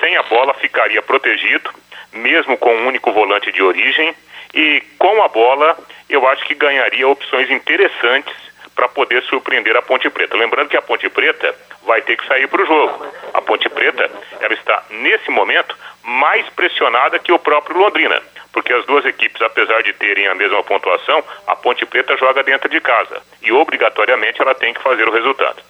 sem 0.01 0.17
a 0.17 0.23
bola, 0.23 0.55
ficaria 0.55 1.03
protegido, 1.03 1.71
mesmo 2.13 2.57
com 2.57 2.75
um 2.75 2.87
único 2.87 3.13
volante 3.13 3.53
de 3.53 3.63
origem, 3.63 4.15
e 4.55 4.83
com 4.99 5.23
a 5.23 5.29
bola 5.29 5.77
eu 6.09 6.27
acho 6.29 6.45
que 6.45 6.55
ganharia 6.55 7.07
opções 7.07 7.51
interessantes 7.51 8.35
para 8.75 8.89
poder 8.89 9.23
surpreender 9.25 9.77
a 9.77 9.83
Ponte 9.83 10.09
Preta. 10.09 10.37
Lembrando 10.37 10.69
que 10.69 10.77
a 10.77 10.83
Ponte 10.83 11.09
Preta 11.09 11.55
vai 11.85 12.01
ter 12.03 12.17
que 12.17 12.27
sair 12.27 12.47
para 12.47 12.63
o 12.63 12.67
jogo. 12.67 13.07
A 13.35 13.43
Ponte 13.43 13.69
Preta 13.69 14.09
ela 14.41 14.55
está 14.55 14.85
nesse 14.91 15.31
momento 15.31 15.77
mais 16.05 16.49
pressionada 16.51 17.19
que 17.19 17.33
o 17.33 17.39
próprio 17.39 17.77
Londrina, 17.77 18.23
porque 18.53 18.73
as 18.73 18.87
duas 18.87 19.05
equipes, 19.05 19.43
apesar 19.43 19.83
de 19.83 19.93
terem 19.95 20.29
a 20.29 20.35
mesma 20.35 20.63
pontuação, 20.63 21.25
a 21.47 21.57
Ponte 21.57 21.85
Preta 21.87 22.17
joga 22.17 22.43
dentro 22.43 22.69
de 22.69 22.81
casa 22.81 23.21
e 23.43 23.51
obrigatoriamente 23.51 24.41
ela 24.41 24.55
tem 24.55 24.73
que 24.73 24.83
fazer 24.83 25.09
o 25.09 25.13
resultado. 25.13 25.61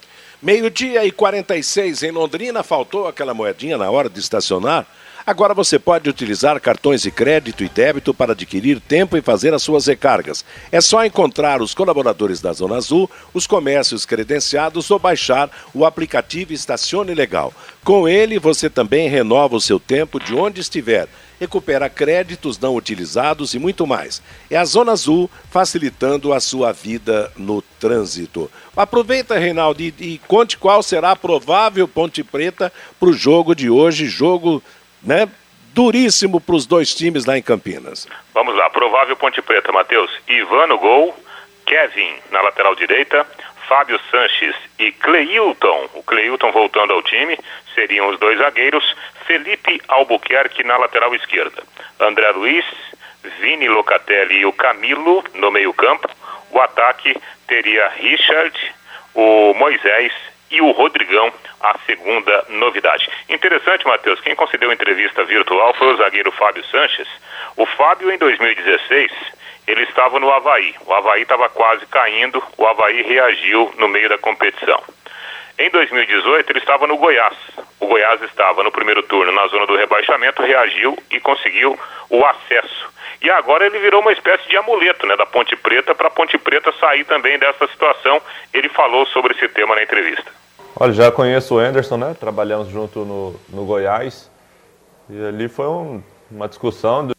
Meio-dia 0.41 1.03
e 1.03 1.11
46 1.11 2.01
em 2.03 2.11
Londrina, 2.11 2.63
faltou 2.63 3.09
aquela 3.09 3.33
moedinha 3.33 3.77
na 3.77 3.91
hora 3.91 4.09
de 4.09 4.21
estacionar. 4.21 4.87
Agora 5.27 5.53
você 5.53 5.77
pode 5.77 6.09
utilizar 6.09 6.61
cartões 6.61 7.01
de 7.01 7.11
crédito 7.11 7.61
e 7.61 7.67
débito 7.67 8.13
para 8.13 8.31
adquirir 8.31 8.79
tempo 8.79 9.17
e 9.17 9.21
fazer 9.21 9.53
as 9.53 9.61
suas 9.61 9.85
recargas. 9.85 10.45
É 10.71 10.79
só 10.79 11.05
encontrar 11.05 11.61
os 11.61 11.73
colaboradores 11.73 12.39
da 12.39 12.53
Zona 12.53 12.77
Azul, 12.77 13.11
os 13.33 13.45
comércios 13.45 14.05
credenciados 14.05 14.89
ou 14.89 14.97
baixar 14.97 15.51
o 15.73 15.85
aplicativo 15.85 16.53
Estacione 16.53 17.13
Legal. 17.13 17.53
Com 17.83 18.07
ele, 18.07 18.39
você 18.39 18.69
também 18.69 19.09
renova 19.09 19.57
o 19.57 19.61
seu 19.61 19.77
tempo 19.77 20.21
de 20.21 20.33
onde 20.33 20.61
estiver 20.61 21.09
recupera 21.39 21.89
créditos 21.89 22.59
não 22.59 22.75
utilizados 22.75 23.53
e 23.53 23.59
muito 23.59 23.87
mais. 23.87 24.21
É 24.49 24.57
a 24.57 24.65
Zona 24.65 24.91
Azul 24.91 25.29
facilitando 25.49 26.33
a 26.33 26.39
sua 26.39 26.71
vida 26.71 27.31
no 27.37 27.61
trânsito. 27.79 28.51
Aproveita, 28.75 29.37
Reinaldo, 29.37 29.81
e, 29.81 29.93
e 29.99 30.21
conte 30.27 30.57
qual 30.57 30.83
será 30.83 31.11
a 31.11 31.15
provável 31.15 31.87
Ponte 31.87 32.23
Preta 32.23 32.71
para 32.99 33.09
o 33.09 33.13
jogo 33.13 33.55
de 33.55 33.69
hoje, 33.69 34.07
jogo 34.07 34.61
né? 35.01 35.29
Duríssimo 35.73 36.41
para 36.41 36.55
os 36.55 36.65
dois 36.65 36.93
times 36.93 37.25
lá 37.25 37.37
em 37.37 37.41
Campinas. 37.41 38.07
Vamos 38.33 38.55
lá, 38.55 38.69
provável 38.69 39.15
Ponte 39.15 39.41
Preta, 39.41 39.71
Matheus. 39.71 40.11
Ivan 40.27 40.67
no 40.67 40.77
gol, 40.77 41.15
Kevin 41.65 42.15
na 42.31 42.41
lateral 42.41 42.75
direita, 42.75 43.25
Fábio 43.67 43.99
Sanches 44.09 44.55
e 44.79 44.91
Cleilton. 44.91 45.89
O 45.93 46.03
Cleilton 46.03 46.51
voltando 46.51 46.91
ao 46.91 47.03
time, 47.03 47.37
seriam 47.75 48.09
os 48.09 48.19
dois 48.19 48.39
zagueiros, 48.39 48.83
Felipe 49.29 49.79
Albuquerque 49.87 50.63
na 50.63 50.75
lateral 50.75 51.13
esquerda. 51.13 51.61
André 51.99 52.31
Luiz, 52.31 52.65
Vini 53.39 53.69
Locatelli 53.69 54.39
e 54.39 54.45
o 54.47 54.51
Camilo 54.51 55.23
no 55.35 55.51
meio-campo. 55.51 56.09
O 56.49 56.59
ataque 56.59 57.15
teria 57.47 57.89
Richard, 57.89 58.73
o 59.13 59.53
Moisés 59.53 60.11
e 60.49 60.59
o 60.61 60.71
Rodrigão, 60.71 61.31
a 61.61 61.77
segunda 61.85 62.43
novidade. 62.49 63.07
Interessante, 63.29 63.85
Matheus, 63.85 64.19
quem 64.21 64.33
concedeu 64.33 64.73
entrevista 64.73 65.23
virtual 65.23 65.75
foi 65.75 65.93
o 65.93 65.97
zagueiro 65.97 66.31
Fábio 66.31 66.65
Sanches. 66.65 67.07
O 67.55 67.67
Fábio, 67.67 68.11
em 68.11 68.17
2016, 68.17 69.11
ele 69.67 69.83
estava 69.83 70.19
no 70.19 70.31
Havaí. 70.31 70.73
O 70.87 70.91
Havaí 70.91 71.21
estava 71.21 71.47
quase 71.49 71.85
caindo, 71.85 72.41
o 72.57 72.65
Havaí 72.65 73.03
reagiu 73.03 73.71
no 73.77 73.87
meio 73.87 74.09
da 74.09 74.17
competição. 74.17 74.81
Em 75.59 75.69
2018, 75.69 76.53
ele 76.53 76.59
estava 76.59 76.87
no 76.87 76.95
Goiás. 76.95 77.35
O 77.81 77.87
Goiás 77.87 78.21
estava 78.21 78.63
no 78.63 78.71
primeiro 78.71 79.03
turno 79.03 79.29
na 79.33 79.45
zona 79.47 79.67
do 79.67 79.75
rebaixamento, 79.75 80.41
reagiu 80.41 80.97
e 81.11 81.19
conseguiu 81.19 81.77
o 82.09 82.25
acesso. 82.25 82.89
E 83.21 83.29
agora 83.29 83.65
ele 83.65 83.77
virou 83.77 83.99
uma 83.99 84.13
espécie 84.13 84.47
de 84.47 84.55
amuleto 84.55 85.05
né, 85.05 85.17
da 85.17 85.25
Ponte 85.25 85.57
Preta 85.57 85.93
para 85.93 86.07
a 86.07 86.11
Ponte 86.11 86.37
Preta 86.37 86.71
sair 86.79 87.03
também 87.03 87.37
dessa 87.37 87.67
situação. 87.67 88.21
Ele 88.53 88.69
falou 88.69 89.05
sobre 89.07 89.33
esse 89.33 89.49
tema 89.49 89.75
na 89.75 89.83
entrevista. 89.83 90.31
Olha, 90.79 90.93
já 90.93 91.11
conheço 91.11 91.55
o 91.55 91.59
Anderson, 91.59 91.97
né? 91.97 92.15
Trabalhamos 92.17 92.69
junto 92.69 93.03
no, 93.03 93.37
no 93.49 93.65
Goiás. 93.65 94.31
E 95.09 95.25
ali 95.25 95.49
foi 95.49 95.67
um, 95.67 96.01
uma 96.31 96.47
discussão. 96.47 97.09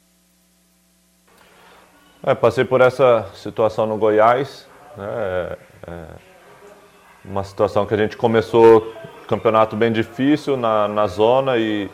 É, 2.26 2.34
passei 2.34 2.64
por 2.64 2.80
essa 2.80 3.30
situação 3.34 3.84
no 3.84 3.98
Goiás. 3.98 4.66
Né? 4.96 5.06
É, 5.06 5.90
é 5.90 6.29
uma 7.24 7.44
situação 7.44 7.84
que 7.86 7.94
a 7.94 7.96
gente 7.96 8.16
começou 8.16 8.94
campeonato 9.30 9.76
bem 9.76 9.92
difícil 9.92 10.56
na, 10.56 10.88
na 10.88 11.06
zona 11.06 11.56
e 11.56 11.88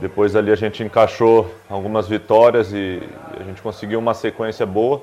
depois 0.00 0.34
ali 0.34 0.50
a 0.50 0.56
gente 0.56 0.82
encaixou 0.82 1.54
algumas 1.68 2.08
vitórias 2.08 2.72
e 2.72 3.02
a 3.38 3.42
gente 3.42 3.60
conseguiu 3.60 3.98
uma 3.98 4.14
sequência 4.14 4.64
boa. 4.64 5.02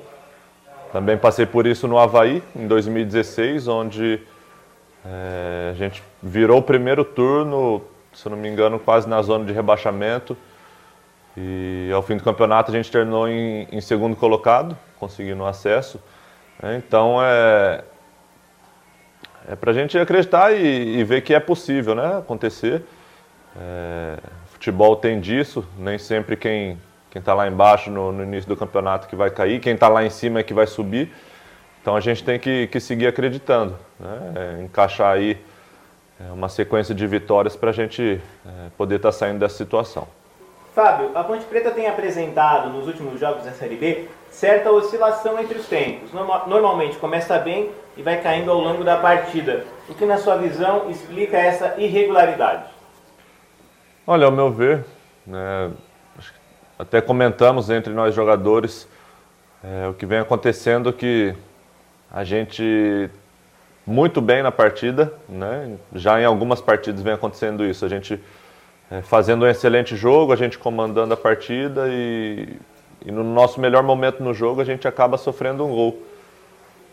Também 0.92 1.16
passei 1.16 1.46
por 1.46 1.66
isso 1.66 1.86
no 1.86 1.96
Havaí, 1.96 2.42
em 2.56 2.66
2016, 2.66 3.68
onde 3.68 4.20
é, 5.04 5.70
a 5.70 5.74
gente 5.74 6.02
virou 6.22 6.58
o 6.58 6.62
primeiro 6.62 7.04
turno, 7.04 7.82
se 8.12 8.28
não 8.28 8.36
me 8.36 8.48
engano, 8.48 8.78
quase 8.78 9.08
na 9.08 9.22
zona 9.22 9.44
de 9.44 9.52
rebaixamento. 9.52 10.36
E 11.36 11.90
ao 11.92 12.02
fim 12.02 12.16
do 12.16 12.22
campeonato 12.22 12.70
a 12.70 12.74
gente 12.74 12.90
terminou 12.90 13.28
em, 13.28 13.68
em 13.70 13.80
segundo 13.80 14.16
colocado, 14.16 14.76
conseguindo 14.98 15.44
acesso. 15.44 16.00
É, 16.62 16.76
então 16.76 17.18
é, 17.20 17.82
é 19.48 19.54
para 19.54 19.70
a 19.70 19.74
gente 19.74 19.98
acreditar 19.98 20.52
e, 20.52 20.98
e, 20.98 21.04
ver 21.04 21.20
que 21.22 21.34
é 21.34 21.40
possível 21.40 21.94
né, 21.94 22.18
acontecer. 22.18 22.82
É, 23.56 24.16
futebol 24.46 24.96
tem 24.96 25.20
disso, 25.20 25.64
nem 25.78 25.98
sempre 25.98 26.36
quem 26.36 26.78
está 27.14 27.34
lá 27.34 27.46
embaixo 27.46 27.90
no, 27.90 28.10
no, 28.10 28.22
início 28.22 28.48
do 28.48 28.56
campeonato 28.56 29.06
que 29.06 29.14
vai 29.14 29.30
cair, 29.30 29.60
quem 29.60 29.74
está 29.74 29.88
lá 29.88 30.04
em 30.04 30.10
cima 30.10 30.40
é 30.40 30.42
que 30.42 30.54
vai 30.54 30.66
subir. 30.66 31.12
Então 31.80 31.94
a 31.94 32.00
gente 32.00 32.24
tem 32.24 32.38
que, 32.38 32.66
que 32.68 32.80
seguir 32.80 33.06
acreditando, 33.06 33.76
né? 34.00 34.32
É, 34.34 34.62
encaixar 34.62 35.12
aí 35.12 35.38
é, 36.18 36.32
uma 36.32 36.48
sequência 36.48 36.94
de 36.94 37.06
vitórias 37.06 37.54
para 37.54 37.70
a 37.70 37.72
gente 37.72 38.20
é, 38.46 38.50
poder 38.78 38.96
estar 38.96 39.08
tá 39.08 39.12
saindo 39.12 39.38
dessa 39.38 39.56
situação. 39.56 40.08
Fábio, 40.74 41.10
a 41.14 41.22
Ponte 41.22 41.44
Preta 41.44 41.70
tem 41.70 41.86
apresentado 41.86 42.70
nos 42.70 42.88
últimos 42.88 43.20
jogos 43.20 43.44
da 43.44 43.52
Série 43.52 43.76
B 43.76 44.08
certa 44.30 44.72
oscilação 44.72 45.38
entre 45.38 45.58
os 45.58 45.66
tempos. 45.68 46.10
Normalmente 46.12 46.96
começa 46.96 47.38
bem 47.38 47.70
e 47.96 48.02
vai 48.02 48.20
caindo 48.20 48.50
ao 48.50 48.58
longo 48.58 48.84
da 48.84 48.96
partida. 48.96 49.64
O 49.88 49.94
que, 49.94 50.04
na 50.04 50.18
sua 50.18 50.36
visão, 50.36 50.90
explica 50.90 51.36
essa 51.36 51.74
irregularidade? 51.78 52.64
Olha, 54.06 54.26
ao 54.26 54.32
meu 54.32 54.50
ver, 54.50 54.84
né, 55.26 55.70
até 56.78 57.00
comentamos 57.00 57.70
entre 57.70 57.92
nós 57.92 58.14
jogadores 58.14 58.88
é, 59.64 59.88
o 59.88 59.94
que 59.94 60.04
vem 60.04 60.18
acontecendo 60.18 60.92
que 60.92 61.34
a 62.12 62.22
gente 62.22 63.08
muito 63.86 64.20
bem 64.20 64.42
na 64.42 64.52
partida, 64.52 65.12
né? 65.26 65.76
já 65.94 66.20
em 66.20 66.24
algumas 66.24 66.60
partidas 66.60 67.00
vem 67.00 67.14
acontecendo 67.14 67.64
isso, 67.64 67.82
a 67.82 67.88
gente 67.88 68.20
é, 68.90 69.00
fazendo 69.00 69.46
um 69.46 69.48
excelente 69.48 69.96
jogo, 69.96 70.34
a 70.34 70.36
gente 70.36 70.58
comandando 70.58 71.14
a 71.14 71.16
partida 71.16 71.86
e, 71.88 72.58
e, 73.06 73.10
no 73.10 73.24
nosso 73.24 73.58
melhor 73.58 73.82
momento 73.82 74.22
no 74.22 74.34
jogo 74.34 74.60
a 74.60 74.64
gente 74.64 74.86
acaba 74.86 75.16
sofrendo 75.16 75.64
um 75.64 75.70
gol. 75.70 76.02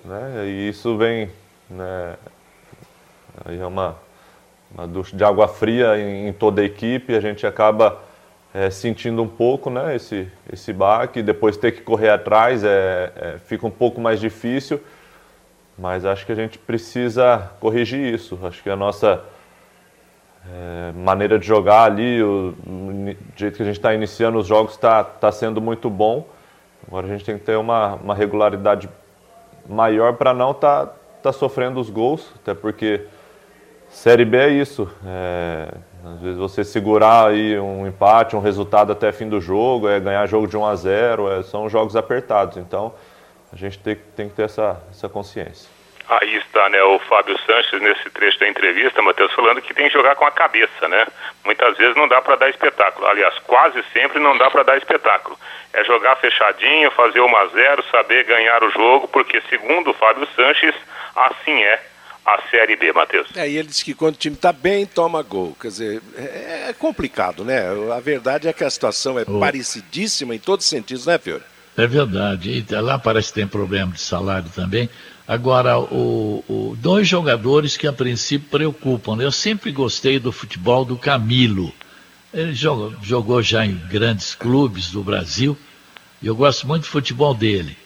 Né? 0.03 0.45
E 0.47 0.69
isso 0.69 0.97
vem, 0.97 1.29
né, 1.69 2.15
aí 3.45 3.59
é 3.59 3.65
uma, 3.65 3.95
uma 4.73 4.87
ducha 4.87 5.15
de 5.15 5.23
água 5.23 5.47
fria 5.47 5.97
em, 5.97 6.27
em 6.27 6.33
toda 6.33 6.61
a 6.61 6.65
equipe, 6.65 7.15
a 7.15 7.19
gente 7.19 7.45
acaba 7.45 8.01
é, 8.53 8.69
sentindo 8.69 9.21
um 9.21 9.27
pouco 9.27 9.69
né, 9.69 9.95
esse, 9.95 10.27
esse 10.51 10.73
baque, 10.73 11.21
depois 11.21 11.55
ter 11.55 11.71
que 11.71 11.81
correr 11.81 12.09
atrás 12.09 12.63
é, 12.63 13.11
é, 13.15 13.37
fica 13.45 13.65
um 13.65 13.71
pouco 13.71 14.01
mais 14.01 14.19
difícil, 14.19 14.81
mas 15.77 16.03
acho 16.05 16.25
que 16.25 16.31
a 16.31 16.35
gente 16.35 16.57
precisa 16.57 17.51
corrigir 17.59 18.13
isso. 18.13 18.37
Acho 18.43 18.61
que 18.61 18.69
a 18.69 18.75
nossa 18.75 19.23
é, 20.51 20.91
maneira 20.93 21.39
de 21.39 21.45
jogar 21.45 21.83
ali, 21.83 22.21
o, 22.21 22.55
o 22.67 23.15
jeito 23.35 23.55
que 23.55 23.63
a 23.63 23.65
gente 23.65 23.77
está 23.77 23.93
iniciando 23.93 24.37
os 24.37 24.47
jogos 24.47 24.73
está 24.73 25.03
tá 25.03 25.31
sendo 25.31 25.61
muito 25.61 25.89
bom. 25.89 26.27
Agora 26.87 27.07
a 27.07 27.09
gente 27.09 27.23
tem 27.23 27.37
que 27.37 27.45
ter 27.45 27.55
uma, 27.55 27.95
uma 27.95 28.15
regularidade 28.15 28.89
maior 29.67 30.13
para 30.13 30.33
não 30.33 30.51
estar 30.51 30.87
tá, 30.87 30.93
tá 31.23 31.33
sofrendo 31.33 31.79
os 31.79 31.89
gols, 31.89 32.31
até 32.35 32.53
porque 32.53 33.05
Série 33.89 34.25
B 34.25 34.37
é 34.37 34.49
isso. 34.49 34.89
É, 35.05 35.73
às 36.03 36.21
vezes 36.21 36.37
você 36.37 36.63
segurar 36.63 37.27
aí 37.27 37.59
um 37.59 37.85
empate, 37.85 38.35
um 38.35 38.39
resultado 38.39 38.91
até 38.91 39.11
fim 39.11 39.29
do 39.29 39.39
jogo, 39.39 39.87
é 39.87 39.99
ganhar 39.99 40.25
jogo 40.27 40.47
de 40.47 40.57
1 40.57 40.65
a 40.65 40.75
0, 40.75 41.31
é, 41.31 41.43
são 41.43 41.69
jogos 41.69 41.95
apertados. 41.95 42.57
Então 42.57 42.93
a 43.51 43.55
gente 43.55 43.77
tem, 43.77 43.97
tem 44.15 44.29
que 44.29 44.35
ter 44.35 44.43
essa, 44.43 44.81
essa 44.89 45.09
consciência. 45.09 45.69
Aí 46.09 46.35
está, 46.37 46.69
né, 46.69 46.81
o 46.83 46.99
Fábio 46.99 47.37
Sanches 47.45 47.81
nesse 47.81 48.09
trecho 48.09 48.39
da 48.39 48.47
entrevista, 48.47 49.01
Matheus, 49.01 49.31
falando 49.33 49.61
que 49.61 49.73
tem 49.73 49.87
que 49.87 49.93
jogar 49.93 50.15
com 50.15 50.25
a 50.25 50.31
cabeça, 50.31 50.87
né? 50.87 51.07
Muitas 51.45 51.77
vezes 51.77 51.95
não 51.95 52.07
dá 52.07 52.21
para 52.21 52.35
dar 52.35 52.49
espetáculo. 52.49 53.07
Aliás, 53.07 53.37
quase 53.39 53.83
sempre 53.93 54.19
não 54.19 54.37
dá 54.37 54.49
para 54.49 54.63
dar 54.63 54.77
espetáculo. 54.77 55.37
É 55.73 55.83
jogar 55.85 56.17
fechadinho, 56.17 56.91
fazer 56.91 57.21
1 57.21 57.37
a 57.37 57.45
0, 57.47 57.83
saber 57.89 58.25
ganhar 58.25 58.63
o 58.63 58.71
jogo, 58.71 59.07
porque 59.07 59.41
segundo 59.49 59.91
o 59.91 59.93
Fábio 59.93 60.27
Sanches, 60.35 60.75
assim 61.15 61.61
é 61.63 61.79
a 62.25 62.41
Série 62.49 62.75
B, 62.75 62.93
Matheus. 62.93 63.27
É, 63.35 63.49
e 63.49 63.57
ele 63.57 63.67
disse 63.67 63.83
que 63.83 63.93
quando 63.93 64.15
o 64.15 64.17
time 64.17 64.35
está 64.35 64.53
bem, 64.53 64.85
toma 64.85 65.21
gol. 65.21 65.55
Quer 65.59 65.67
dizer, 65.69 66.01
é, 66.15 66.69
é, 66.69 66.73
complicado, 66.73 67.43
né? 67.43 67.63
A 67.95 67.99
verdade 67.99 68.47
é 68.47 68.53
que 68.53 68.63
a 68.63 68.69
situação 68.69 69.17
é 69.17 69.23
oh. 69.27 69.39
parecidíssima 69.39 70.35
em 70.35 70.39
todos 70.39 70.65
os 70.65 70.69
sentidos, 70.69 71.05
né, 71.05 71.17
Fiore? 71.17 71.43
É 71.77 71.87
verdade. 71.87 72.65
E 72.69 72.75
lá 72.75 72.99
parece 72.99 73.29
que 73.29 73.35
tem 73.35 73.47
problema 73.47 73.91
de 73.93 74.01
salário 74.01 74.49
também. 74.53 74.89
Agora, 75.31 75.79
o, 75.79 76.43
o, 76.49 76.77
dois 76.77 77.07
jogadores 77.07 77.77
que 77.77 77.87
a 77.87 77.93
princípio 77.93 78.49
preocupam. 78.49 79.15
Né? 79.15 79.23
Eu 79.23 79.31
sempre 79.31 79.71
gostei 79.71 80.19
do 80.19 80.29
futebol 80.29 80.83
do 80.83 80.97
Camilo. 80.97 81.71
Ele 82.33 82.53
jogou, 82.53 82.93
jogou 83.01 83.41
já 83.41 83.65
em 83.65 83.75
grandes 83.89 84.35
clubes 84.35 84.91
do 84.91 85.01
Brasil. 85.01 85.57
E 86.21 86.27
eu 86.27 86.35
gosto 86.35 86.67
muito 86.67 86.81
do 86.81 86.89
futebol 86.89 87.33
dele. 87.33 87.77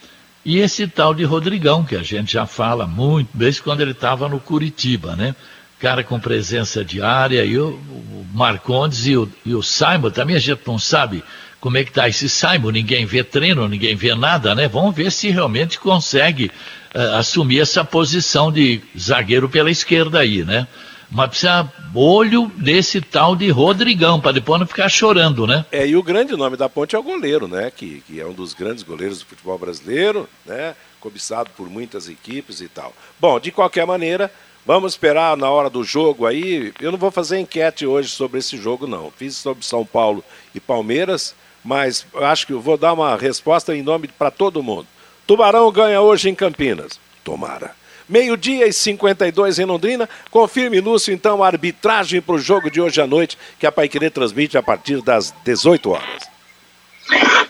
E 0.43 0.57
esse 0.57 0.87
tal 0.87 1.13
de 1.13 1.23
Rodrigão, 1.23 1.83
que 1.83 1.95
a 1.95 2.01
gente 2.01 2.33
já 2.33 2.47
fala 2.47 2.87
muito, 2.87 3.29
desde 3.31 3.61
quando 3.61 3.81
ele 3.81 3.91
estava 3.91 4.27
no 4.27 4.39
Curitiba, 4.39 5.15
né? 5.15 5.35
Cara 5.77 6.03
com 6.03 6.19
presença 6.19 6.83
diária, 6.83 7.45
e 7.45 7.59
o, 7.59 7.73
o 7.73 8.25
Marcondes 8.33 9.05
e 9.05 9.15
o, 9.15 9.31
e 9.45 9.53
o 9.53 9.61
Simon, 9.61 10.09
também 10.09 10.35
a 10.35 10.39
gente 10.39 10.61
não 10.65 10.79
sabe 10.79 11.23
como 11.65 11.79
é 11.79 11.83
que 11.83 11.89
está 11.89 12.07
esse 12.07 12.29
Simon, 12.29 12.69
ninguém 12.69 13.07
vê 13.07 13.23
treino, 13.23 13.67
ninguém 13.67 13.95
vê 13.95 14.13
nada, 14.13 14.53
né? 14.53 14.67
Vamos 14.67 14.93
ver 14.93 15.11
se 15.11 15.31
realmente 15.31 15.79
consegue 15.79 16.51
uh, 16.93 17.15
assumir 17.15 17.59
essa 17.59 17.83
posição 17.83 18.51
de 18.51 18.83
zagueiro 18.95 19.49
pela 19.49 19.71
esquerda 19.71 20.19
aí, 20.19 20.43
né? 20.43 20.67
Mas 21.09 21.29
precisa 21.29 21.67
olho 21.95 22.51
desse 22.55 23.01
tal 23.01 23.35
de 23.35 23.49
Rodrigão, 23.49 24.21
para 24.21 24.33
depois 24.33 24.59
não 24.59 24.67
ficar 24.67 24.89
chorando, 24.89 25.47
né? 25.47 25.65
É, 25.71 25.87
e 25.87 25.97
o 25.97 26.03
grande 26.03 26.35
nome 26.35 26.55
da 26.55 26.69
ponte 26.69 26.95
é 26.95 26.99
o 26.99 27.01
goleiro, 27.01 27.47
né? 27.47 27.71
Que, 27.75 28.03
que 28.05 28.21
é 28.21 28.25
um 28.27 28.33
dos 28.33 28.53
grandes 28.53 28.83
goleiros 28.83 29.17
do 29.17 29.25
futebol 29.25 29.57
brasileiro, 29.57 30.29
né? 30.45 30.75
Cobiçado 30.99 31.49
por 31.57 31.67
muitas 31.67 32.07
equipes 32.07 32.61
e 32.61 32.67
tal. 32.67 32.93
Bom, 33.19 33.39
de 33.39 33.51
qualquer 33.51 33.87
maneira, 33.87 34.31
vamos 34.67 34.93
esperar 34.93 35.35
na 35.35 35.49
hora 35.49 35.71
do 35.71 35.83
jogo 35.83 36.27
aí. 36.27 36.71
Eu 36.79 36.91
não 36.91 36.99
vou 36.99 37.09
fazer 37.09 37.39
enquete 37.39 37.87
hoje 37.87 38.09
sobre 38.09 38.37
esse 38.37 38.55
jogo, 38.55 38.85
não. 38.85 39.09
Fiz 39.09 39.35
sobre 39.35 39.65
São 39.65 39.83
Paulo 39.83 40.23
e 40.53 40.59
Palmeiras, 40.59 41.33
mas 41.65 42.05
acho 42.15 42.45
que 42.45 42.53
eu 42.53 42.61
vou 42.61 42.77
dar 42.77 42.93
uma 42.93 43.17
resposta 43.17 43.75
em 43.75 43.81
nome 43.81 44.07
para 44.07 44.29
todo 44.29 44.61
mundo. 44.61 44.87
Tubarão 45.25 45.71
ganha 45.71 45.99
hoje 45.99 46.29
em 46.29 46.35
Campinas. 46.35 46.99
Tomara. 47.23 47.71
Meio-dia 48.07 48.67
e 48.67 48.71
52 48.71 49.57
em 49.57 49.65
Londrina. 49.65 50.07
Confirme, 50.29 50.79
Lúcio, 50.79 51.11
então, 51.11 51.43
a 51.43 51.47
arbitragem 51.47 52.21
para 52.21 52.35
o 52.35 52.39
jogo 52.39 52.69
de 52.69 52.79
hoje 52.79 53.01
à 53.01 53.07
noite, 53.07 53.35
que 53.59 53.65
a 53.65 53.71
Paiquerê 53.71 54.11
transmite 54.11 54.55
a 54.59 54.61
partir 54.61 55.01
das 55.01 55.33
18 55.43 55.89
horas. 55.89 56.29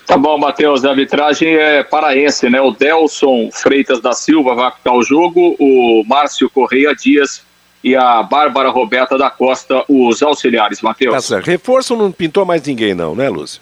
Tá 0.07 0.18
bom, 0.18 0.38
Matheus. 0.38 0.86
A 0.86 0.91
arbitragem 0.91 1.55
é 1.55 1.84
paraense, 1.84 2.49
né? 2.49 2.61
O 2.61 2.72
Delson 2.72 3.49
Freitas 3.51 3.99
da 3.99 4.13
Silva 4.13 4.55
vai 4.55 4.68
apitar 4.68 4.93
o 4.93 5.03
jogo, 5.03 5.57
o 5.59 6.03
Márcio 6.07 6.49
Correia 6.49 6.95
Dias 6.95 7.43
e 7.84 7.95
a 7.95 8.24
Bárbara 8.24 8.70
Roberta 8.70 9.18
da 9.18 9.30
Costa, 9.30 9.84
os 9.89 10.24
auxiliares, 10.24 10.82
Matheus. 10.82 11.13
Tá 11.13 11.22
certo. 11.22 11.45
Reforço 11.45 11.95
não 11.97 12.11
pintou 12.11 12.45
mais 12.45 12.63
ninguém, 12.63 12.95
não, 12.95 13.13
né, 13.13 13.30
Lúcio? 13.30 13.61